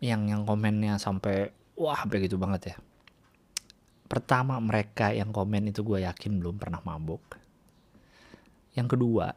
Yang 0.00 0.22
yang 0.28 0.42
komennya 0.44 1.00
sampai 1.00 1.48
wah 1.76 1.96
sampai 1.96 2.18
gitu 2.24 2.36
banget 2.36 2.72
ya. 2.72 2.76
Pertama 4.06 4.60
mereka 4.62 5.10
yang 5.10 5.32
komen 5.32 5.72
itu 5.72 5.82
gue 5.82 6.04
yakin 6.04 6.38
belum 6.38 6.56
pernah 6.60 6.78
mabuk. 6.84 7.40
Yang 8.76 8.96
kedua 8.96 9.32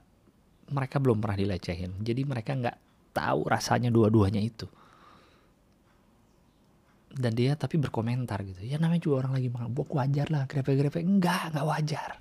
mereka 0.70 1.02
belum 1.02 1.18
pernah 1.24 1.40
dilecehin. 1.40 2.04
Jadi 2.04 2.22
mereka 2.28 2.54
nggak 2.54 2.78
tahu 3.16 3.48
rasanya 3.48 3.90
dua-duanya 3.90 4.44
itu. 4.44 4.68
Dan 7.10 7.34
dia 7.34 7.58
tapi 7.58 7.82
berkomentar 7.82 8.46
gitu 8.46 8.62
ya 8.70 8.78
namanya 8.78 9.02
juga 9.02 9.26
orang 9.26 9.42
lagi 9.42 9.50
mabuk 9.50 9.90
wajar 9.96 10.28
lah 10.30 10.44
grepe-grepe. 10.46 11.02
Enggak 11.02 11.56
nggak 11.56 11.66
wajar. 11.66 12.12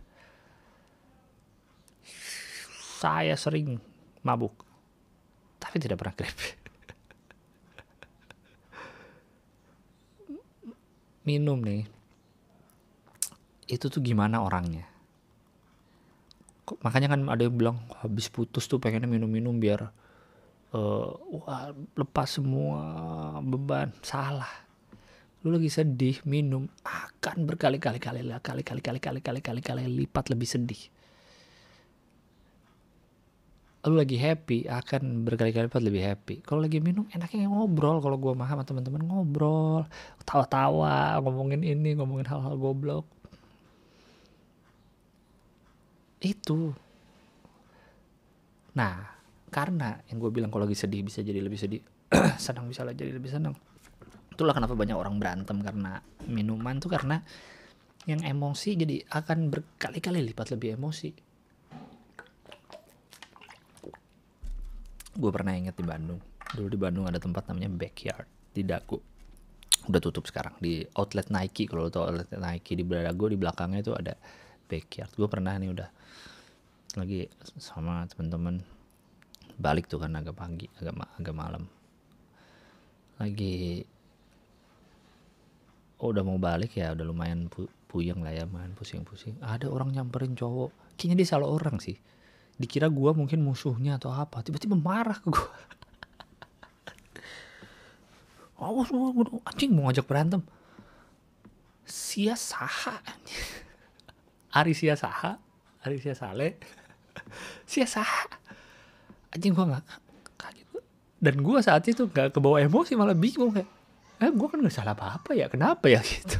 Saya 2.98 3.36
sering 3.36 3.87
mabuk. 4.28 4.52
Tapi 5.56 5.80
tidak 5.80 5.96
pernah 6.04 6.12
grab. 6.12 6.36
Minum 11.28 11.64
nih. 11.64 11.88
Itu 13.68 13.88
tuh 13.88 14.04
gimana 14.04 14.44
orangnya? 14.44 14.84
Makanya 16.84 17.08
kan 17.16 17.24
ada 17.32 17.48
yang 17.48 17.56
bilang 17.56 17.76
habis 18.04 18.28
putus 18.28 18.68
tuh 18.68 18.76
pengennya 18.76 19.08
minum-minum 19.08 19.56
biar 19.56 19.88
uh, 20.72 21.08
wah 21.32 21.72
lepas 21.96 22.28
semua 22.28 22.80
beban. 23.40 23.92
Salah. 24.04 24.68
Lu 25.44 25.54
lagi 25.54 25.72
sedih 25.72 26.20
minum 26.28 26.68
akan 26.84 27.48
berkali-kali 27.48 27.96
kali 28.00 28.20
kali 28.20 28.62
kali 28.64 28.80
kali 28.82 29.00
kali 29.00 29.20
kali 29.20 29.40
kali 29.40 29.60
kali 29.64 29.82
lipat 30.04 30.28
lebih 30.28 30.48
sedih 30.48 30.97
lu 33.88 33.96
lagi 33.98 34.20
happy 34.20 34.68
akan 34.68 35.24
berkali-kali 35.24 35.66
lipat 35.66 35.82
lebih 35.82 36.02
happy. 36.04 36.34
Kalau 36.44 36.60
lagi 36.62 36.78
minum 36.78 37.08
enaknya 37.10 37.48
ngobrol. 37.48 37.98
Kalau 38.04 38.20
gua 38.20 38.36
mah 38.36 38.48
sama 38.48 38.62
teman-teman 38.62 39.02
ngobrol. 39.02 39.88
Tawa-tawa 40.22 41.16
ngomongin 41.24 41.64
ini 41.64 41.96
ngomongin 41.96 42.28
hal-hal 42.28 42.54
goblok. 42.60 43.08
Itu. 46.20 46.76
Nah 48.76 49.16
karena 49.48 49.96
yang 50.12 50.20
gue 50.20 50.28
bilang 50.28 50.52
kalau 50.52 50.68
lagi 50.68 50.76
sedih 50.76 51.00
bisa 51.02 51.24
jadi 51.24 51.40
lebih 51.40 51.56
sedih. 51.56 51.80
Senang 52.44 52.68
bisa 52.68 52.84
jadi 52.84 53.12
lebih 53.16 53.32
senang. 53.32 53.56
Itulah 54.32 54.54
kenapa 54.54 54.76
banyak 54.76 54.94
orang 54.94 55.18
berantem 55.18 55.58
karena 55.64 55.98
minuman 56.28 56.78
tuh 56.78 56.92
karena 56.92 57.20
yang 58.06 58.24
emosi 58.24 58.70
jadi 58.78 58.96
akan 59.12 59.52
berkali-kali 59.52 60.24
lipat 60.32 60.56
lebih 60.56 60.80
emosi 60.80 61.27
gue 65.18 65.30
pernah 65.34 65.50
inget 65.50 65.74
di 65.74 65.82
Bandung. 65.82 66.22
Dulu 66.54 66.68
di 66.70 66.78
Bandung 66.78 67.04
ada 67.10 67.18
tempat 67.18 67.50
namanya 67.50 67.74
backyard 67.74 68.54
di 68.54 68.62
Dago. 68.62 69.02
Udah 69.90 69.98
tutup 69.98 70.30
sekarang 70.30 70.54
di 70.62 70.86
outlet 70.94 71.26
Nike. 71.34 71.66
Kalau 71.66 71.86
lo 71.86 71.90
tau 71.90 72.06
outlet 72.06 72.30
Nike 72.38 72.78
di 72.78 72.86
Dago 72.86 73.26
di 73.26 73.34
belakangnya 73.34 73.82
itu 73.82 73.92
ada 73.92 74.14
backyard. 74.70 75.10
Gue 75.18 75.26
pernah 75.26 75.58
nih 75.58 75.74
udah. 75.74 75.88
Lagi 76.94 77.26
sama 77.58 78.06
temen-temen. 78.06 78.62
Balik 79.58 79.90
tuh 79.90 79.98
kan 79.98 80.14
agak 80.14 80.38
pagi 80.38 80.70
agak 80.78 80.94
agak 81.18 81.34
malam. 81.34 81.66
Lagi 83.18 83.82
oh 85.98 86.14
udah 86.14 86.22
mau 86.22 86.38
balik 86.38 86.78
ya 86.78 86.94
udah 86.94 87.02
lumayan 87.02 87.50
pu 87.50 87.66
puyeng 87.90 88.22
lah 88.22 88.30
ya 88.30 88.46
main 88.46 88.70
pusing-pusing. 88.78 89.42
Ada 89.42 89.66
orang 89.66 89.90
nyamperin 89.90 90.38
cowok. 90.38 90.94
Kayaknya 90.94 91.16
dia 91.18 91.26
salah 91.26 91.50
orang 91.50 91.82
sih 91.82 91.98
dikira 92.58 92.90
gue 92.90 93.10
mungkin 93.14 93.38
musuhnya 93.46 94.02
atau 94.02 94.10
apa 94.10 94.42
tiba-tiba 94.42 94.74
marah 94.74 95.14
ke 95.22 95.30
gue 95.30 95.50
oh, 98.58 98.82
anjing 99.48 99.70
mau 99.70 99.86
ngajak 99.86 100.06
berantem. 100.06 100.42
Sia 101.88 102.36
saha 102.36 103.00
Ari 104.58 104.76
sia 104.76 104.98
saha 104.98 105.38
Ari 105.86 106.02
sia 106.02 106.12
sale. 106.12 106.58
Sia 107.70 107.86
saha. 107.86 108.26
Anjing 109.30 109.54
gue 109.54 109.64
nggak 109.64 109.84
kaget 110.36 110.66
dan 111.18 111.34
gue 111.42 111.58
saat 111.62 111.82
itu 111.86 112.06
nggak 112.10 112.34
kebawa 112.34 112.62
emosi 112.62 112.94
malah 112.94 113.14
bingung 113.14 113.50
kayak 113.54 113.66
eh 114.18 114.30
gue 114.34 114.46
kan 114.50 114.58
gak 114.58 114.74
salah 114.74 114.98
apa-apa 114.98 115.34
ya 115.34 115.46
kenapa 115.46 115.86
ya? 115.86 116.02
Gitu. 116.02 116.38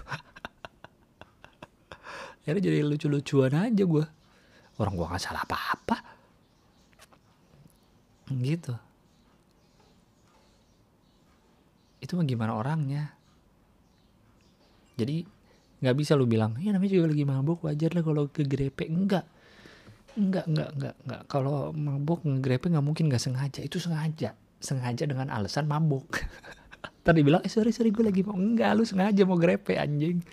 Ya 2.48 2.56
jadi 2.56 2.80
lucu-lucuan 2.80 3.54
aja 3.54 3.84
gue 3.84 4.04
orang 4.78 4.94
gue 4.94 5.06
gak 5.06 5.22
salah 5.22 5.42
apa-apa. 5.44 5.96
Gitu. 8.30 8.74
Itu 11.98 12.14
mah 12.14 12.26
gimana 12.26 12.54
orangnya? 12.54 13.18
Jadi 14.98 15.22
nggak 15.78 15.94
bisa 15.94 16.18
lu 16.18 16.26
bilang 16.26 16.58
ya 16.58 16.74
namanya 16.74 16.90
juga 16.90 17.14
lagi 17.14 17.22
mabuk 17.22 17.62
wajar 17.62 17.94
lah 17.94 18.02
kalau 18.02 18.26
ke 18.26 18.42
grepe 18.42 18.90
enggak 18.90 19.22
enggak 20.18 20.42
enggak 20.50 20.74
enggak 20.74 20.94
enggak 21.06 21.22
kalau 21.30 21.70
mabuk 21.70 22.26
ngegrepe 22.26 22.66
nggak 22.66 22.82
mungkin 22.82 23.06
nggak 23.06 23.22
sengaja. 23.22 23.62
Itu 23.62 23.78
sengaja. 23.78 24.34
Sengaja 24.58 25.06
dengan 25.06 25.30
alasan 25.30 25.70
mabuk. 25.70 26.18
Tadi 27.06 27.22
bilang, 27.22 27.46
eh 27.46 27.48
sorry 27.48 27.70
sorry 27.70 27.94
gue 27.94 28.04
lagi 28.04 28.26
mau. 28.26 28.34
Enggak, 28.34 28.74
lu 28.74 28.82
sengaja 28.82 29.22
mau 29.24 29.38
grepe 29.38 29.78
anjing. 29.78 30.18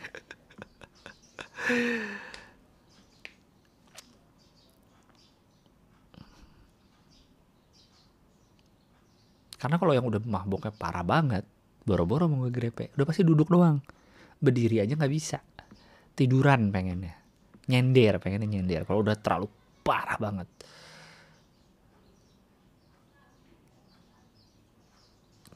Karena 9.65 9.82
kalau 9.82 9.97
yang 9.97 10.06
udah 10.06 10.21
mabuknya 10.21 10.69
parah 10.69 11.01
banget, 11.01 11.41
boro-boro 11.82 12.30
mau 12.30 12.45
ngegrepe, 12.45 12.93
udah 12.93 13.06
pasti 13.10 13.25
duduk 13.25 13.49
doang. 13.49 13.82
Berdiri 14.38 14.78
aja 14.78 14.93
nggak 14.93 15.10
bisa. 15.10 15.41
Tiduran 16.13 16.69
pengennya. 16.69 17.17
Nyender, 17.65 18.21
pengennya 18.21 18.45
nyender. 18.45 18.86
Kalau 18.86 19.01
udah 19.01 19.17
terlalu 19.17 19.49
parah 19.82 20.21
banget. 20.21 20.45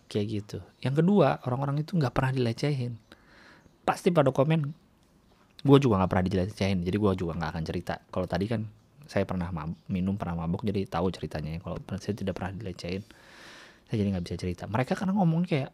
kayak 0.10 0.28
gitu 0.42 0.58
yang 0.82 0.98
kedua 0.98 1.38
orang-orang 1.46 1.86
itu 1.86 1.94
nggak 1.94 2.10
pernah 2.10 2.34
dilecehin 2.34 2.98
pasti 3.86 4.10
pada 4.10 4.34
komen 4.34 4.66
gue 5.62 5.78
juga 5.78 6.02
nggak 6.02 6.10
pernah 6.10 6.26
dilecehin 6.26 6.82
jadi 6.82 6.98
gue 6.98 7.12
juga 7.14 7.38
nggak 7.38 7.50
akan 7.54 7.64
cerita 7.64 8.02
kalau 8.10 8.26
tadi 8.26 8.50
kan 8.50 8.66
saya 9.06 9.30
pernah 9.30 9.54
minum 9.86 10.18
pernah 10.18 10.46
mabuk 10.46 10.66
jadi 10.66 10.90
tahu 10.90 11.14
ceritanya 11.14 11.62
kalau 11.62 11.78
saya 12.02 12.18
tidak 12.18 12.42
pernah 12.42 12.58
dilecehin 12.58 13.06
saya 13.90 14.06
jadi 14.06 14.10
nggak 14.14 14.26
bisa 14.30 14.38
cerita. 14.38 14.64
Mereka 14.70 14.94
karena 14.94 15.18
ngomong 15.18 15.50
kayak 15.50 15.74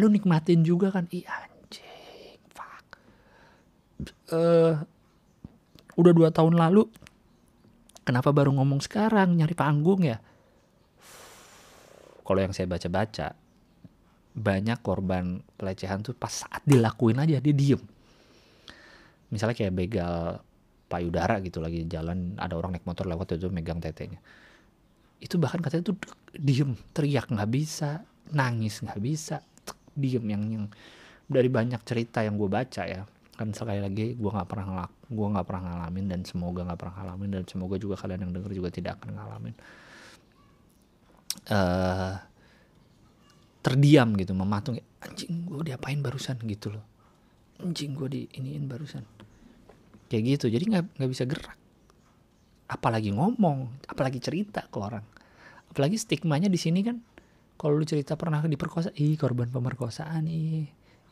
lu 0.00 0.08
nikmatin 0.08 0.64
juga 0.64 0.88
kan? 0.88 1.04
Iya 1.12 1.28
anjing 1.28 2.40
fuck. 2.48 2.86
Uh, 4.32 4.80
udah 6.00 6.12
dua 6.16 6.28
tahun 6.32 6.56
lalu 6.56 6.88
kenapa 8.08 8.32
baru 8.32 8.56
ngomong 8.56 8.80
sekarang? 8.80 9.36
Nyari 9.36 9.52
panggung 9.52 10.00
ya? 10.00 10.16
Kalau 12.24 12.40
yang 12.40 12.56
saya 12.56 12.64
baca-baca 12.72 13.36
banyak 14.36 14.78
korban 14.80 15.44
pelecehan 15.60 16.00
tuh 16.00 16.16
pas 16.16 16.32
saat 16.32 16.64
dilakuin 16.64 17.20
aja 17.20 17.36
dia 17.36 17.52
diem. 17.52 17.80
Misalnya 19.28 19.56
kayak 19.56 19.76
begal 19.76 20.40
payudara 20.88 21.36
gitu 21.44 21.60
lagi 21.60 21.84
jalan 21.84 22.32
ada 22.40 22.56
orang 22.56 22.76
naik 22.76 22.88
motor 22.88 23.04
lewat 23.04 23.36
itu 23.36 23.52
megang 23.52 23.82
tetenya 23.82 24.22
itu 25.26 25.42
bahkan 25.42 25.58
katanya 25.58 25.90
tuh 25.90 25.98
diem 26.30 26.78
teriak 26.94 27.26
nggak 27.26 27.50
bisa. 27.50 28.06
Nangis 28.30 28.78
nggak 28.78 29.00
bisa. 29.02 29.42
Diem 29.98 30.22
yang 30.30 30.42
yang 30.46 30.64
dari 31.26 31.50
banyak 31.50 31.82
cerita 31.82 32.22
yang 32.22 32.38
gue 32.38 32.46
baca 32.46 32.86
ya. 32.86 33.02
Kan 33.34 33.50
sekali 33.50 33.82
lagi 33.82 34.14
gue 34.14 34.30
nggak 34.30 34.48
pernah 34.48 34.66
ngelak 34.70 34.92
gue 35.06 35.26
nggak 35.34 35.46
pernah 35.46 35.62
ngalamin 35.66 36.06
dan 36.10 36.20
semoga 36.22 36.60
nggak 36.66 36.78
pernah 36.78 36.94
ngalamin 37.02 37.30
dan 37.30 37.42
semoga 37.46 37.76
juga 37.78 37.94
kalian 37.98 38.26
yang 38.26 38.32
denger 38.38 38.52
juga 38.54 38.70
tidak 38.70 39.02
akan 39.02 39.10
ngalamin. 39.18 39.54
Uh, 41.46 42.16
terdiam 43.60 44.08
gitu 44.16 44.32
mematung 44.32 44.78
anjing 45.02 45.42
gue 45.42 45.66
diapain 45.66 45.98
barusan? 45.98 46.38
Gitu 46.46 46.70
loh. 46.70 46.86
Anjing 47.66 47.98
gue 47.98 48.08
di 48.08 48.22
iniin 48.38 48.70
barusan. 48.70 49.02
Kayak 50.06 50.38
gitu 50.38 50.54
jadi 50.54 50.64
nggak 50.70 51.02
nggak 51.02 51.10
bisa 51.10 51.26
gerak. 51.26 51.58
Apalagi 52.70 53.10
ngomong 53.10 53.86
apalagi 53.90 54.22
cerita 54.22 54.66
ke 54.66 54.78
orang 54.78 55.15
apalagi 55.76 56.00
stigmanya 56.00 56.48
di 56.48 56.56
sini 56.56 56.80
kan. 56.80 56.96
Kalau 57.60 57.76
lu 57.76 57.84
cerita 57.84 58.16
pernah 58.16 58.40
diperkosa 58.40 58.96
ih 58.96 59.12
korban 59.20 59.52
pemerkosaan 59.52 60.24
ih 60.24 60.64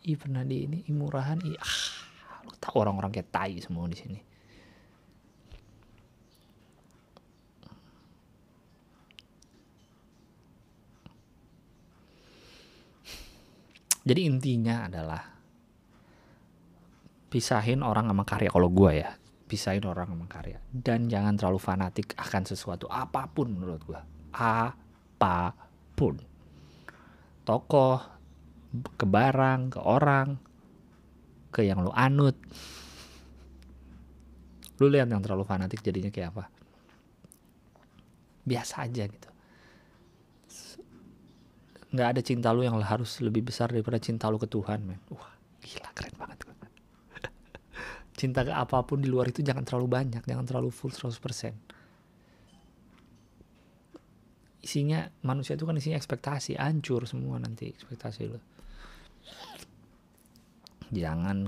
ih 0.09 0.17
pernah 0.17 0.41
di 0.41 0.65
ini 0.65 0.89
ih 0.89 0.97
ih 0.97 1.57
ah 1.61 1.77
lu 2.49 2.53
tahu 2.57 2.81
orang-orang 2.81 3.13
kayak 3.13 3.29
tai 3.29 3.61
semua 3.61 3.85
di 3.93 4.01
sini. 4.01 4.19
Jadi 14.05 14.21
intinya 14.25 14.89
adalah 14.89 15.21
pisahin 17.29 17.85
orang 17.85 18.09
sama 18.09 18.25
karya. 18.25 18.49
Kalau 18.49 18.69
gue 18.73 18.93
ya 18.97 19.13
pisahin 19.45 19.85
orang 19.85 20.09
sama 20.09 20.25
karya. 20.25 20.57
Dan 20.73 21.13
jangan 21.13 21.37
terlalu 21.37 21.61
fanatik 21.61 22.17
akan 22.17 22.49
sesuatu 22.49 22.89
apa 22.89 23.29
pun 23.29 23.49
menurut 23.49 23.85
gue 23.85 24.14
apa 24.35 25.55
pun. 25.95 26.19
Tokoh 27.47 27.99
ke 28.99 29.07
barang 29.07 29.71
ke 29.71 29.81
orang 29.81 30.35
ke 31.55 31.63
yang 31.63 31.87
lu 31.87 31.95
anut. 31.95 32.35
Lu 34.83 34.91
lihat 34.91 35.07
yang 35.07 35.23
terlalu 35.23 35.47
fanatik 35.47 35.79
jadinya 35.87 36.11
kayak 36.11 36.35
apa? 36.35 36.45
Biasa 38.43 38.91
aja 38.91 39.07
gitu. 39.07 39.29
Nggak 41.95 42.09
ada 42.11 42.21
cinta 42.27 42.51
lu 42.51 42.67
yang 42.67 42.75
harus 42.83 43.23
lebih 43.23 43.47
besar 43.47 43.71
daripada 43.71 44.03
cinta 44.03 44.27
lu 44.27 44.43
ke 44.43 44.51
Tuhan 44.51 44.83
men. 44.83 44.99
Wah 45.15 45.31
gila 45.63 45.91
keren 45.95 46.15
banget. 46.19 46.39
Cinta 48.19 48.43
ke 48.43 48.51
apa 48.51 48.83
pun 48.83 48.99
di 48.99 49.07
luar 49.07 49.31
itu 49.31 49.47
jangan 49.47 49.63
terlalu 49.63 49.87
banyak 49.91 50.23
jangan 50.27 50.45
terlalu 50.47 50.75
full 50.75 50.91
100% 50.91 51.74
isinya 54.65 55.13
manusia 55.21 55.61
itu 55.61 55.69
kan 55.69 55.77
isinya 55.77 56.01
ekspektasi 56.01 56.57
hancur 56.57 57.05
semua 57.05 57.37
nanti 57.37 57.69
ekspektasi 57.69 58.23
lu. 58.33 58.41
Jangan 60.89 61.45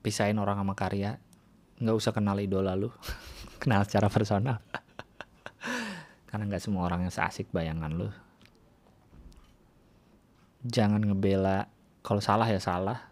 pisahin 0.00 0.40
orang 0.40 0.56
sama 0.56 0.72
karya 0.72 1.20
nggak 1.78 1.94
usah 1.94 2.16
kenal 2.16 2.40
idola 2.40 2.72
lu 2.72 2.88
kenal 3.62 3.84
secara 3.84 4.08
personal. 4.08 4.56
Karena 6.32 6.48
nggak 6.48 6.64
semua 6.64 6.88
orang 6.88 7.04
yang 7.04 7.12
seasik 7.12 7.52
bayangan 7.52 7.92
lu. 7.92 8.08
Jangan 10.64 11.04
ngebela 11.04 11.68
kalau 12.00 12.24
salah 12.24 12.48
ya 12.48 12.58
salah. 12.58 13.04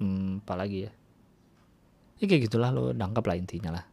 Hmm, 0.00 0.40
apalagi 0.40 0.88
ya? 0.88 0.92
Ya 2.22 2.24
kayak 2.24 2.48
gitulah 2.48 2.72
lo 2.72 2.96
nangkap 2.96 3.26
lah 3.28 3.36
intinya 3.36 3.76
lah 3.76 3.89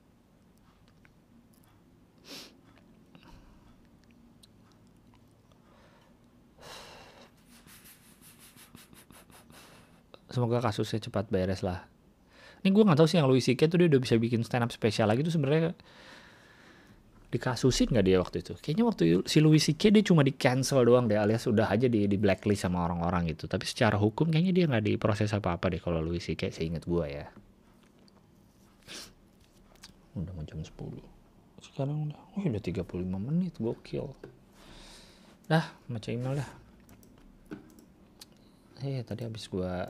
semoga 10.32 10.60
kasusnya 10.60 11.08
cepat 11.08 11.32
beres 11.32 11.64
lah 11.64 11.88
ini 12.66 12.74
gue 12.74 12.84
nggak 12.84 12.98
tahu 13.00 13.08
sih 13.08 13.18
yang 13.22 13.30
Louis 13.30 13.44
C.K. 13.44 13.70
tuh 13.70 13.78
dia 13.80 13.88
udah 13.88 14.02
bisa 14.02 14.16
bikin 14.18 14.42
stand 14.44 14.66
up 14.66 14.72
spesial 14.74 15.08
lagi 15.08 15.22
tuh 15.24 15.32
sebenarnya 15.32 15.78
dikasusin 17.28 17.92
nggak 17.92 18.06
dia 18.08 18.18
waktu 18.24 18.38
itu 18.40 18.54
kayaknya 18.60 18.84
waktu 18.88 19.04
si 19.28 19.38
Louis 19.44 19.60
C.K. 19.60 19.92
dia 19.92 20.04
cuma 20.04 20.24
di 20.24 20.32
cancel 20.36 20.84
doang 20.88 21.12
deh 21.12 21.20
alias 21.20 21.44
udah 21.48 21.68
aja 21.68 21.92
di, 21.92 22.08
di 22.08 22.18
blacklist 22.18 22.64
sama 22.64 22.88
orang-orang 22.88 23.36
gitu 23.36 23.52
tapi 23.52 23.68
secara 23.68 24.00
hukum 24.00 24.32
kayaknya 24.32 24.54
dia 24.56 24.66
nggak 24.68 24.84
diproses 24.84 25.32
apa-apa 25.36 25.76
deh 25.76 25.82
kalau 25.84 26.00
Louis 26.00 26.24
C.K. 26.24 26.56
seingat 26.56 26.88
gue 26.88 27.06
ya 27.08 27.28
udah 30.18 30.34
mau 30.34 30.44
jam 30.48 30.64
10 30.64 30.74
sekarang 31.62 32.10
udah 32.10 32.20
oh 32.40 32.44
udah 32.48 32.64
35 32.64 33.06
menit 33.06 33.54
gokil 33.60 34.16
dah 35.46 35.66
baca 35.92 36.10
email 36.10 36.42
dah 36.42 36.50
eh 38.88 39.02
tadi 39.06 39.26
habis 39.26 39.50
gua 39.50 39.90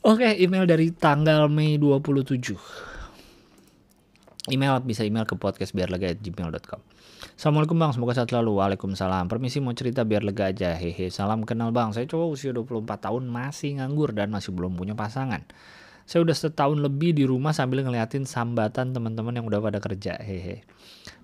Oke, 0.00 0.28
email 0.38 0.62
dari 0.62 0.94
tanggal 0.94 1.50
Mei 1.50 1.74
27. 1.74 2.54
Email 4.46 4.78
bisa 4.86 5.02
email 5.02 5.26
ke 5.26 5.34
podcast 5.34 5.74
biar 5.74 5.90
lega 5.90 6.14
gmail.com. 6.14 6.80
Assalamualaikum 7.34 7.74
bang, 7.74 7.90
semoga 7.90 8.14
sehat 8.14 8.30
selalu. 8.30 8.62
Waalaikumsalam. 8.62 9.26
Permisi 9.26 9.58
mau 9.58 9.74
cerita 9.74 10.06
biar 10.06 10.22
lega 10.22 10.54
aja. 10.54 10.72
Hehe, 10.78 11.10
salam 11.10 11.42
kenal 11.42 11.74
bang. 11.74 11.90
Saya 11.90 12.06
cowok 12.06 12.28
usia 12.30 12.54
24 12.54 13.10
tahun 13.10 13.26
masih 13.26 13.82
nganggur 13.82 14.14
dan 14.14 14.30
masih 14.30 14.54
belum 14.54 14.78
punya 14.78 14.94
pasangan. 14.94 15.42
Saya 16.10 16.26
udah 16.26 16.34
setahun 16.34 16.82
lebih 16.82 17.14
di 17.14 17.22
rumah 17.22 17.54
sambil 17.54 17.86
ngeliatin 17.86 18.26
sambatan 18.26 18.90
teman-teman 18.90 19.30
yang 19.30 19.46
udah 19.46 19.62
pada 19.62 19.78
kerja. 19.78 20.18
Hehe. 20.18 20.66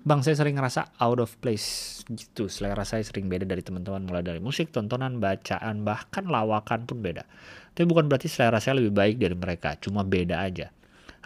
Bang, 0.07 0.23
saya 0.23 0.39
sering 0.39 0.55
ngerasa 0.55 0.95
out 1.03 1.19
of 1.19 1.35
place 1.43 1.99
gitu. 2.07 2.47
Selera 2.47 2.87
saya 2.87 3.03
sering 3.03 3.27
beda 3.27 3.43
dari 3.43 3.59
teman-teman 3.59 4.07
mulai 4.07 4.23
dari 4.23 4.39
musik, 4.39 4.71
tontonan, 4.71 5.19
bacaan, 5.19 5.83
bahkan 5.83 6.31
lawakan 6.31 6.87
pun 6.87 7.03
beda. 7.03 7.27
Tapi 7.75 7.83
bukan 7.83 8.07
berarti 8.07 8.31
selera 8.31 8.63
saya 8.63 8.79
lebih 8.79 8.95
baik 8.95 9.19
dari 9.19 9.35
mereka, 9.35 9.75
cuma 9.75 10.07
beda 10.07 10.39
aja. 10.39 10.71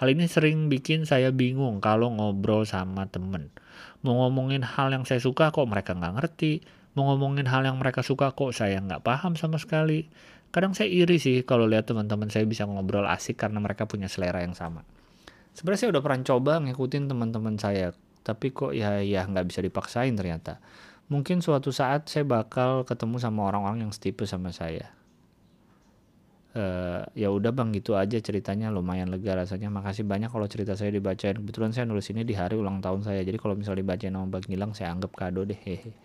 Hal 0.02 0.10
ini 0.10 0.26
sering 0.26 0.66
bikin 0.66 1.06
saya 1.06 1.30
bingung 1.30 1.86
kalau 1.86 2.10
ngobrol 2.10 2.66
sama 2.66 3.06
temen. 3.14 3.54
Mau 4.02 4.26
ngomongin 4.26 4.66
hal 4.66 4.90
yang 4.90 5.06
saya 5.06 5.22
suka 5.22 5.54
kok 5.54 5.70
mereka 5.70 5.94
nggak 5.94 6.18
ngerti. 6.18 6.66
Mau 6.98 7.14
ngomongin 7.14 7.46
hal 7.46 7.62
yang 7.62 7.78
mereka 7.78 8.02
suka 8.02 8.34
kok 8.34 8.58
saya 8.58 8.82
nggak 8.82 9.06
paham 9.06 9.38
sama 9.38 9.62
sekali. 9.62 10.10
Kadang 10.52 10.76
saya 10.76 10.92
iri 10.92 11.16
sih 11.16 11.48
kalau 11.48 11.64
lihat 11.64 11.88
teman-teman 11.88 12.28
saya 12.28 12.44
bisa 12.44 12.68
ngobrol 12.68 13.08
asik 13.08 13.40
karena 13.40 13.64
mereka 13.64 13.88
punya 13.88 14.12
selera 14.12 14.44
yang 14.44 14.52
sama. 14.52 14.84
Sebenarnya 15.56 15.88
saya 15.88 15.92
udah 15.96 16.04
pernah 16.04 16.20
coba 16.28 16.54
ngikutin 16.60 17.08
teman-teman 17.08 17.56
saya, 17.56 17.96
tapi 18.28 18.52
kok 18.52 18.76
ya 18.76 19.00
ya 19.00 19.24
nggak 19.24 19.48
bisa 19.48 19.64
dipaksain 19.64 20.12
ternyata. 20.12 20.60
Mungkin 21.08 21.40
suatu 21.40 21.72
saat 21.72 22.12
saya 22.12 22.28
bakal 22.28 22.84
ketemu 22.84 23.20
sama 23.20 23.48
orang-orang 23.48 23.88
yang 23.88 23.92
setipe 23.96 24.28
sama 24.28 24.52
saya. 24.52 24.92
Uh, 26.52 27.08
ya 27.16 27.32
udah 27.32 27.56
bang 27.56 27.72
gitu 27.72 27.96
aja 27.96 28.20
ceritanya 28.20 28.68
lumayan 28.76 29.08
lega 29.08 29.40
rasanya 29.40 29.72
makasih 29.72 30.04
banyak 30.04 30.28
kalau 30.28 30.44
cerita 30.52 30.76
saya 30.76 30.92
dibacain 30.92 31.40
kebetulan 31.40 31.72
saya 31.72 31.88
nulis 31.88 32.12
ini 32.12 32.28
di 32.28 32.36
hari 32.36 32.60
ulang 32.60 32.84
tahun 32.84 33.08
saya 33.08 33.24
jadi 33.24 33.40
kalau 33.40 33.56
misalnya 33.56 33.88
dibacain 33.88 34.12
sama 34.12 34.28
bang 34.28 34.44
Gilang 34.52 34.76
saya 34.76 34.92
anggap 34.92 35.16
kado 35.16 35.48
deh 35.48 35.56
hehe 35.56 35.96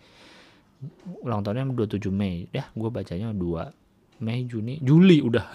ulang 1.19 1.43
tahunnya 1.43 1.67
27 1.67 1.99
Mei 2.15 2.47
ya 2.55 2.63
gue 2.71 2.87
bacanya 2.87 3.35
2 3.35 3.86
Mei 4.23 4.45
Juni 4.49 4.81
Juli 4.81 5.21
udah. 5.21 5.45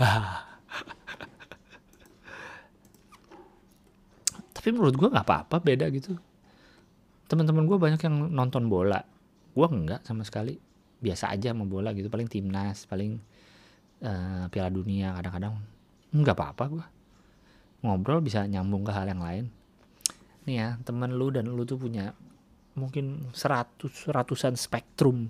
Tapi 4.57 4.69
menurut 4.71 4.95
gue 4.95 5.09
nggak 5.11 5.27
apa-apa 5.27 5.59
beda 5.59 5.91
gitu. 5.91 6.15
Teman-teman 7.27 7.67
gue 7.67 7.79
banyak 7.81 7.99
yang 8.05 8.31
nonton 8.31 8.71
bola. 8.71 9.03
Gue 9.53 9.67
enggak 9.67 10.07
sama 10.07 10.23
sekali. 10.23 10.55
Biasa 11.03 11.35
aja 11.35 11.51
sama 11.51 11.67
bola 11.67 11.91
gitu. 11.97 12.07
Paling 12.07 12.31
timnas 12.31 12.87
paling 12.87 13.19
uh, 14.07 14.47
piala 14.47 14.71
dunia 14.71 15.17
kadang-kadang. 15.19 15.59
Nggak 16.15 16.37
apa-apa 16.39 16.65
gue 16.71 16.85
ngobrol 17.83 18.23
bisa 18.23 18.47
nyambung 18.47 18.87
ke 18.87 18.95
hal 18.95 19.11
yang 19.11 19.19
lain. 19.19 19.51
Nih 20.47 20.57
ya 20.63 20.69
temen 20.87 21.11
lu 21.19 21.35
dan 21.35 21.51
lu 21.51 21.67
tuh 21.67 21.79
punya 21.79 22.15
mungkin 22.79 23.35
seratus 23.35 24.09
ratusan 24.09 24.57
spektrum 24.57 25.29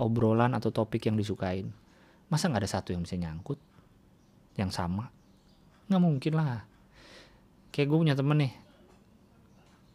obrolan 0.00 0.56
atau 0.56 0.74
topik 0.74 1.06
yang 1.06 1.14
disukain 1.14 1.70
masa 2.28 2.48
nggak 2.48 2.62
ada 2.64 2.70
satu 2.70 2.96
yang 2.96 3.02
bisa 3.04 3.16
nyangkut? 3.18 3.58
Yang 4.56 4.70
sama? 4.76 5.10
Nggak 5.90 6.02
mungkin 6.02 6.32
lah. 6.36 6.64
Kayak 7.74 7.86
gue 7.90 7.98
punya 7.98 8.16
temen 8.16 8.38
nih. 8.38 8.52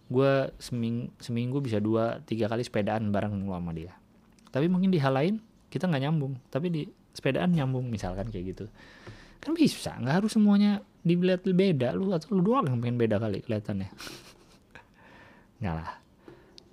Gue 0.09 0.49
seming, 0.57 1.13
seminggu 1.21 1.61
bisa 1.61 1.77
dua 1.77 2.19
tiga 2.25 2.49
kali 2.49 2.65
sepedaan 2.65 3.13
bareng 3.13 3.45
sama 3.45 3.71
dia. 3.71 3.93
Tapi 4.49 4.65
mungkin 4.65 4.89
di 4.89 4.99
hal 4.99 5.13
lain 5.13 5.39
kita 5.69 5.85
nggak 5.85 6.03
nyambung. 6.09 6.33
Tapi 6.49 6.67
di 6.69 6.81
sepedaan 7.13 7.53
nyambung 7.53 7.87
misalkan 7.87 8.29
kayak 8.29 8.57
gitu. 8.57 8.65
Kan 9.39 9.55
bisa 9.55 9.95
nggak 9.95 10.25
harus 10.25 10.35
semuanya 10.35 10.81
dilihat 11.05 11.45
beda. 11.45 11.95
Lu 11.95 12.11
atau 12.11 12.35
lu 12.35 12.41
doang 12.43 12.67
yang 12.67 12.79
pengen 12.81 12.97
beda 12.99 13.15
kali 13.21 13.39
kelihatannya. 13.45 13.89
Nggak 15.59 15.75
lah. 15.75 15.89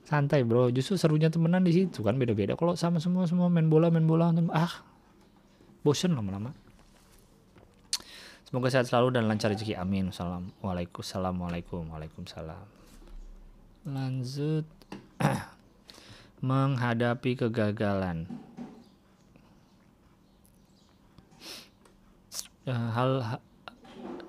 Santai 0.07 0.47
bro. 0.47 0.71
Justru 0.71 0.95
serunya 0.95 1.27
temenan 1.27 1.67
di 1.67 1.75
situ 1.75 2.03
kan 2.07 2.15
beda-beda. 2.15 2.55
Kalau 2.55 2.79
sama 2.79 3.03
semua 3.03 3.27
semua 3.27 3.51
main 3.51 3.67
bola 3.67 3.91
main 3.91 4.07
bola 4.07 4.31
ah 4.55 4.86
bosen 5.87 6.19
lama-lama. 6.19 6.51
Semoga 8.51 8.75
sehat 8.75 8.91
selalu 8.91 9.15
dan 9.15 9.31
lancar 9.31 9.55
rezeki. 9.55 9.79
Amin. 9.79 10.11
Salam. 10.11 10.51
Waalaikumsalam. 10.59 11.35
Waalaikumsalam. 11.39 12.67
Lanjut. 13.87 14.67
Menghadapi 16.47 17.39
kegagalan. 17.39 18.27
Uh, 22.67 22.91
hal 22.91 23.11
ha, 23.23 23.39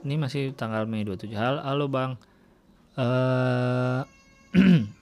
ini 0.05 0.13
masih 0.13 0.53
tanggal 0.53 0.85
Mei 0.85 1.01
27 1.01 1.33
hal 1.33 1.57
halo 1.65 1.89
bang. 1.89 2.21
Uh, 2.93 4.05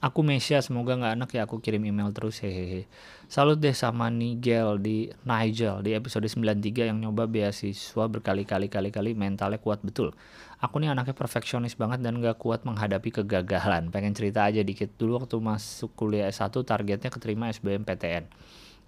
aku 0.00 0.24
Mesia 0.24 0.64
semoga 0.64 0.96
nggak 0.96 1.14
enak 1.20 1.30
ya 1.36 1.44
aku 1.44 1.60
kirim 1.60 1.84
email 1.84 2.08
terus 2.16 2.40
hehehe. 2.40 2.88
Salut 3.28 3.60
deh 3.60 3.76
sama 3.76 4.08
Nigel 4.08 4.80
di 4.80 5.12
Nigel 5.28 5.84
di 5.84 5.92
episode 5.92 6.24
93 6.24 6.88
yang 6.88 6.98
nyoba 6.98 7.28
beasiswa 7.28 8.04
berkali-kali 8.08 8.72
kali-kali 8.72 9.12
mentalnya 9.12 9.60
kuat 9.60 9.84
betul. 9.84 10.16
Aku 10.60 10.80
nih 10.80 10.92
anaknya 10.92 11.12
perfeksionis 11.12 11.76
banget 11.76 12.00
dan 12.00 12.20
gak 12.20 12.40
kuat 12.40 12.64
menghadapi 12.64 13.22
kegagalan. 13.22 13.88
Pengen 13.92 14.12
cerita 14.12 14.44
aja 14.44 14.60
dikit. 14.60 14.92
Dulu 14.96 15.24
waktu 15.24 15.36
masuk 15.40 15.92
kuliah 15.96 16.28
S1 16.28 16.52
targetnya 16.52 17.12
keterima 17.12 17.52
SBMPTN 17.52 18.28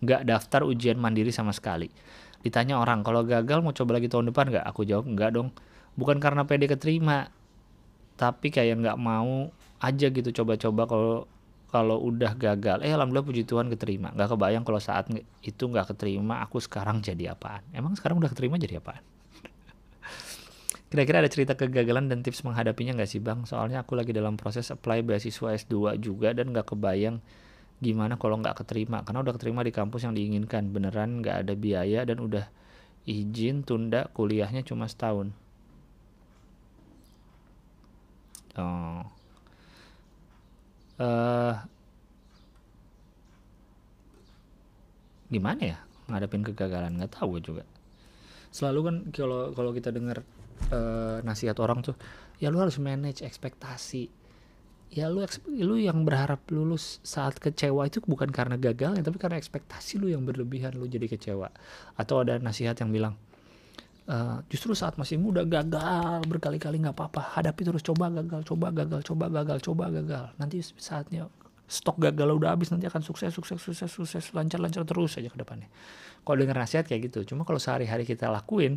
gak 0.02 0.26
daftar 0.26 0.66
ujian 0.66 0.98
mandiri 0.98 1.30
sama 1.30 1.54
sekali. 1.54 1.86
Ditanya 2.42 2.82
orang 2.82 3.06
kalau 3.06 3.22
gagal 3.22 3.62
mau 3.62 3.70
coba 3.70 4.02
lagi 4.02 4.10
tahun 4.10 4.34
depan 4.34 4.50
gak 4.50 4.66
aku 4.66 4.82
jawab 4.82 5.06
enggak 5.06 5.30
dong. 5.38 5.54
Bukan 5.94 6.18
karena 6.18 6.42
PD 6.48 6.66
keterima 6.66 7.30
tapi 8.16 8.52
kayak 8.52 8.76
nggak 8.80 8.98
mau 9.00 9.50
aja 9.82 10.06
gitu 10.08 10.30
coba-coba 10.30 10.82
kalau 10.86 11.14
kalau 11.72 11.96
udah 12.04 12.36
gagal. 12.36 12.84
Eh 12.84 12.92
alhamdulillah 12.92 13.24
puji 13.24 13.48
Tuhan 13.48 13.72
keterima. 13.72 14.12
Nggak 14.12 14.36
kebayang 14.36 14.62
kalau 14.62 14.76
saat 14.76 15.08
itu 15.40 15.64
nggak 15.64 15.96
keterima 15.96 16.44
aku 16.44 16.60
sekarang 16.60 17.00
jadi 17.00 17.32
apaan? 17.32 17.64
Emang 17.72 17.96
sekarang 17.96 18.20
udah 18.20 18.28
keterima 18.28 18.60
jadi 18.60 18.76
apaan? 18.78 19.00
Kira-kira 20.92 21.24
ada 21.24 21.32
cerita 21.32 21.56
kegagalan 21.56 22.12
dan 22.12 22.20
tips 22.20 22.44
menghadapinya 22.44 23.00
nggak 23.00 23.08
sih 23.08 23.24
bang? 23.24 23.48
Soalnya 23.48 23.80
aku 23.80 23.96
lagi 23.96 24.12
dalam 24.12 24.36
proses 24.36 24.68
apply 24.68 25.00
beasiswa 25.00 25.56
S2 25.56 25.96
juga 25.96 26.36
dan 26.36 26.52
nggak 26.52 26.76
kebayang 26.76 27.24
gimana 27.80 28.20
kalau 28.20 28.36
nggak 28.36 28.62
keterima. 28.62 29.00
Karena 29.08 29.24
udah 29.24 29.32
keterima 29.32 29.64
di 29.64 29.72
kampus 29.72 30.04
yang 30.04 30.12
diinginkan. 30.12 30.68
Beneran 30.76 31.24
nggak 31.24 31.48
ada 31.48 31.56
biaya 31.56 32.04
dan 32.04 32.20
udah 32.20 32.52
izin 33.08 33.64
tunda 33.64 34.12
kuliahnya 34.12 34.60
cuma 34.60 34.84
setahun. 34.84 35.32
Oh. 38.60 39.21
Eh 41.02 41.54
gimana 45.32 45.62
ya 45.64 45.78
ngadepin 46.06 46.46
kegagalan? 46.46 46.94
Nggak 46.94 47.18
tahu 47.18 47.42
juga. 47.42 47.64
Selalu 48.52 48.80
kan 48.84 48.96
kalau 49.10 49.40
kalau 49.56 49.70
kita 49.72 49.90
dengar 49.90 50.22
uh, 50.70 51.18
nasihat 51.24 51.56
orang 51.58 51.82
tuh 51.82 51.96
ya 52.38 52.52
lu 52.52 52.62
harus 52.62 52.78
manage 52.78 53.24
ekspektasi. 53.26 54.12
Ya 54.92 55.08
lu 55.08 55.24
lu 55.48 55.80
yang 55.80 56.04
berharap 56.04 56.44
lulus 56.52 57.00
saat 57.00 57.40
kecewa 57.40 57.88
itu 57.88 58.04
bukan 58.04 58.28
karena 58.28 58.60
gagal 58.60 59.00
ya 59.00 59.02
tapi 59.02 59.16
karena 59.16 59.40
ekspektasi 59.40 59.96
lu 59.96 60.12
yang 60.12 60.22
berlebihan 60.28 60.76
lu 60.76 60.84
jadi 60.86 61.08
kecewa. 61.08 61.48
Atau 61.96 62.22
ada 62.22 62.36
nasihat 62.38 62.76
yang 62.78 62.92
bilang 62.92 63.16
uh, 64.08 64.42
justru 64.50 64.74
saat 64.74 64.98
masih 64.98 65.20
muda 65.20 65.46
gagal 65.46 66.24
berkali-kali 66.26 66.82
nggak 66.82 66.96
apa-apa. 66.96 67.38
Hadapi 67.38 67.62
terus 67.62 67.82
coba 67.84 68.10
gagal 68.10 68.42
coba 68.46 68.74
gagal 68.74 69.00
coba 69.06 69.26
gagal 69.30 69.58
coba 69.62 69.84
gagal. 69.92 70.24
Nanti 70.38 70.58
saatnya 70.62 71.28
stok 71.72 72.02
gagal 72.02 72.28
udah 72.36 72.52
habis 72.52 72.68
nanti 72.68 72.84
akan 72.84 73.00
sukses 73.00 73.32
sukses 73.32 73.56
sukses 73.56 73.88
sukses 73.88 74.24
lancar 74.36 74.60
lancar 74.60 74.84
terus 74.84 75.16
aja 75.16 75.30
ke 75.30 75.38
depannya. 75.38 75.70
Kalau 76.22 76.36
dengar 76.38 76.58
nasihat 76.58 76.84
kayak 76.84 77.12
gitu. 77.12 77.34
Cuma 77.34 77.46
kalau 77.46 77.62
sehari-hari 77.62 78.02
kita 78.04 78.28
lakuin 78.28 78.76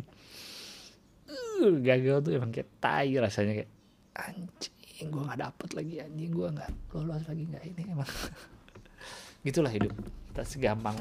uh, 1.28 1.74
gagal 1.82 2.24
tuh 2.24 2.32
emang 2.38 2.50
kayak 2.54 2.70
tai 2.78 3.12
rasanya 3.18 3.62
kayak 3.62 3.70
anjing 4.16 5.08
gue 5.12 5.22
nggak 5.28 5.40
dapet 5.44 5.68
lagi 5.76 5.94
anjing 6.00 6.32
gue 6.32 6.48
nggak 6.56 6.70
lolos 6.96 7.24
lagi 7.28 7.44
nggak 7.44 7.64
ini 7.68 7.82
emang. 7.92 8.10
Gitulah 9.46 9.70
hidup. 9.70 9.92
Kita 10.32 10.42
segampang 10.48 10.96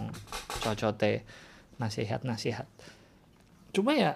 cocote 0.60 1.24
nasihat 1.76 2.24
nasihat 2.24 2.68
cuma 3.76 3.92
ya 3.92 4.14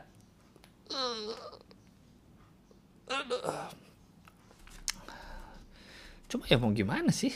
cuma 6.30 6.46
ya 6.46 6.62
mau 6.62 6.70
gimana 6.72 7.10
sih? 7.10 7.34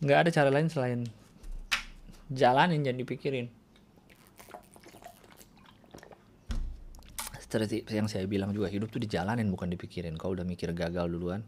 Nggak 0.00 0.18
ada 0.24 0.30
cara 0.30 0.48
lain 0.48 0.70
selain 0.70 1.00
jalanin 2.30 2.86
jangan 2.86 3.02
dipikirin. 3.02 3.46
Seperti 7.42 7.82
yang 7.90 8.06
saya 8.06 8.30
bilang 8.30 8.54
juga 8.54 8.70
hidup 8.70 8.94
tuh 8.94 9.02
dijalanin 9.02 9.50
bukan 9.50 9.74
dipikirin. 9.74 10.14
Kalau 10.14 10.38
udah 10.38 10.46
mikir 10.46 10.70
gagal 10.70 11.10
duluan 11.10 11.42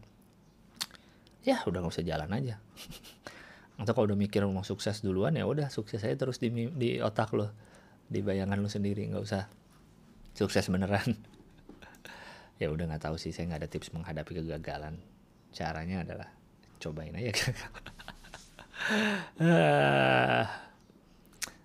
ya 1.47 1.63
udah 1.63 1.79
nggak 1.79 1.95
usah 1.95 2.05
jalan 2.05 2.29
aja. 2.29 2.59
Atau 3.79 3.95
kalau 3.95 4.11
udah 4.11 4.19
mikir 4.19 4.43
mau 4.45 4.67
sukses 4.67 4.99
duluan 4.99 5.33
ya 5.33 5.47
udah 5.47 5.71
sukses 5.71 6.03
aja 6.03 6.13
terus 6.13 6.37
di, 6.37 6.51
di 6.75 6.99
otak 6.99 7.31
lo 7.33 7.49
di 8.09 8.19
bayangan 8.21 8.59
lo 8.59 8.69
sendiri 8.69 9.07
nggak 9.09 9.23
usah 9.23 9.47
sukses 10.33 10.67
beneran 10.71 11.15
ya 12.61 12.67
udah 12.71 12.89
nggak 12.89 13.03
tahu 13.09 13.15
sih 13.19 13.31
saya 13.31 13.53
nggak 13.53 13.61
ada 13.65 13.69
tips 13.69 13.93
menghadapi 13.93 14.31
kegagalan 14.43 14.97
caranya 15.53 16.01
adalah 16.01 16.29
cobain 16.81 17.15
aja 17.15 17.31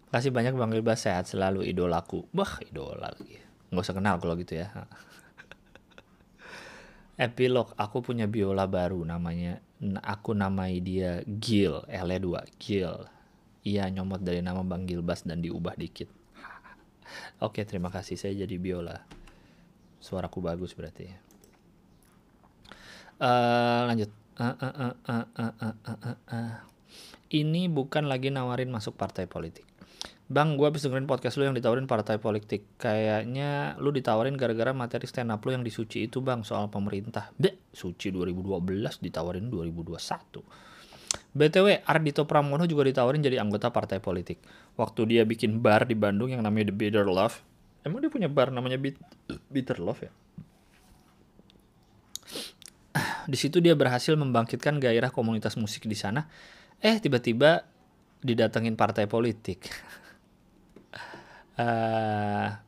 kasih 0.09 0.33
banyak 0.33 0.57
Bang 0.57 0.73
Gilbas 0.73 1.05
sehat 1.05 1.29
selalu 1.29 1.69
idolaku. 1.69 2.25
Wah, 2.33 2.59
idola 2.65 3.13
lagi. 3.13 3.37
Nggak 3.69 3.85
usah 3.85 3.97
kenal 3.97 4.17
kalau 4.17 4.35
gitu 4.41 4.57
ya. 4.57 4.73
Epilog, 7.29 7.75
aku 7.77 8.01
punya 8.01 8.31
biola 8.31 8.65
baru 8.71 9.03
namanya 9.03 9.61
aku 10.03 10.35
namai 10.35 10.83
dia 10.83 11.23
Gil, 11.27 11.83
L 11.87 12.11
2 12.11 12.59
Gil. 12.59 12.95
Iya 13.67 13.91
nyomot 13.91 14.23
dari 14.23 14.41
nama 14.41 14.63
Bang 14.65 14.87
Gilbas 14.89 15.27
dan 15.27 15.43
diubah 15.43 15.77
dikit. 15.77 16.09
Oke, 17.45 17.63
terima 17.69 17.89
kasih 17.89 18.19
saya 18.19 18.35
jadi 18.35 18.57
biola. 18.59 19.07
Suaraku 19.99 20.43
bagus 20.43 20.75
berarti. 20.75 21.11
Uh, 23.19 23.83
lanjut. 23.91 24.11
Ini 27.29 27.63
bukan 27.69 28.07
lagi 28.07 28.31
nawarin 28.31 28.71
masuk 28.71 28.95
partai 28.95 29.27
politik. 29.27 29.67
Bang, 30.29 30.61
gue 30.61 30.69
habis 30.69 30.85
dengerin 30.85 31.09
podcast 31.09 31.41
lu 31.41 31.49
yang 31.49 31.57
ditawarin 31.57 31.89
partai 31.89 32.21
politik. 32.21 32.77
Kayaknya 32.77 33.81
lu 33.81 33.89
ditawarin 33.89 34.37
gara-gara 34.37 34.77
materi 34.77 35.09
stand 35.09 35.33
up 35.33 35.41
lu 35.49 35.57
yang 35.57 35.65
disuci 35.65 36.05
itu 36.05 36.21
bang 36.21 36.45
soal 36.45 36.69
pemerintah. 36.69 37.33
Be, 37.33 37.73
suci 37.73 38.13
2012 38.13 39.01
ditawarin 39.01 39.49
2021. 39.49 40.45
BTW, 41.33 41.87
Ardito 41.87 42.27
Pramono 42.27 42.67
juga 42.67 42.89
ditawarin 42.89 43.23
jadi 43.23 43.39
anggota 43.39 43.71
partai 43.71 44.03
politik. 44.03 44.43
Waktu 44.75 45.01
dia 45.07 45.23
bikin 45.23 45.63
bar 45.63 45.87
di 45.87 45.95
Bandung 45.95 46.33
yang 46.33 46.43
namanya 46.43 46.73
The 46.73 46.75
Bitter 46.75 47.07
Love. 47.07 47.37
Emang 47.87 48.03
dia 48.03 48.11
punya 48.11 48.27
bar 48.27 48.51
namanya 48.51 48.81
Bitter 49.49 49.79
Love 49.79 50.09
ya? 50.09 50.13
Di 53.29 53.37
situ 53.37 53.61
dia 53.61 53.77
berhasil 53.77 54.17
membangkitkan 54.17 54.81
gairah 54.81 55.13
komunitas 55.13 55.55
musik 55.61 55.85
di 55.85 55.95
sana 55.95 56.27
eh 56.79 56.97
tiba-tiba 57.03 57.67
didatengin 58.23 58.79
partai 58.79 59.11
politik 59.11 59.67
uh, 61.59 62.55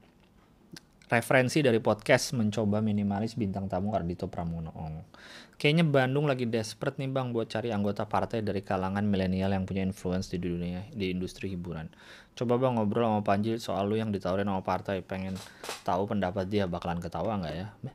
referensi 1.11 1.59
dari 1.59 1.83
podcast 1.83 2.39
mencoba 2.39 2.79
minimalis 2.79 3.35
bintang 3.35 3.67
tamu 3.67 3.91
Ardito 3.99 4.31
Pramono. 4.31 4.71
Kayaknya 5.59 5.85
Bandung 5.85 6.31
lagi 6.31 6.47
desperate 6.47 7.03
nih 7.03 7.11
bang 7.11 7.35
buat 7.35 7.51
cari 7.51 7.75
anggota 7.75 8.07
partai 8.07 8.47
dari 8.47 8.63
kalangan 8.63 9.03
milenial 9.03 9.51
yang 9.51 9.67
punya 9.67 9.83
influence 9.83 10.31
di 10.31 10.39
dunia 10.39 10.87
di 10.95 11.11
industri 11.11 11.51
hiburan. 11.51 11.91
Coba 12.39 12.63
bang 12.63 12.79
ngobrol 12.79 13.11
sama 13.11 13.23
Panji 13.27 13.59
soal 13.59 13.91
lu 13.91 13.99
yang 13.99 14.15
ditawarin 14.15 14.47
sama 14.47 14.63
partai. 14.63 15.03
Pengen 15.03 15.35
tahu 15.83 16.07
pendapat 16.07 16.47
dia 16.47 16.71
bakalan 16.71 17.03
ketawa 17.03 17.43
nggak 17.43 17.55
ya? 17.59 17.75
Beh, 17.83 17.95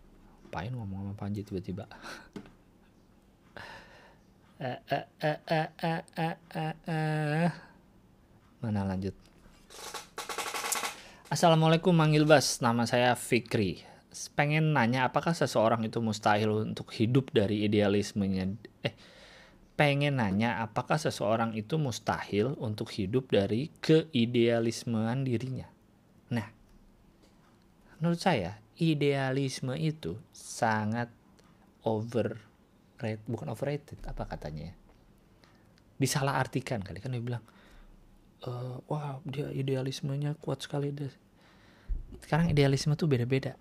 ngapain 0.52 0.76
ngomong 0.76 1.08
sama 1.08 1.14
Panji 1.16 1.48
tiba-tiba? 1.48 1.88
Mana 8.64 8.88
lanjut? 8.88 9.12
Assalamualaikum 11.36 11.92
Manggil 11.92 12.24
Bas, 12.24 12.64
nama 12.64 12.88
saya 12.88 13.12
Fikri. 13.12 13.84
Pengen 14.40 14.72
nanya 14.72 15.04
apakah 15.04 15.36
seseorang 15.36 15.84
itu 15.84 16.00
mustahil 16.00 16.64
untuk 16.64 16.96
hidup 16.96 17.36
dari 17.36 17.68
idealismenya? 17.68 18.56
Eh, 18.88 18.96
pengen 19.76 20.24
nanya 20.24 20.64
apakah 20.64 20.96
seseorang 20.96 21.52
itu 21.52 21.76
mustahil 21.76 22.56
untuk 22.56 22.88
hidup 22.96 23.28
dari 23.28 23.68
keidealismean 23.84 25.28
dirinya? 25.28 25.68
Nah, 26.32 26.48
menurut 28.00 28.24
saya 28.24 28.64
idealisme 28.80 29.76
itu 29.76 30.16
sangat 30.32 31.12
over 31.84 32.40
rate 33.04 33.28
bukan 33.28 33.52
overrated 33.52 34.00
apa 34.08 34.24
katanya 34.24 34.72
ya 34.72 34.76
disalah 36.00 36.40
artikan 36.40 36.80
kali 36.80 37.04
kan 37.04 37.12
dia 37.12 37.20
bilang 37.20 37.44
e, 38.40 38.52
wah 38.88 39.20
dia 39.28 39.52
idealismenya 39.52 40.40
kuat 40.40 40.64
sekali 40.64 40.96
deh 40.96 41.25
sekarang 42.24 42.52
idealisme 42.52 42.94
tuh 42.96 43.10
beda-beda. 43.10 43.58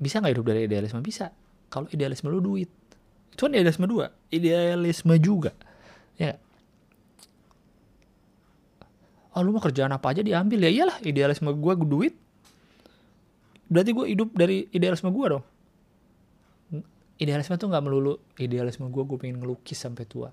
Bisa 0.00 0.18
nggak 0.18 0.32
hidup 0.34 0.46
dari 0.50 0.60
idealisme? 0.66 0.98
Bisa. 1.04 1.30
Kalau 1.70 1.86
idealisme 1.90 2.30
lu 2.30 2.42
duit. 2.42 2.70
Itu 3.30 3.46
kan 3.46 3.52
idealisme 3.54 3.86
dua. 3.86 4.10
Idealisme 4.30 5.14
juga. 5.22 5.54
Ya 6.18 6.38
oh 9.34 9.40
lu 9.42 9.50
mau 9.50 9.62
kerjaan 9.62 9.90
apa 9.90 10.14
aja 10.14 10.22
diambil? 10.22 10.62
Ya 10.66 10.70
iyalah 10.70 10.96
idealisme 11.02 11.50
gue 11.50 11.74
duit. 11.84 12.14
Berarti 13.66 13.90
gue 13.90 14.06
hidup 14.14 14.28
dari 14.34 14.70
idealisme 14.70 15.10
gue 15.10 15.26
dong. 15.26 15.44
Idealisme 17.18 17.58
tuh 17.58 17.70
nggak 17.70 17.82
melulu 17.82 18.18
idealisme 18.38 18.86
gue 18.90 19.02
gue 19.02 19.18
pengen 19.18 19.42
ngelukis 19.42 19.78
sampai 19.78 20.06
tua. 20.06 20.30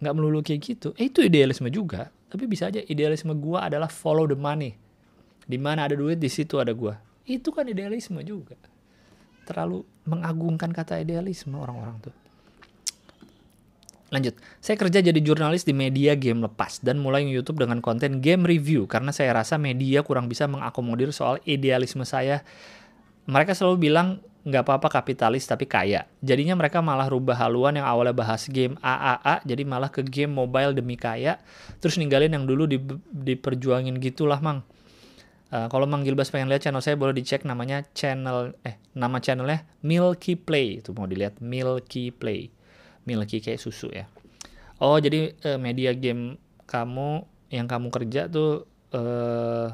Nggak 0.00 0.14
melulu 0.16 0.44
kayak 0.44 0.60
gitu. 0.60 0.88
Eh 1.00 1.08
itu 1.08 1.24
idealisme 1.24 1.72
juga. 1.72 2.12
Tapi 2.28 2.44
bisa 2.44 2.68
aja 2.68 2.84
idealisme 2.84 3.32
gue 3.32 3.58
adalah 3.58 3.88
follow 3.88 4.28
the 4.28 4.36
money 4.36 4.76
di 5.46 5.56
mana 5.56 5.86
ada 5.86 5.94
duit 5.94 6.18
di 6.18 6.28
situ 6.28 6.58
ada 6.58 6.74
gue 6.74 6.94
itu 7.26 7.48
kan 7.54 7.66
idealisme 7.66 8.18
juga 8.26 8.58
terlalu 9.46 9.86
mengagungkan 10.04 10.74
kata 10.74 10.98
idealisme 11.00 11.54
orang-orang 11.54 12.10
tuh 12.10 12.14
Lanjut, 14.06 14.38
saya 14.62 14.78
kerja 14.78 15.02
jadi 15.02 15.18
jurnalis 15.18 15.66
di 15.66 15.74
media 15.74 16.14
game 16.14 16.38
lepas 16.38 16.78
dan 16.78 17.02
mulai 17.02 17.26
YouTube 17.26 17.58
dengan 17.58 17.82
konten 17.82 18.22
game 18.22 18.46
review 18.46 18.86
karena 18.86 19.10
saya 19.10 19.34
rasa 19.34 19.58
media 19.58 20.06
kurang 20.06 20.30
bisa 20.30 20.46
mengakomodir 20.46 21.10
soal 21.10 21.42
idealisme 21.42 22.06
saya. 22.06 22.46
Mereka 23.26 23.58
selalu 23.58 23.90
bilang 23.90 24.22
nggak 24.46 24.62
apa-apa 24.62 25.02
kapitalis 25.02 25.42
tapi 25.50 25.66
kaya. 25.66 26.06
Jadinya 26.22 26.54
mereka 26.54 26.78
malah 26.78 27.10
rubah 27.10 27.34
haluan 27.34 27.74
yang 27.74 27.82
awalnya 27.82 28.14
bahas 28.14 28.46
game 28.46 28.78
AAA 28.78 29.42
jadi 29.42 29.62
malah 29.66 29.90
ke 29.90 30.06
game 30.06 30.30
mobile 30.30 30.70
demi 30.70 30.94
kaya. 30.94 31.42
Terus 31.82 31.98
ninggalin 31.98 32.30
yang 32.30 32.46
dulu 32.46 32.70
di, 32.70 32.78
diperjuangin 33.10 33.98
gitulah 33.98 34.38
mang. 34.38 34.62
Uh, 35.46 35.70
kalau 35.70 35.86
Mang 35.86 36.02
Gilbas 36.02 36.34
pengen 36.34 36.50
lihat 36.50 36.66
channel 36.66 36.82
saya 36.82 36.98
boleh 36.98 37.14
dicek 37.14 37.46
namanya 37.46 37.86
channel 37.94 38.58
eh 38.66 38.82
nama 38.98 39.22
channelnya 39.22 39.62
Milky 39.86 40.34
Play. 40.34 40.82
Itu 40.82 40.90
mau 40.90 41.06
dilihat 41.06 41.38
Milky 41.38 42.10
Play. 42.10 42.50
Milky 43.06 43.38
kayak 43.38 43.62
susu 43.62 43.86
ya. 43.94 44.10
Oh 44.82 44.98
jadi 44.98 45.38
uh, 45.46 45.58
media 45.62 45.94
game 45.94 46.34
kamu 46.66 47.22
yang 47.54 47.70
kamu 47.70 47.94
kerja 47.94 48.26
tuh 48.26 48.66
uh, 48.90 49.70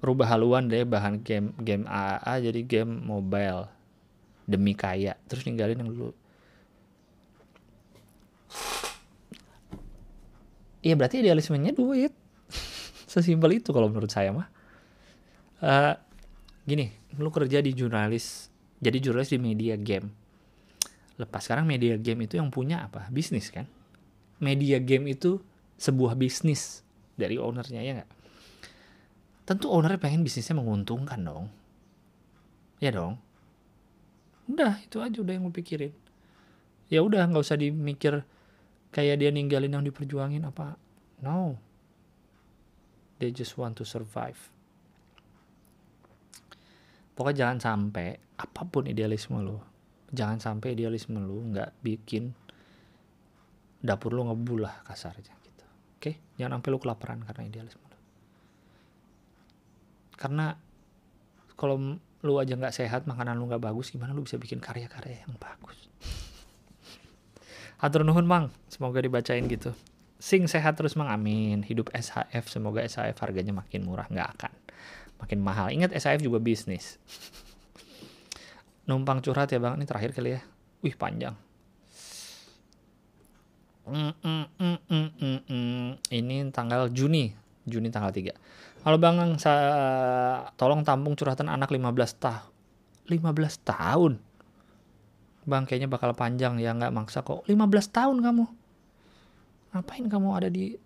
rubah 0.00 0.28
haluan 0.32 0.72
deh 0.72 0.88
bahan 0.88 1.20
game 1.20 1.52
game 1.60 1.84
AA 1.84 2.48
jadi 2.48 2.60
game 2.64 3.04
mobile. 3.04 3.68
Demi 4.48 4.72
kaya. 4.72 5.20
Terus 5.28 5.44
ninggalin 5.44 5.84
yang 5.84 5.92
dulu. 5.92 6.16
Iya 10.80 10.96
berarti 10.96 11.20
idealismenya 11.20 11.76
duit 11.76 12.14
sesimpel 13.16 13.56
itu 13.56 13.72
kalau 13.72 13.88
menurut 13.88 14.12
saya 14.12 14.28
mah. 14.36 14.48
Uh, 15.56 15.96
gini 16.68 16.92
lu 17.16 17.32
kerja 17.32 17.64
di 17.64 17.72
jurnalis 17.72 18.52
jadi 18.76 19.00
jurnalis 19.00 19.32
di 19.32 19.40
media 19.40 19.74
game. 19.80 20.12
Lepas 21.16 21.48
sekarang 21.48 21.64
media 21.64 21.96
game 21.96 22.28
itu 22.28 22.36
yang 22.36 22.52
punya 22.52 22.84
apa? 22.84 23.08
Bisnis 23.08 23.48
kan? 23.48 23.64
Media 24.36 24.76
game 24.76 25.16
itu 25.16 25.40
sebuah 25.80 26.12
bisnis 26.12 26.84
dari 27.16 27.40
ownernya 27.40 27.80
ya 27.80 27.92
nggak? 27.96 28.10
Tentu 29.48 29.72
ownernya 29.72 29.96
pengen 29.96 30.20
bisnisnya 30.20 30.60
menguntungkan 30.60 31.16
dong. 31.24 31.48
Ya 32.84 32.92
dong. 32.92 33.16
Udah 34.44 34.76
itu 34.84 35.00
aja 35.00 35.16
udah 35.16 35.32
yang 35.32 35.48
gue 35.48 35.56
pikirin. 35.56 35.92
Ya 36.92 37.00
udah 37.00 37.24
nggak 37.24 37.48
usah 37.48 37.56
dimikir 37.56 38.28
kayak 38.92 39.24
dia 39.24 39.32
ninggalin 39.32 39.72
yang 39.72 39.84
diperjuangin 39.88 40.44
apa. 40.44 40.76
No 41.24 41.56
they 43.18 43.32
just 43.32 43.56
want 43.56 43.76
to 43.78 43.84
survive. 43.84 44.38
Pokoknya 47.16 47.48
jangan 47.48 47.58
sampai 47.60 48.20
apa 48.36 48.62
pun 48.68 48.84
idealisme 48.84 49.40
lo 49.40 49.64
jangan 50.12 50.38
sampai 50.38 50.76
idealisme 50.76 51.16
lo 51.18 51.40
nggak 51.40 51.80
bikin 51.80 52.30
dapur 53.80 54.12
lo 54.12 54.28
ngebulah 54.28 54.84
kasarnya 54.84 55.34
gitu. 55.40 55.64
Oke? 55.96 56.36
Jangan 56.36 56.60
sampai 56.60 56.70
lo 56.70 56.78
kelaparan 56.78 57.24
karena 57.24 57.42
idealisme 57.48 57.82
lo 57.88 57.98
karena 60.16 60.56
kalau 61.56 62.00
lu 62.24 62.34
aja 62.40 62.56
nggak 62.56 62.72
sehat 62.72 63.04
makanan 63.04 63.36
lu 63.36 63.48
nggak 63.48 63.62
bagus 63.62 63.92
gimana 63.92 64.16
lu 64.16 64.24
bisa 64.24 64.40
bikin 64.40 64.60
karya-karya 64.60 65.24
yang 65.24 65.36
bagus? 65.36 65.88
Hatur 67.80 68.02
nuhun 68.04 68.24
mang, 68.24 68.48
semoga 68.72 69.04
dibacain 69.04 69.44
gitu. 69.48 69.76
Sing 70.16 70.48
sehat 70.48 70.80
terus 70.80 70.96
mang, 70.96 71.12
amin. 71.12 71.60
Hidup 71.60 71.92
SHF, 71.92 72.48
semoga 72.48 72.80
SHF 72.80 73.16
harganya 73.20 73.52
makin 73.52 73.84
murah, 73.84 74.08
nggak 74.08 74.28
akan. 74.40 74.52
Makin 75.20 75.38
mahal. 75.44 75.68
Ingat 75.72 75.92
SHF 75.92 76.24
juga 76.24 76.40
bisnis. 76.40 76.96
Numpang 78.88 79.20
curhat 79.20 79.52
ya 79.52 79.60
bang, 79.60 79.76
ini 79.76 79.84
terakhir 79.84 80.16
kali 80.16 80.38
ya. 80.38 80.40
Wih 80.80 80.96
panjang. 80.96 81.36
Mm, 83.86 84.12
mm, 84.18 84.78
mm, 84.90 85.40
mm. 85.46 85.88
Ini 86.10 86.36
tanggal 86.50 86.90
Juni, 86.90 87.30
Juni 87.62 87.86
tanggal 87.90 88.10
3. 88.10 88.34
Halo 88.82 88.98
Bang, 88.98 89.38
saya 89.38 90.50
tolong 90.58 90.82
tampung 90.82 91.14
curhatan 91.14 91.46
anak 91.46 91.70
15 91.70 92.18
tahun. 92.18 92.50
15 93.06 93.62
tahun? 93.62 94.18
Bang 95.46 95.62
kayaknya 95.66 95.86
bakal 95.86 96.10
panjang 96.18 96.58
ya 96.58 96.74
nggak 96.74 96.90
maksa 96.90 97.22
kok. 97.22 97.46
15 97.46 97.94
tahun 97.94 98.18
kamu. 98.22 98.65
Ngapain 99.74 100.06
kamu 100.06 100.28
ada 100.34 100.48
di 100.50 100.76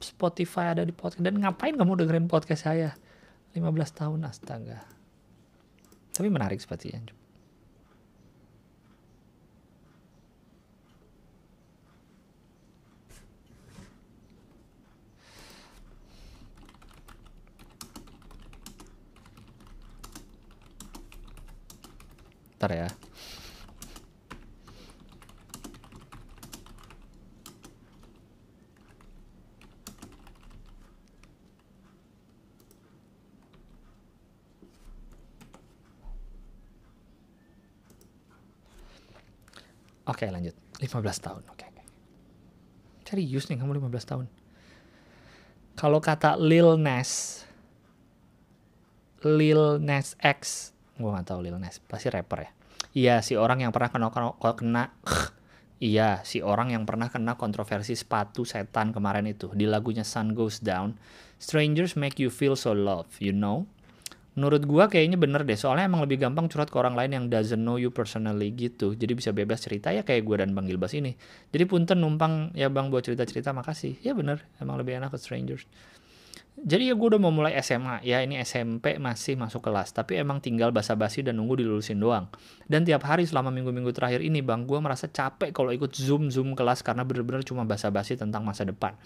Spotify, 0.00 0.72
ada 0.76 0.84
di 0.84 0.92
podcast 0.92 1.24
dan 1.24 1.40
ngapain 1.40 1.74
kamu 1.76 2.04
dengerin 2.04 2.28
podcast 2.28 2.68
saya? 2.68 2.92
15 3.56 3.72
tahun 3.96 4.20
astaga. 4.28 4.84
Tapi 6.12 6.28
menarik 6.28 6.60
sepertinya. 6.60 7.12
Ntar 22.56 22.72
ya. 22.72 23.05
Oke 40.06 40.30
lanjut. 40.30 40.54
15 40.78 41.02
tahun 41.18 41.42
Oke 41.50 41.66
okay. 41.66 41.66
Serius 43.06 43.46
nih 43.46 43.62
kamu 43.62 43.78
15 43.78 44.10
tahun? 44.10 44.26
Kalau 45.78 46.02
kata 46.02 46.34
Lil 46.34 46.74
Nas 46.74 47.42
Lil 49.22 49.78
Nas 49.78 50.18
X 50.18 50.72
Gue 50.98 51.10
gak 51.14 51.30
tau 51.30 51.38
Lil 51.38 51.54
Nas 51.62 51.78
Pasti 51.78 52.10
rapper 52.10 52.38
ya. 52.42 52.50
Iya 52.96 53.16
si 53.22 53.38
orang 53.38 53.62
yang 53.62 53.70
pernah 53.70 53.94
kena, 53.94 54.10
kena, 54.10 54.34
kena 54.34 54.84
Iya 55.92 56.24
si 56.26 56.42
orang 56.42 56.72
yang 56.74 56.82
pernah 56.88 57.12
kena 57.12 57.38
kontroversi 57.38 57.94
sepatu 57.94 58.42
setan 58.42 58.90
kemarin 58.90 59.28
itu 59.30 59.54
Di 59.54 59.70
lagunya 59.70 60.02
Sun 60.02 60.34
Goes 60.34 60.58
Down 60.58 60.98
Strangers 61.38 61.94
make 61.94 62.18
you 62.18 62.32
feel 62.32 62.58
so 62.58 62.74
loved 62.74 63.14
You 63.22 63.36
know 63.36 63.70
menurut 64.36 64.62
gua 64.68 64.86
kayaknya 64.86 65.16
bener 65.16 65.42
deh 65.42 65.56
soalnya 65.56 65.88
emang 65.88 66.04
lebih 66.04 66.20
gampang 66.20 66.46
curhat 66.46 66.68
ke 66.68 66.76
orang 66.76 66.92
lain 66.92 67.10
yang 67.16 67.24
doesn't 67.32 67.58
know 67.58 67.80
you 67.80 67.88
personally 67.88 68.52
gitu. 68.52 68.92
Jadi 68.92 69.16
bisa 69.16 69.32
bebas 69.32 69.64
cerita 69.64 69.90
ya 69.90 70.04
kayak 70.04 70.22
gua 70.28 70.44
dan 70.44 70.52
bang 70.52 70.68
Gilbas 70.68 70.92
ini. 70.92 71.16
Jadi 71.50 71.64
punten 71.64 71.98
numpang 71.98 72.52
ya 72.52 72.68
bang 72.68 72.92
buat 72.92 73.02
cerita-cerita 73.02 73.56
makasih. 73.56 73.96
Ya 74.04 74.12
bener 74.12 74.44
emang 74.60 74.76
lebih 74.76 75.00
enak 75.00 75.16
ke 75.16 75.18
strangers. 75.18 75.64
Jadi 76.56 76.88
ya 76.88 76.96
gue 76.96 77.04
udah 77.12 77.20
mau 77.20 77.28
mulai 77.28 77.52
SMA 77.60 78.00
ya 78.00 78.24
ini 78.24 78.40
SMP 78.40 78.96
masih 78.96 79.36
masuk 79.36 79.60
kelas 79.60 79.92
tapi 79.92 80.16
emang 80.16 80.40
tinggal 80.40 80.72
basa-basi 80.72 81.20
dan 81.20 81.36
nunggu 81.36 81.60
dilulusin 81.60 82.00
doang. 82.00 82.32
Dan 82.64 82.88
tiap 82.88 83.04
hari 83.04 83.28
selama 83.28 83.52
minggu-minggu 83.52 83.92
terakhir 83.92 84.24
ini 84.24 84.40
bang 84.40 84.64
gue 84.64 84.80
merasa 84.80 85.04
capek 85.04 85.52
kalau 85.52 85.68
ikut 85.68 85.92
zoom 85.92 86.32
zoom 86.32 86.56
kelas 86.56 86.80
karena 86.80 87.04
bener-bener 87.04 87.44
cuma 87.44 87.68
basa-basi 87.68 88.16
tentang 88.16 88.40
masa 88.40 88.64
depan 88.64 88.96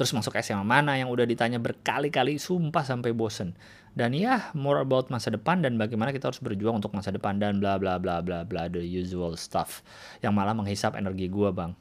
terus 0.00 0.16
masuk 0.16 0.32
SMA 0.40 0.64
mana 0.64 0.96
yang 0.96 1.12
udah 1.12 1.28
ditanya 1.28 1.60
berkali-kali 1.60 2.40
sumpah 2.40 2.80
sampai 2.80 3.12
bosen. 3.12 3.52
Dan 3.92 4.16
ya 4.16 4.48
more 4.56 4.80
about 4.80 5.12
masa 5.12 5.28
depan 5.28 5.60
dan 5.60 5.76
bagaimana 5.76 6.08
kita 6.08 6.32
harus 6.32 6.40
berjuang 6.40 6.80
untuk 6.80 6.96
masa 6.96 7.12
depan 7.12 7.36
dan 7.36 7.60
bla 7.60 7.76
bla 7.76 8.00
bla 8.00 8.24
bla 8.24 8.48
bla 8.48 8.72
the 8.72 8.80
usual 8.80 9.36
stuff 9.36 9.84
yang 10.24 10.32
malah 10.32 10.56
menghisap 10.56 10.96
energi 10.96 11.28
gua 11.28 11.52
bang. 11.52 11.76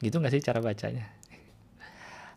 Gitu 0.00 0.16
nggak 0.16 0.32
sih 0.32 0.40
cara 0.40 0.64
bacanya? 0.64 1.12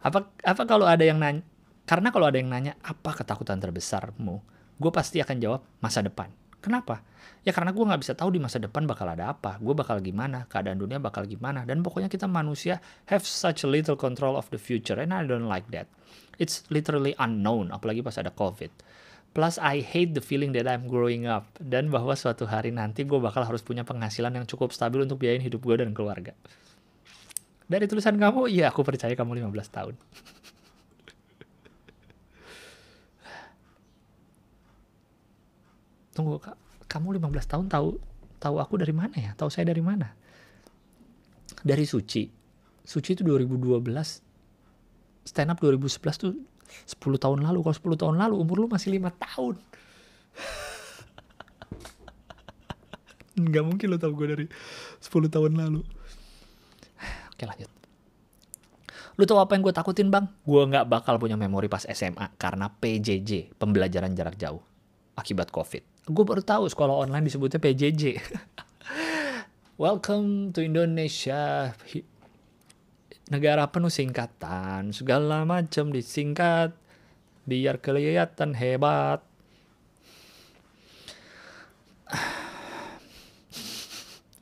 Apa 0.03 0.27
apa 0.43 0.63
kalau 0.67 0.83
ada 0.83 1.07
yang 1.07 1.15
nanya 1.15 1.47
karena 1.87 2.11
kalau 2.11 2.27
ada 2.27 2.35
yang 2.35 2.51
nanya 2.51 2.75
apa 2.83 3.15
ketakutan 3.15 3.63
terbesarmu? 3.63 4.43
Gue 4.75 4.91
pasti 4.91 5.23
akan 5.23 5.39
jawab 5.39 5.63
masa 5.79 6.03
depan 6.03 6.27
kenapa 6.65 7.05
Ya 7.45 7.53
karena 7.53 7.69
gue 7.69 7.85
nggak 7.85 8.01
bisa 8.01 8.17
tahu 8.17 8.33
di 8.33 8.41
masa 8.41 8.57
depan 8.57 8.89
bakal 8.89 9.05
ada 9.05 9.29
apa, 9.29 9.61
gue 9.61 9.73
bakal 9.77 10.01
gimana, 10.01 10.49
keadaan 10.49 10.81
dunia 10.81 10.97
bakal 10.97 11.29
gimana, 11.29 11.61
dan 11.61 11.85
pokoknya 11.85 12.09
kita 12.09 12.25
manusia 12.25 12.81
have 13.05 13.21
such 13.21 13.61
little 13.69 13.93
control 13.93 14.33
of 14.33 14.49
the 14.49 14.57
future, 14.57 14.97
and 14.97 15.13
I 15.13 15.21
don't 15.29 15.45
like 15.45 15.69
that. 15.69 15.85
It's 16.41 16.65
literally 16.73 17.13
unknown, 17.21 17.69
apalagi 17.69 18.01
pas 18.01 18.17
ada 18.17 18.33
COVID. 18.33 18.73
Plus 19.37 19.61
I 19.61 19.85
hate 19.85 20.17
the 20.17 20.25
feeling 20.25 20.57
that 20.57 20.65
I'm 20.65 20.89
growing 20.89 21.29
up, 21.29 21.45
dan 21.61 21.93
bahwa 21.93 22.17
suatu 22.17 22.49
hari 22.49 22.73
nanti 22.73 23.05
gue 23.05 23.21
bakal 23.21 23.45
harus 23.45 23.61
punya 23.61 23.85
penghasilan 23.85 24.33
yang 24.33 24.49
cukup 24.49 24.73
stabil 24.73 25.05
untuk 25.05 25.21
biayain 25.21 25.45
hidup 25.45 25.61
gue 25.61 25.85
dan 25.85 25.93
keluarga. 25.93 26.33
Dari 27.69 27.85
tulisan 27.85 28.17
kamu, 28.17 28.49
iya 28.49 28.73
aku 28.73 28.81
percaya 28.81 29.13
kamu 29.13 29.45
15 29.45 29.69
tahun. 29.69 29.93
Tunggu 36.15 36.39
kak, 36.39 36.55
kamu 36.87 37.19
15 37.19 37.43
tahun 37.51 37.67
tahu 37.67 37.99
tahu 38.39 38.55
aku 38.63 38.79
dari 38.79 38.95
mana 38.95 39.11
ya? 39.19 39.35
Tahu 39.35 39.51
saya 39.51 39.67
dari 39.67 39.83
mana? 39.83 40.15
Dari 41.59 41.83
Suci. 41.83 42.23
Suci 42.87 43.19
itu 43.19 43.27
2012. 43.27 43.83
Stand 45.27 45.51
up 45.51 45.59
2011 45.59 46.15
tuh 46.15 46.39
10 46.39 47.19
tahun 47.19 47.43
lalu. 47.43 47.59
Kalau 47.67 47.75
10 47.75 47.99
tahun 47.99 48.15
lalu 48.15 48.39
umur 48.39 48.63
lu 48.63 48.71
masih 48.71 48.95
5 48.95 49.11
tahun. 49.11 49.59
Nggak 53.43 53.63
mungkin 53.67 53.91
lo 53.91 53.99
tau 53.99 54.15
gue 54.15 54.27
dari 54.31 54.47
10 54.47 55.27
tahun 55.27 55.59
lalu. 55.59 55.83
Oke 57.35 57.43
lanjut. 57.43 57.67
Lu 59.19 59.27
tau 59.27 59.43
apa 59.43 59.51
yang 59.59 59.67
gue 59.67 59.75
takutin 59.75 60.07
bang? 60.07 60.31
Gue 60.47 60.63
nggak 60.63 60.87
bakal 60.87 61.19
punya 61.19 61.35
memori 61.35 61.67
pas 61.67 61.83
SMA 61.83 62.31
karena 62.39 62.71
PJJ, 62.71 63.59
pembelajaran 63.59 64.15
jarak 64.15 64.39
jauh, 64.39 64.63
akibat 65.19 65.51
COVID 65.51 65.94
gue 66.05 66.25
baru 66.25 66.45
tahu 66.45 66.69
sekolah 66.69 67.09
online 67.09 67.25
disebutnya 67.25 67.57
PJJ 67.57 68.03
welcome 69.81 70.53
to 70.55 70.61
Indonesia. 70.63 71.73
Negara 73.25 73.65
penuh 73.67 73.89
singkatan. 73.89 74.93
Segala 74.93 75.41
macam 75.49 75.89
disingkat. 75.89 76.77
Biar 77.45 77.81
kelihatan 77.81 78.53
hebat. 78.53 79.25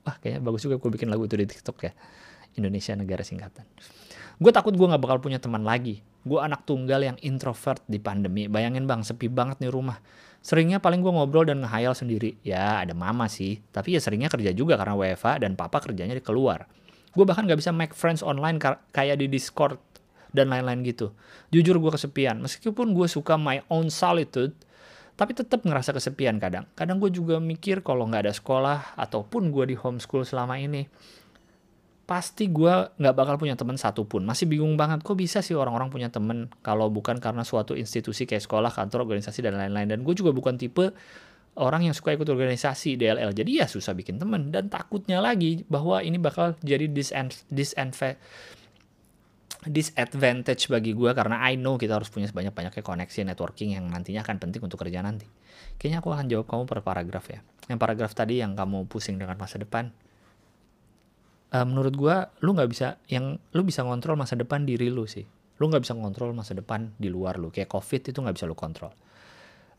Wah 0.03 0.19
kayaknya 0.19 0.43
bagus 0.43 0.67
juga 0.67 0.75
gue 0.77 0.91
bikin 0.91 1.07
lagu 1.07 1.23
itu 1.25 1.39
di 1.39 1.47
TikTok 1.47 1.77
ya. 1.87 1.95
Indonesia 2.59 2.93
negara 2.93 3.23
singkatan. 3.23 3.63
Gue 4.37 4.51
takut 4.51 4.75
gue 4.75 4.83
nggak 4.83 4.99
bakal 4.99 5.23
punya 5.23 5.39
teman 5.39 5.63
lagi. 5.63 6.03
Gue 6.27 6.43
anak 6.43 6.67
tunggal 6.67 7.01
yang 7.07 7.15
introvert 7.23 7.79
di 7.87 8.03
pandemi. 8.03 8.51
Bayangin 8.51 8.83
bang 8.83 9.01
sepi 9.01 9.31
banget 9.31 9.63
nih 9.63 9.71
rumah 9.71 9.97
seringnya 10.43 10.83
paling 10.83 10.99
gue 10.99 11.09
ngobrol 11.09 11.47
dan 11.47 11.63
ngehayal 11.63 11.95
sendiri 11.95 12.35
ya 12.43 12.83
ada 12.83 12.91
mama 12.91 13.31
sih 13.31 13.63
tapi 13.71 13.95
ya 13.95 13.99
seringnya 14.03 14.27
kerja 14.27 14.51
juga 14.51 14.75
karena 14.75 14.93
WFA 14.93 15.39
dan 15.39 15.55
papa 15.55 15.79
kerjanya 15.79 16.13
di 16.13 16.21
keluar 16.21 16.67
gue 17.15 17.23
bahkan 17.23 17.47
gak 17.47 17.63
bisa 17.63 17.71
make 17.71 17.95
friends 17.95 18.19
online 18.19 18.59
kayak 18.91 19.23
di 19.23 19.31
Discord 19.31 19.79
dan 20.33 20.49
lain-lain 20.49 20.81
gitu. 20.83 21.13
Jujur 21.53 21.77
gue 21.77 21.91
kesepian, 21.93 22.41
meskipun 22.41 22.91
gue 22.97 23.05
suka 23.05 23.37
my 23.37 23.61
own 23.69 23.93
solitude, 23.93 24.57
tapi 25.13 25.37
tetap 25.37 25.61
ngerasa 25.61 25.93
kesepian 25.93 26.41
kadang. 26.41 26.65
Kadang 26.73 26.97
gue 26.97 27.13
juga 27.13 27.37
mikir 27.37 27.85
kalau 27.85 28.09
nggak 28.09 28.27
ada 28.27 28.33
sekolah 28.33 28.97
ataupun 28.97 29.53
gue 29.53 29.69
di 29.69 29.75
homeschool 29.77 30.25
selama 30.25 30.57
ini, 30.57 30.89
pasti 32.03 32.51
gue 32.51 32.73
nggak 32.99 33.15
bakal 33.15 33.35
punya 33.39 33.55
teman 33.55 33.79
satupun. 33.79 34.27
Masih 34.27 34.45
bingung 34.45 34.75
banget, 34.75 35.01
kok 35.01 35.15
bisa 35.15 35.39
sih 35.39 35.55
orang-orang 35.55 35.87
punya 35.87 36.09
temen 36.11 36.51
kalau 36.59 36.91
bukan 36.91 37.17
karena 37.17 37.47
suatu 37.47 37.73
institusi 37.79 38.27
kayak 38.27 38.43
sekolah, 38.43 38.71
kantor, 38.71 39.07
organisasi 39.07 39.39
dan 39.39 39.55
lain-lain. 39.55 39.87
Dan 39.87 39.99
gue 40.03 40.13
juga 40.15 40.35
bukan 40.35 40.59
tipe 40.59 40.91
orang 41.57 41.85
yang 41.85 41.95
suka 41.95 42.11
ikut 42.13 42.27
organisasi 42.27 42.99
DLL. 42.99 43.31
Jadi 43.31 43.61
ya 43.61 43.65
susah 43.69 43.95
bikin 43.95 44.19
temen 44.19 44.51
dan 44.51 44.67
takutnya 44.67 45.23
lagi 45.23 45.63
bahwa 45.69 46.03
ini 46.03 46.19
bakal 46.19 46.57
jadi 46.59 46.89
disadvantage 46.91 48.19
disadvantage 49.63 50.67
bagi 50.67 50.91
gue 50.91 51.11
karena 51.15 51.39
I 51.39 51.55
know 51.55 51.79
kita 51.79 51.95
harus 51.95 52.11
punya 52.11 52.27
sebanyak-banyaknya 52.27 52.83
koneksi 52.83 53.19
networking 53.31 53.79
yang 53.79 53.87
nantinya 53.87 54.19
akan 54.19 54.35
penting 54.43 54.59
untuk 54.59 54.81
kerja 54.83 54.99
nanti. 54.99 55.23
Kayaknya 55.79 55.99
aku 56.03 56.09
akan 56.11 56.25
jawab 56.27 56.45
kamu 56.51 56.63
per 56.67 56.79
paragraf 56.83 57.25
ya. 57.31 57.39
Yang 57.71 57.79
paragraf 57.79 58.11
tadi 58.11 58.43
yang 58.43 58.59
kamu 58.59 58.91
pusing 58.91 59.15
dengan 59.15 59.39
masa 59.39 59.55
depan. 59.55 59.95
Uh, 61.53 61.65
menurut 61.69 61.93
gue, 61.93 62.15
lu 62.41 62.57
nggak 62.57 62.69
bisa 62.69 62.97
yang 63.05 63.37
lu 63.53 63.61
bisa 63.61 63.85
ngontrol 63.85 64.17
masa 64.17 64.33
depan 64.33 64.65
diri 64.65 64.89
lu 64.89 65.05
sih. 65.05 65.21
Lu 65.61 65.69
nggak 65.69 65.85
bisa 65.85 65.93
ngontrol 65.93 66.33
masa 66.33 66.57
depan 66.57 66.97
di 66.97 67.13
luar 67.13 67.37
lu. 67.37 67.53
Kayak 67.53 67.69
COVID 67.69 68.09
itu 68.09 68.17
nggak 68.17 68.35
bisa 68.35 68.49
lu 68.49 68.57
kontrol. 68.57 68.89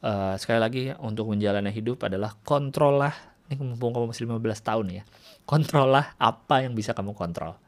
Uh, 0.05 0.39
sekali 0.39 0.61
lagi 0.63 0.83
untuk 1.03 1.27
menjalani 1.27 1.75
hidup 1.75 2.07
adalah 2.07 2.39
kontrol 2.47 3.03
lah. 3.03 3.15
Ini 3.51 3.59
mumpung 3.59 3.91
kamu 3.91 4.15
masih 4.15 4.31
15 4.31 4.41
tahun 4.63 4.87
ya. 4.89 5.03
Kontrol 5.43 5.91
lah 5.91 6.15
apa 6.17 6.63
yang 6.63 6.79
bisa 6.79 6.95
kamu 6.95 7.13
kontrol. 7.13 7.59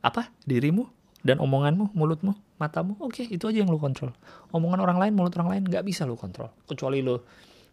Apa? 0.00 0.30
Dirimu? 0.46 1.00
dan 1.20 1.36
omonganmu, 1.40 1.92
mulutmu, 1.92 2.32
matamu, 2.56 2.96
oke 2.96 3.20
okay, 3.20 3.26
itu 3.28 3.44
aja 3.44 3.60
yang 3.60 3.68
lu 3.68 3.76
kontrol. 3.76 4.12
Omongan 4.56 4.80
orang 4.80 4.96
lain, 4.96 5.12
mulut 5.12 5.36
orang 5.36 5.56
lain 5.56 5.62
nggak 5.68 5.84
bisa 5.84 6.08
lu 6.08 6.16
kontrol. 6.16 6.48
Kecuali 6.64 7.04
lu 7.04 7.20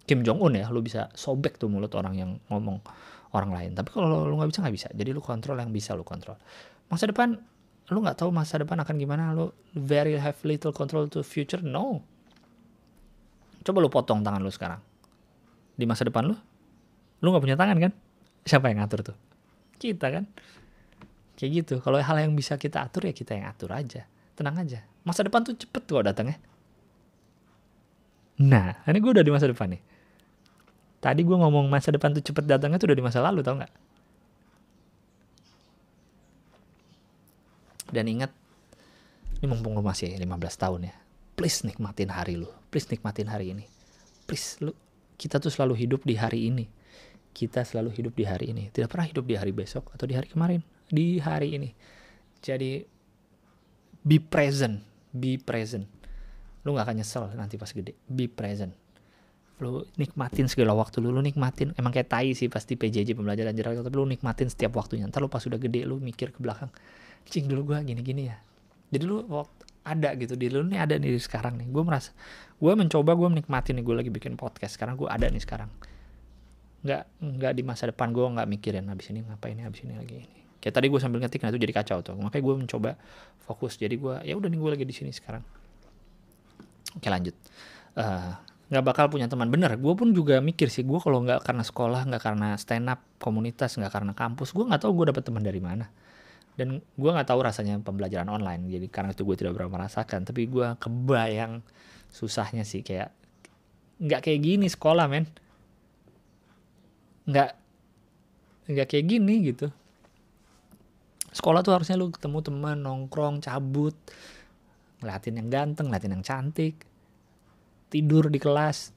Kim 0.08 0.24
Jong 0.24 0.39
Un 0.39 0.55
ya, 0.55 0.72
lu 0.72 0.80
bisa 0.80 1.12
sobek 1.12 1.60
tuh 1.60 1.68
mulut 1.68 1.91
orang 1.99 2.16
yang 2.16 2.32
ngomong 2.47 2.80
orang 3.36 3.51
lain. 3.51 3.72
Tapi 3.76 3.91
kalau 3.91 4.24
lu 4.24 4.39
nggak 4.39 4.49
bisa 4.49 4.60
nggak 4.64 4.76
bisa. 4.76 4.88
Jadi 4.95 5.10
lu 5.12 5.20
kontrol 5.20 5.60
yang 5.60 5.70
bisa 5.70 5.91
lu 5.93 6.08
kontrol. 6.08 6.39
Masa 6.88 7.12
depan 7.12 7.36
lu 7.91 7.97
nggak 7.99 8.24
tahu 8.24 8.32
masa 8.32 8.64
depan 8.64 8.80
akan 8.80 8.95
gimana. 8.95 9.36
Lu 9.36 9.51
very 9.76 10.16
have 10.16 10.39
little 10.47 10.72
control 10.72 11.12
to 11.12 11.20
future. 11.28 11.60
No. 11.60 11.99
Coba 13.68 13.84
lu 13.84 13.91
potong 13.91 14.24
tangan 14.24 14.39
lu 14.39 14.47
sekarang. 14.47 14.80
Di 15.76 15.84
masa 15.84 16.08
depan 16.08 16.24
lu, 16.26 16.36
lu 17.20 17.28
nggak 17.36 17.43
punya 17.43 17.60
tangan 17.60 17.78
kan? 17.78 17.91
Siapa 18.47 18.72
yang 18.72 18.80
ngatur 18.80 19.12
tuh? 19.12 19.18
Kita 19.76 20.08
kan 20.08 20.24
kayak 21.38 21.51
gitu 21.64 21.76
kalau 21.80 22.01
hal 22.01 22.18
yang 22.18 22.34
bisa 22.34 22.58
kita 22.58 22.82
atur 22.82 23.05
ya 23.05 23.14
kita 23.14 23.38
yang 23.38 23.45
atur 23.45 23.70
aja 23.70 24.10
tenang 24.34 24.58
aja 24.58 24.82
masa 25.05 25.22
depan 25.22 25.45
tuh 25.45 25.53
cepet 25.53 25.86
kok 25.86 26.03
datangnya 26.03 26.41
nah 28.41 28.82
ini 28.89 28.97
gue 28.97 29.12
udah 29.14 29.22
di 29.22 29.30
masa 29.30 29.45
depan 29.45 29.78
nih 29.78 29.82
tadi 31.00 31.22
gue 31.22 31.38
ngomong 31.38 31.70
masa 31.70 31.93
depan 31.93 32.14
tuh 32.14 32.24
cepet 32.24 32.43
datangnya 32.45 32.82
tuh 32.82 32.91
udah 32.91 32.98
di 32.98 33.06
masa 33.06 33.20
lalu 33.22 33.45
tau 33.45 33.56
nggak 33.58 33.74
dan 37.93 38.06
ingat 38.10 38.32
ini 39.38 39.45
mumpung 39.48 39.78
lu 39.78 39.86
masih 39.86 40.12
15 40.18 40.28
tahun 40.58 40.91
ya 40.91 40.95
please 41.38 41.64
nikmatin 41.64 42.10
hari 42.10 42.36
lu 42.36 42.50
please 42.74 42.89
nikmatin 42.89 43.30
hari 43.30 43.54
ini 43.54 43.66
please 44.26 44.60
lu 44.60 44.74
kita 45.16 45.38
tuh 45.38 45.54
selalu 45.54 45.78
hidup 45.88 46.02
di 46.04 46.18
hari 46.18 46.50
ini 46.50 46.66
kita 47.32 47.62
selalu 47.62 47.93
hidup 47.93 48.14
di 48.18 48.26
hari 48.26 48.50
ini 48.50 48.74
tidak 48.74 48.91
pernah 48.91 49.06
hidup 49.06 49.24
di 49.24 49.38
hari 49.38 49.54
besok 49.54 49.93
atau 49.93 50.10
di 50.10 50.18
hari 50.18 50.28
kemarin 50.28 50.66
di 50.88 51.20
hari 51.20 51.56
ini. 51.56 51.70
Jadi 52.39 52.84
be 54.04 54.18
present, 54.24 54.80
be 55.12 55.36
present. 55.39 55.86
Lu 56.64 56.76
gak 56.76 56.88
akan 56.88 56.95
nyesel 57.04 57.24
nanti 57.36 57.60
pas 57.60 57.72
gede. 57.72 57.95
Be 58.08 58.32
present. 58.32 58.72
Lu 59.58 59.86
nikmatin 59.97 60.45
segala 60.45 60.78
waktu 60.78 61.01
lu, 61.01 61.10
lu 61.10 61.22
nikmatin. 61.26 61.74
Emang 61.78 61.89
kayak 61.89 62.14
tai 62.14 62.38
sih 62.38 62.45
pasti 62.47 62.78
PJJ 62.78 63.18
pembelajaran 63.18 63.53
jarak 63.58 63.78
jauh, 63.78 63.86
tapi 63.86 63.95
lu 63.97 64.05
nikmatin 64.05 64.47
setiap 64.49 64.78
waktunya. 64.78 65.10
Ntar 65.10 65.24
lu 65.24 65.30
pas 65.30 65.41
udah 65.41 65.58
gede 65.58 65.86
lu 65.86 65.97
mikir 65.97 66.30
ke 66.30 66.39
belakang. 66.39 66.70
Cing 67.28 67.49
dulu 67.49 67.74
gua 67.74 67.82
gini-gini 67.82 68.30
ya. 68.30 68.38
Jadi 68.93 69.03
lu 69.03 69.26
ada 69.88 70.10
gitu 70.20 70.36
di 70.36 70.51
lu 70.51 70.68
nih 70.68 70.84
ada 70.84 70.99
nih 70.99 71.16
sekarang 71.16 71.55
nih 71.55 71.68
gue 71.72 71.84
merasa 71.88 72.12
gue 72.60 72.74
mencoba 72.76 73.16
gue 73.16 73.28
menikmati 73.32 73.72
nih 73.72 73.84
gue 73.88 73.95
lagi 73.95 74.12
bikin 74.12 74.36
podcast 74.36 74.76
sekarang 74.76 74.99
gue 74.99 75.08
ada 75.08 75.32
nih 75.32 75.39
sekarang 75.39 75.72
nggak 76.84 77.01
nggak 77.24 77.53
di 77.55 77.64
masa 77.64 77.88
depan 77.88 78.12
gue 78.12 78.22
nggak 78.28 78.47
mikirin 78.51 78.86
habis 78.91 79.08
ini 79.16 79.24
ngapain 79.24 79.55
nih 79.55 79.64
habis 79.64 79.88
ini 79.88 79.95
lagi 79.95 80.28
ini 80.28 80.39
kayak 80.60 80.76
tadi 80.76 80.88
gue 80.91 80.99
sambil 80.99 81.24
ngetik 81.24 81.39
nah 81.39 81.49
itu 81.55 81.60
jadi 81.64 81.74
kacau 81.74 82.03
tuh 82.03 82.20
makanya 82.20 82.43
gue 82.43 82.55
mencoba 82.68 82.91
fokus 83.47 83.80
jadi 83.80 83.95
gue 83.95 84.16
ya 84.28 84.36
udah 84.36 84.51
nih 84.51 84.60
gue 84.60 84.72
lagi 84.76 84.86
di 84.86 84.93
sini 84.93 85.12
sekarang 85.16 85.41
oke 86.99 87.08
lanjut 87.08 87.36
uh, 87.95 88.36
nggak 88.68 88.84
bakal 88.84 89.05
punya 89.07 89.32
teman. 89.32 89.47
Bener 89.47 89.80
gue 89.80 89.93
pun 89.95 90.11
juga 90.11 90.43
mikir 90.43 90.68
sih 90.68 90.84
gue 90.84 90.99
kalau 90.99 91.24
nggak 91.24 91.43
karena 91.43 91.63
sekolah 91.63 92.01
nggak 92.11 92.24
karena 92.24 92.47
stand 92.59 92.91
up 92.91 92.99
komunitas 93.20 93.80
nggak 93.80 93.91
karena 93.91 94.11
kampus 94.11 94.51
gue 94.51 94.68
nggak 94.68 94.82
tahu 94.84 94.91
gue 95.03 95.05
dapet 95.15 95.24
teman 95.24 95.43
dari 95.43 95.61
mana. 95.63 95.88
Dan 96.57 96.82
gue 96.82 97.09
nggak 97.13 97.30
tahu 97.30 97.39
rasanya 97.45 97.80
pembelajaran 97.80 98.28
online 98.28 98.68
jadi 98.68 98.88
karena 98.91 99.15
itu 99.15 99.24
gue 99.24 99.36
tidak 99.39 99.55
pernah 99.55 99.72
merasakan. 99.80 100.28
Tapi 100.28 100.41
gue 100.51 100.68
kebayang 100.84 101.63
susahnya 102.11 102.68
sih 102.68 102.84
kayak 102.84 103.13
nggak 104.03 104.20
kayak 104.26 104.39
gini 104.43 104.68
sekolah 104.68 105.07
men. 105.07 105.32
Nggak 107.24 107.49
nggak 108.68 108.88
kayak 108.91 109.05
gini 109.07 109.36
gitu. 109.47 109.72
Sekolah 111.32 111.63
tuh 111.63 111.72
harusnya 111.78 111.95
lu 111.95 112.11
ketemu 112.11 112.43
teman 112.43 112.84
nongkrong 112.84 113.39
cabut 113.39 113.95
ngeliatin 114.97 115.38
yang 115.38 115.49
ganteng 115.53 115.93
ngeliatin 115.93 116.13
yang 116.18 116.26
cantik 116.26 116.87
tidur 117.88 118.28
di 118.28 118.40
kelas 118.40 118.92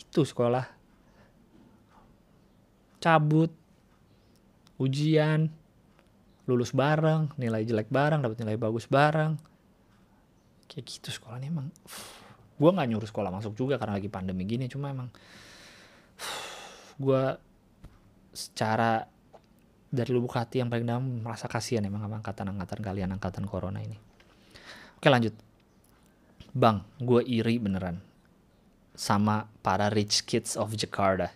itu 0.00 0.24
sekolah 0.24 0.64
cabut 3.02 3.52
ujian 4.80 5.50
lulus 6.48 6.74
bareng 6.74 7.30
nilai 7.38 7.62
jelek 7.62 7.92
bareng 7.92 8.24
dapat 8.24 8.40
nilai 8.42 8.58
bagus 8.58 8.88
bareng 8.88 9.38
kayak 10.66 10.84
gitu 10.88 11.08
sekolahnya 11.12 11.52
emang 11.52 11.68
gue 12.56 12.70
nggak 12.70 12.88
nyuruh 12.88 13.08
sekolah 13.08 13.30
masuk 13.30 13.54
juga 13.54 13.76
karena 13.76 14.00
lagi 14.00 14.08
pandemi 14.08 14.48
gini 14.48 14.66
cuma 14.66 14.90
emang 14.90 15.12
gue 16.96 17.24
secara 18.32 19.04
dari 19.92 20.08
lubuk 20.08 20.32
hati 20.32 20.64
yang 20.64 20.72
paling 20.72 20.88
dalam 20.88 21.20
merasa 21.20 21.44
kasihan 21.52 21.84
emang 21.84 22.00
sama 22.00 22.24
angkatan-angkatan 22.24 22.80
kalian 22.80 23.12
angkatan 23.12 23.44
corona 23.44 23.84
ini. 23.84 24.00
Oke 24.96 25.12
lanjut. 25.12 25.36
Bang, 26.56 26.88
gue 26.96 27.20
iri 27.28 27.60
beneran 27.60 28.00
sama 28.92 29.48
para 29.64 29.88
rich 29.88 30.24
kids 30.28 30.54
of 30.56 30.72
Jakarta. 30.76 31.32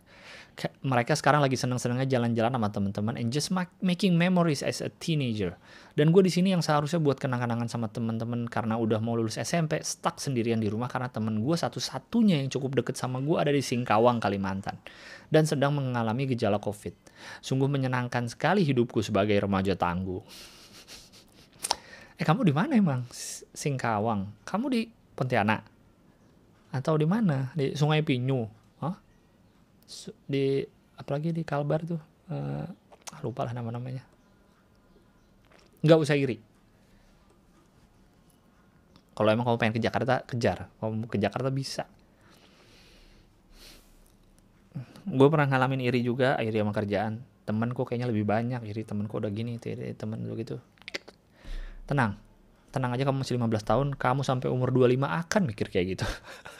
Mereka 0.81 1.13
sekarang 1.13 1.45
lagi 1.45 1.53
seneng-senengnya 1.53 2.09
jalan-jalan 2.09 2.49
sama 2.49 2.73
teman-teman 2.73 3.21
and 3.21 3.29
just 3.29 3.53
making 3.85 4.17
memories 4.17 4.65
as 4.65 4.81
a 4.81 4.89
teenager. 4.89 5.53
Dan 5.93 6.17
gue 6.17 6.25
di 6.25 6.33
sini 6.33 6.57
yang 6.57 6.65
seharusnya 6.65 6.97
buat 6.97 7.21
kenang-kenangan 7.21 7.69
sama 7.69 7.93
teman-teman 7.93 8.49
karena 8.49 8.81
udah 8.81 8.97
mau 9.05 9.21
lulus 9.21 9.37
SMP, 9.37 9.85
stuck 9.85 10.17
sendirian 10.17 10.57
di 10.57 10.73
rumah 10.73 10.89
karena 10.89 11.13
temen 11.13 11.45
gue 11.45 11.57
satu-satunya 11.57 12.41
yang 12.41 12.49
cukup 12.49 12.81
deket 12.81 12.97
sama 12.97 13.21
gue 13.21 13.37
ada 13.37 13.53
di 13.53 13.61
Singkawang, 13.61 14.17
Kalimantan. 14.17 14.81
Dan 15.29 15.45
sedang 15.45 15.77
mengalami 15.77 16.25
gejala 16.25 16.57
COVID 16.57 17.07
Sungguh 17.41 17.69
menyenangkan 17.71 18.29
sekali 18.31 18.63
hidupku 18.65 19.01
sebagai 19.03 19.37
remaja 19.41 19.77
tangguh. 19.77 20.23
Eh 22.17 22.25
kamu 22.25 22.49
di 22.49 22.55
mana 22.57 22.73
emang? 22.81 23.05
Singkawang. 23.53 24.41
Kamu 24.49 24.73
di 24.73 24.89
Pontianak? 24.89 25.76
Atau 26.77 27.01
di 27.01 27.09
mana? 27.09 27.51
Di 27.57 27.73
Sungai 27.73 28.05
Pinyu? 28.05 28.45
Hah? 28.85 28.97
Di 30.29 30.61
apalagi 31.01 31.33
di 31.33 31.43
Kalbar 31.43 31.81
tuh? 31.89 32.01
Uh, 32.29 32.67
lupa 33.25 33.49
lah 33.49 33.57
nama-namanya. 33.57 34.05
Nggak 35.81 35.99
usah 36.05 36.17
iri. 36.19 36.37
Kalau 39.17 39.33
emang 39.33 39.49
kamu 39.49 39.57
pengen 39.57 39.75
ke 39.75 39.81
Jakarta, 39.81 40.21
kejar. 40.29 40.69
Kalau 40.77 40.93
ke 41.09 41.17
Jakarta 41.17 41.49
bisa 41.49 41.89
gue 45.07 45.29
pernah 45.31 45.47
ngalamin 45.47 45.87
iri 45.87 46.03
juga 46.03 46.35
iri 46.43 46.59
sama 46.59 46.75
kerjaan 46.75 47.23
temen 47.47 47.71
kok 47.71 47.87
kayaknya 47.87 48.11
lebih 48.11 48.27
banyak 48.27 48.59
iri 48.67 48.83
temen 48.83 49.07
kok 49.07 49.23
udah 49.23 49.31
gini 49.31 49.55
iri 49.63 49.95
temen 49.95 50.27
lu 50.27 50.35
gitu 50.35 50.59
tenang 51.87 52.19
tenang 52.75 52.91
aja 52.91 53.07
kamu 53.07 53.23
masih 53.23 53.39
15 53.39 53.71
tahun 53.71 53.87
kamu 53.95 54.27
sampai 54.27 54.51
umur 54.51 54.75
25 54.75 55.07
akan 55.07 55.43
mikir 55.47 55.71
kayak 55.71 55.87
gitu 55.95 56.07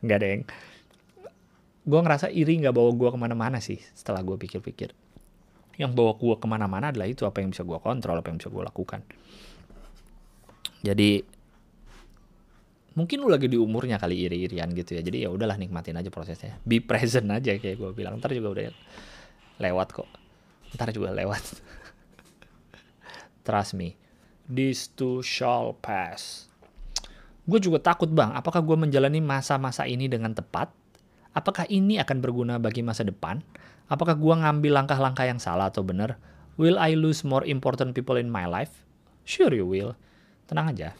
nggak 0.00 0.20
deng 0.20 0.42
gue 1.90 2.00
ngerasa 2.00 2.28
iri 2.28 2.60
nggak 2.60 2.74
bawa 2.76 2.90
gue 2.92 3.08
ke 3.08 3.18
mana-mana 3.18 3.58
sih 3.58 3.80
setelah 3.96 4.20
gue 4.20 4.36
pikir-pikir. 4.36 4.92
Yang 5.80 5.92
bawa 5.96 6.12
gue 6.14 6.34
ke 6.36 6.46
mana-mana 6.46 6.92
adalah 6.92 7.08
itu 7.08 7.24
apa 7.24 7.40
yang 7.40 7.50
bisa 7.50 7.64
gue 7.64 7.78
kontrol 7.80 8.20
apa 8.20 8.28
yang 8.28 8.38
bisa 8.38 8.52
gue 8.52 8.62
lakukan. 8.62 9.00
Jadi 10.84 11.10
mungkin 12.94 13.16
lu 13.24 13.28
lagi 13.32 13.48
di 13.48 13.56
umurnya 13.56 13.96
kali 13.96 14.28
iri-irian 14.28 14.68
gitu 14.76 15.00
ya. 15.00 15.02
Jadi 15.02 15.24
ya 15.24 15.32
udahlah 15.32 15.56
nikmatin 15.56 15.96
aja 15.96 16.12
prosesnya. 16.12 16.60
Be 16.68 16.84
present 16.84 17.32
aja 17.32 17.56
kayak 17.56 17.80
gue 17.80 17.90
bilang. 17.96 18.20
Ntar 18.20 18.36
juga 18.36 18.60
udah 18.60 18.64
lewat 19.56 19.88
kok. 19.96 20.08
Ntar 20.76 20.92
juga 20.92 21.16
lewat. 21.16 21.44
Trust 23.46 23.72
me. 23.72 23.96
This 24.50 24.90
too 24.90 25.24
shall 25.24 25.72
pass 25.80 26.49
gue 27.50 27.58
juga 27.58 27.82
takut 27.82 28.06
bang 28.06 28.30
apakah 28.30 28.62
gue 28.62 28.78
menjalani 28.78 29.18
masa-masa 29.18 29.82
ini 29.90 30.06
dengan 30.06 30.30
tepat 30.30 30.70
apakah 31.34 31.66
ini 31.66 31.98
akan 31.98 32.22
berguna 32.22 32.62
bagi 32.62 32.86
masa 32.86 33.02
depan 33.02 33.42
apakah 33.90 34.14
gue 34.14 34.34
ngambil 34.38 34.82
langkah-langkah 34.82 35.26
yang 35.26 35.42
salah 35.42 35.66
atau 35.66 35.82
benar 35.82 36.14
will 36.54 36.78
I 36.78 36.94
lose 36.94 37.26
more 37.26 37.42
important 37.42 37.98
people 37.98 38.14
in 38.14 38.30
my 38.30 38.46
life 38.46 38.86
sure 39.26 39.50
you 39.50 39.66
will 39.66 39.98
tenang 40.46 40.70
aja 40.70 40.94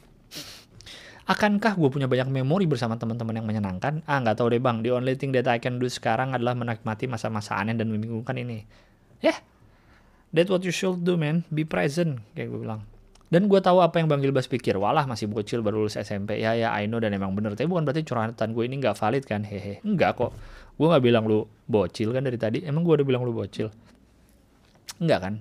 Akankah 1.31 1.79
gue 1.79 1.87
punya 1.95 2.11
banyak 2.11 2.27
memori 2.27 2.67
bersama 2.67 2.99
teman-teman 2.99 3.39
yang 3.39 3.47
menyenangkan? 3.47 4.03
Ah, 4.03 4.19
nggak 4.19 4.43
tahu 4.43 4.51
deh 4.51 4.59
bang. 4.59 4.83
The 4.83 4.91
only 4.91 5.15
thing 5.15 5.31
that 5.39 5.47
I 5.47 5.63
can 5.63 5.79
do 5.79 5.87
sekarang 5.87 6.35
adalah 6.35 6.59
menikmati 6.59 7.07
masa-masa 7.07 7.55
aneh 7.55 7.79
dan 7.79 7.87
membingungkan 7.87 8.35
ini. 8.35 8.67
Ya, 9.23 9.31
yeah, 9.31 9.39
that's 10.35 10.51
what 10.51 10.67
you 10.67 10.75
should 10.75 11.07
do, 11.07 11.15
man. 11.15 11.47
Be 11.55 11.63
present, 11.63 12.27
kayak 12.35 12.51
gue 12.51 12.61
bilang. 12.67 12.90
Dan 13.31 13.47
gue 13.47 13.63
tahu 13.63 13.79
apa 13.79 14.03
yang 14.03 14.11
Bang 14.11 14.19
Gilbas 14.19 14.51
pikir. 14.51 14.75
Walah 14.75 15.07
masih 15.07 15.31
bocil 15.31 15.63
baru 15.63 15.87
lulus 15.87 15.95
SMP. 15.95 16.43
Ya 16.43 16.59
ya 16.59 16.75
I 16.75 16.91
know 16.91 16.99
dan 16.99 17.15
emang 17.15 17.31
bener. 17.39 17.55
Tapi 17.55 17.71
bukan 17.71 17.87
berarti 17.87 18.03
curhatan 18.03 18.51
gue 18.51 18.65
ini 18.67 18.83
nggak 18.83 18.99
valid 18.99 19.23
kan. 19.23 19.47
Hehe. 19.47 19.79
Enggak 19.87 20.19
kok. 20.19 20.35
Gue 20.75 20.91
nggak 20.91 20.99
bilang 20.99 21.31
lu 21.31 21.47
bocil 21.71 22.11
kan 22.11 22.27
dari 22.27 22.35
tadi. 22.35 22.67
Emang 22.67 22.83
gue 22.83 22.99
udah 22.99 23.07
bilang 23.07 23.23
lu 23.23 23.31
bocil. 23.31 23.71
Enggak 24.99 25.23
kan. 25.23 25.35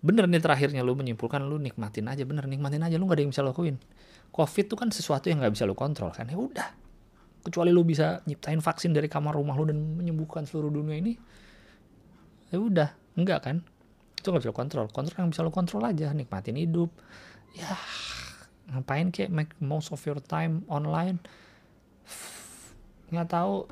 Bener 0.00 0.24
nih 0.24 0.40
terakhirnya 0.40 0.80
lu 0.80 0.96
menyimpulkan 0.96 1.44
lu 1.44 1.60
nikmatin 1.60 2.08
aja. 2.08 2.24
Bener 2.24 2.48
nikmatin 2.48 2.80
aja. 2.80 2.96
Lu 2.96 3.04
nggak 3.04 3.20
ada 3.20 3.22
yang 3.28 3.32
bisa 3.36 3.44
lakuin. 3.44 3.76
Covid 4.32 4.64
tuh 4.64 4.80
kan 4.80 4.88
sesuatu 4.88 5.28
yang 5.28 5.44
nggak 5.44 5.52
bisa 5.52 5.68
lu 5.68 5.76
kontrol 5.76 6.16
kan. 6.16 6.24
Ya 6.32 6.40
udah. 6.40 6.72
Kecuali 7.44 7.76
lu 7.76 7.84
bisa 7.84 8.24
nyiptain 8.24 8.64
vaksin 8.64 8.96
dari 8.96 9.12
kamar 9.12 9.36
rumah 9.36 9.52
lu 9.52 9.68
dan 9.68 9.76
menyembuhkan 10.00 10.48
seluruh 10.48 10.72
dunia 10.72 10.96
ini. 10.96 11.12
Ya 12.48 12.56
udah. 12.56 12.88
Enggak 13.20 13.44
kan 13.44 13.60
itu 14.26 14.34
nggak 14.34 14.42
bisa 14.42 14.54
kontrol. 14.58 14.86
Kontrol 14.90 15.22
yang 15.22 15.30
bisa 15.30 15.46
lo 15.46 15.54
kontrol 15.54 15.86
aja 15.86 16.10
nikmatin 16.10 16.58
hidup. 16.58 16.90
Ya 17.54 17.78
ngapain 18.74 19.14
kayak 19.14 19.30
make 19.30 19.54
most 19.62 19.94
of 19.94 20.02
your 20.02 20.18
time 20.18 20.66
online? 20.66 21.22
Nggak 23.14 23.30
tahu. 23.30 23.70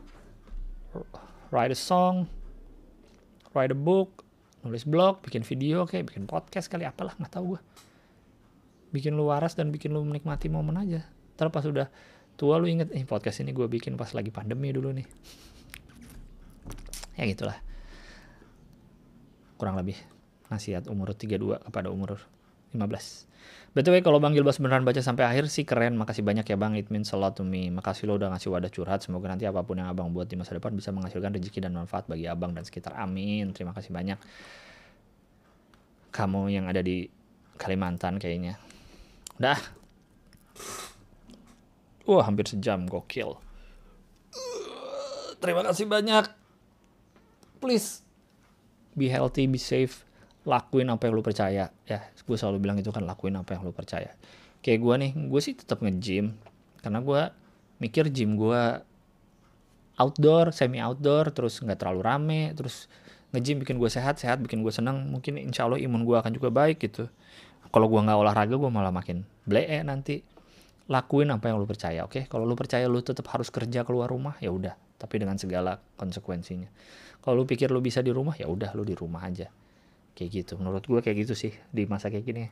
Write 1.51 1.75
a 1.75 1.79
song 1.79 2.31
write 3.55 3.71
a 3.71 3.79
book 3.79 4.27
nulis 4.67 4.83
blog 4.85 5.23
bikin 5.23 5.47
video 5.47 5.87
kayak 5.87 6.11
bikin 6.11 6.27
podcast 6.27 6.67
kali 6.67 6.83
apalah 6.83 7.15
nggak 7.15 7.31
tahu 7.31 7.55
gue 7.55 7.61
bikin 8.91 9.15
lu 9.15 9.31
waras 9.31 9.55
dan 9.55 9.71
bikin 9.71 9.91
lu 9.91 10.07
menikmati 10.07 10.47
momen 10.47 10.79
aja. 10.79 11.03
Terus 11.35 11.51
pas 11.51 11.67
udah 11.67 11.91
tua 12.39 12.63
lu 12.63 12.71
inget 12.71 12.95
eh 12.95 13.03
podcast 13.03 13.43
ini 13.43 13.51
gue 13.51 13.67
bikin 13.67 13.99
pas 13.99 14.07
lagi 14.15 14.31
pandemi 14.31 14.71
dulu 14.71 14.95
nih. 14.95 15.07
Ya 17.19 17.27
gitulah. 17.27 17.59
Kurang 19.59 19.75
lebih 19.75 20.14
nasihat 20.55 20.87
umur 20.87 21.13
32 21.13 21.59
kepada 21.67 21.91
umur 21.91 22.23
15. 22.75 23.75
BTW 23.75 24.07
kalau 24.07 24.23
Bang 24.23 24.39
Gilbas 24.39 24.63
beneran 24.63 24.87
baca 24.87 25.03
sampai 25.03 25.27
akhir 25.27 25.51
sih 25.51 25.67
keren. 25.67 25.99
Makasih 25.99 26.23
banyak 26.23 26.47
ya 26.47 26.55
Bang. 26.55 26.79
It 26.79 26.95
means 26.95 27.11
a 27.11 27.19
lot 27.19 27.35
to 27.35 27.43
me. 27.43 27.75
Makasih 27.75 28.07
lo 28.07 28.15
udah 28.15 28.31
ngasih 28.31 28.55
wadah 28.55 28.71
curhat. 28.71 29.03
Semoga 29.03 29.27
nanti 29.27 29.51
apa 29.51 29.67
pun 29.67 29.83
yang 29.83 29.91
Abang 29.91 30.15
buat 30.15 30.31
di 30.31 30.39
masa 30.39 30.55
depan 30.55 30.71
bisa 30.79 30.95
menghasilkan 30.95 31.35
rezeki 31.35 31.59
dan 31.67 31.75
manfaat 31.75 32.07
bagi 32.07 32.31
Abang 32.31 32.55
dan 32.55 32.63
sekitar. 32.63 32.95
Amin. 32.95 33.51
Terima 33.51 33.75
kasih 33.75 33.91
banyak. 33.91 34.19
Kamu 36.15 36.47
yang 36.55 36.71
ada 36.71 36.87
di 36.87 37.11
Kalimantan 37.59 38.23
kayaknya. 38.23 38.63
Udah. 39.43 39.59
Wah, 42.07 42.23
hampir 42.23 42.47
sejam 42.47 42.87
gokil. 42.87 43.35
Terima 45.43 45.67
kasih 45.67 45.91
banyak. 45.91 46.31
Please 47.59 48.07
be 48.95 49.11
healthy, 49.11 49.51
be 49.51 49.59
safe 49.59 50.07
lakuin 50.45 50.93
apa 50.93 51.09
yang 51.09 51.15
lu 51.17 51.25
percaya. 51.25 51.73
Ya 51.89 51.99
gue 52.13 52.37
selalu 52.37 52.61
bilang 52.61 52.77
itu 52.77 52.93
kan 52.93 53.05
lakuin 53.05 53.35
apa 53.37 53.57
yang 53.57 53.65
lu 53.65 53.73
percaya. 53.73 54.13
Kayak 54.61 54.79
gue 54.81 54.95
nih 55.01 55.13
gue 55.29 55.41
sih 55.41 55.55
tetap 55.57 55.81
nge-gym. 55.81 56.37
Karena 56.85 57.01
gue 57.01 57.21
mikir 57.81 58.13
gym 58.13 58.37
gue 58.37 58.63
outdoor 59.97 60.53
semi 60.53 60.79
outdoor 60.81 61.33
terus 61.33 61.59
nggak 61.65 61.81
terlalu 61.81 62.01
rame 62.05 62.43
terus 62.55 62.91
nge-gym 63.35 63.63
bikin 63.65 63.81
gue 63.81 63.91
sehat 63.91 64.21
sehat 64.21 64.39
bikin 64.43 64.63
gue 64.63 64.71
senang 64.71 65.11
mungkin 65.11 65.41
insya 65.41 65.67
Allah 65.67 65.81
imun 65.81 66.05
gue 66.05 66.17
akan 66.17 66.33
juga 66.37 66.53
baik 66.53 66.85
gitu. 66.85 67.09
Kalau 67.73 67.91
gue 67.91 68.01
nggak 68.01 68.19
olahraga 68.21 68.55
gue 68.55 68.71
malah 68.71 68.93
makin 68.93 69.25
blee 69.49 69.83
nanti. 69.83 70.23
Lakuin 70.85 71.33
apa 71.33 71.49
yang 71.49 71.57
lu 71.57 71.65
percaya 71.65 72.05
oke? 72.05 72.13
Okay? 72.13 72.23
kalau 72.29 72.45
lu 72.45 72.53
percaya 72.53 72.85
lu 72.85 73.01
tetap 73.01 73.25
harus 73.33 73.49
kerja 73.49 73.89
keluar 73.89 74.13
rumah 74.13 74.37
ya 74.45 74.53
udah. 74.53 74.77
Tapi 75.01 75.17
dengan 75.17 75.41
segala 75.41 75.81
konsekuensinya. 75.97 76.69
Kalau 77.25 77.41
lu 77.41 77.49
pikir 77.49 77.73
lu 77.73 77.81
bisa 77.81 78.05
di 78.05 78.13
rumah 78.13 78.37
ya 78.37 78.45
udah 78.53 78.77
lu 78.77 78.85
di 78.85 78.93
rumah 78.93 79.25
aja 79.25 79.49
kayak 80.15 80.31
gitu. 80.31 80.53
Menurut 80.57 80.87
gue 80.87 81.01
kayak 81.03 81.27
gitu 81.27 81.35
sih 81.35 81.53
di 81.75 81.85
masa 81.85 82.09
kayak 82.09 82.25
gini. 82.25 82.45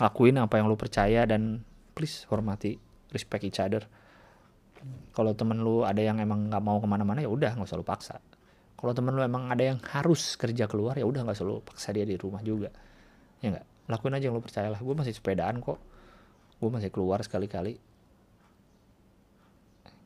Lakuin 0.00 0.38
apa 0.40 0.56
yang 0.56 0.70
lu 0.70 0.78
percaya 0.78 1.26
dan 1.26 1.60
please 1.92 2.24
hormati 2.30 2.78
respect 3.12 3.44
each 3.44 3.60
other. 3.60 3.84
Kalau 5.12 5.36
temen 5.36 5.60
lu 5.60 5.84
ada 5.84 6.00
yang 6.00 6.16
emang 6.22 6.48
nggak 6.48 6.62
mau 6.64 6.80
ke 6.80 6.88
mana-mana 6.88 7.20
ya 7.20 7.28
udah 7.28 7.52
nggak 7.58 7.68
usah 7.68 7.76
lu 7.76 7.84
paksa. 7.84 8.16
Kalau 8.80 8.96
temen 8.96 9.12
lu 9.12 9.20
emang 9.20 9.52
ada 9.52 9.60
yang 9.60 9.78
harus 9.92 10.40
kerja 10.40 10.64
keluar 10.64 10.96
ya 10.96 11.04
udah 11.04 11.20
nggak 11.20 11.36
usah 11.36 11.44
lu 11.44 11.60
paksa 11.60 11.92
dia 11.92 12.08
di 12.08 12.16
rumah 12.16 12.40
juga. 12.40 12.72
Ya 13.44 13.52
nggak? 13.52 13.92
Lakuin 13.92 14.16
aja 14.16 14.30
yang 14.30 14.38
lu 14.38 14.40
percaya 14.40 14.72
lah. 14.72 14.80
Gue 14.80 14.96
masih 14.96 15.12
sepedaan 15.12 15.60
kok. 15.60 15.76
Gue 16.62 16.70
masih 16.72 16.88
keluar 16.88 17.20
sekali-kali. 17.20 17.76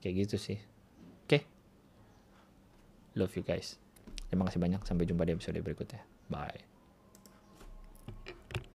Kayak 0.03 0.15
gitu 0.27 0.37
sih. 0.41 0.59
Oke? 1.25 1.41
Okay. 1.41 1.43
love 3.15 3.33
you 3.39 3.45
guys. 3.47 3.79
Terima 4.29 4.49
kasih 4.51 4.59
banyak. 4.59 4.83
Sampai 4.83 5.07
jumpa 5.07 5.23
di 5.23 5.39
episode 5.39 5.61
berikutnya. 5.63 6.03
Bye 6.27 6.74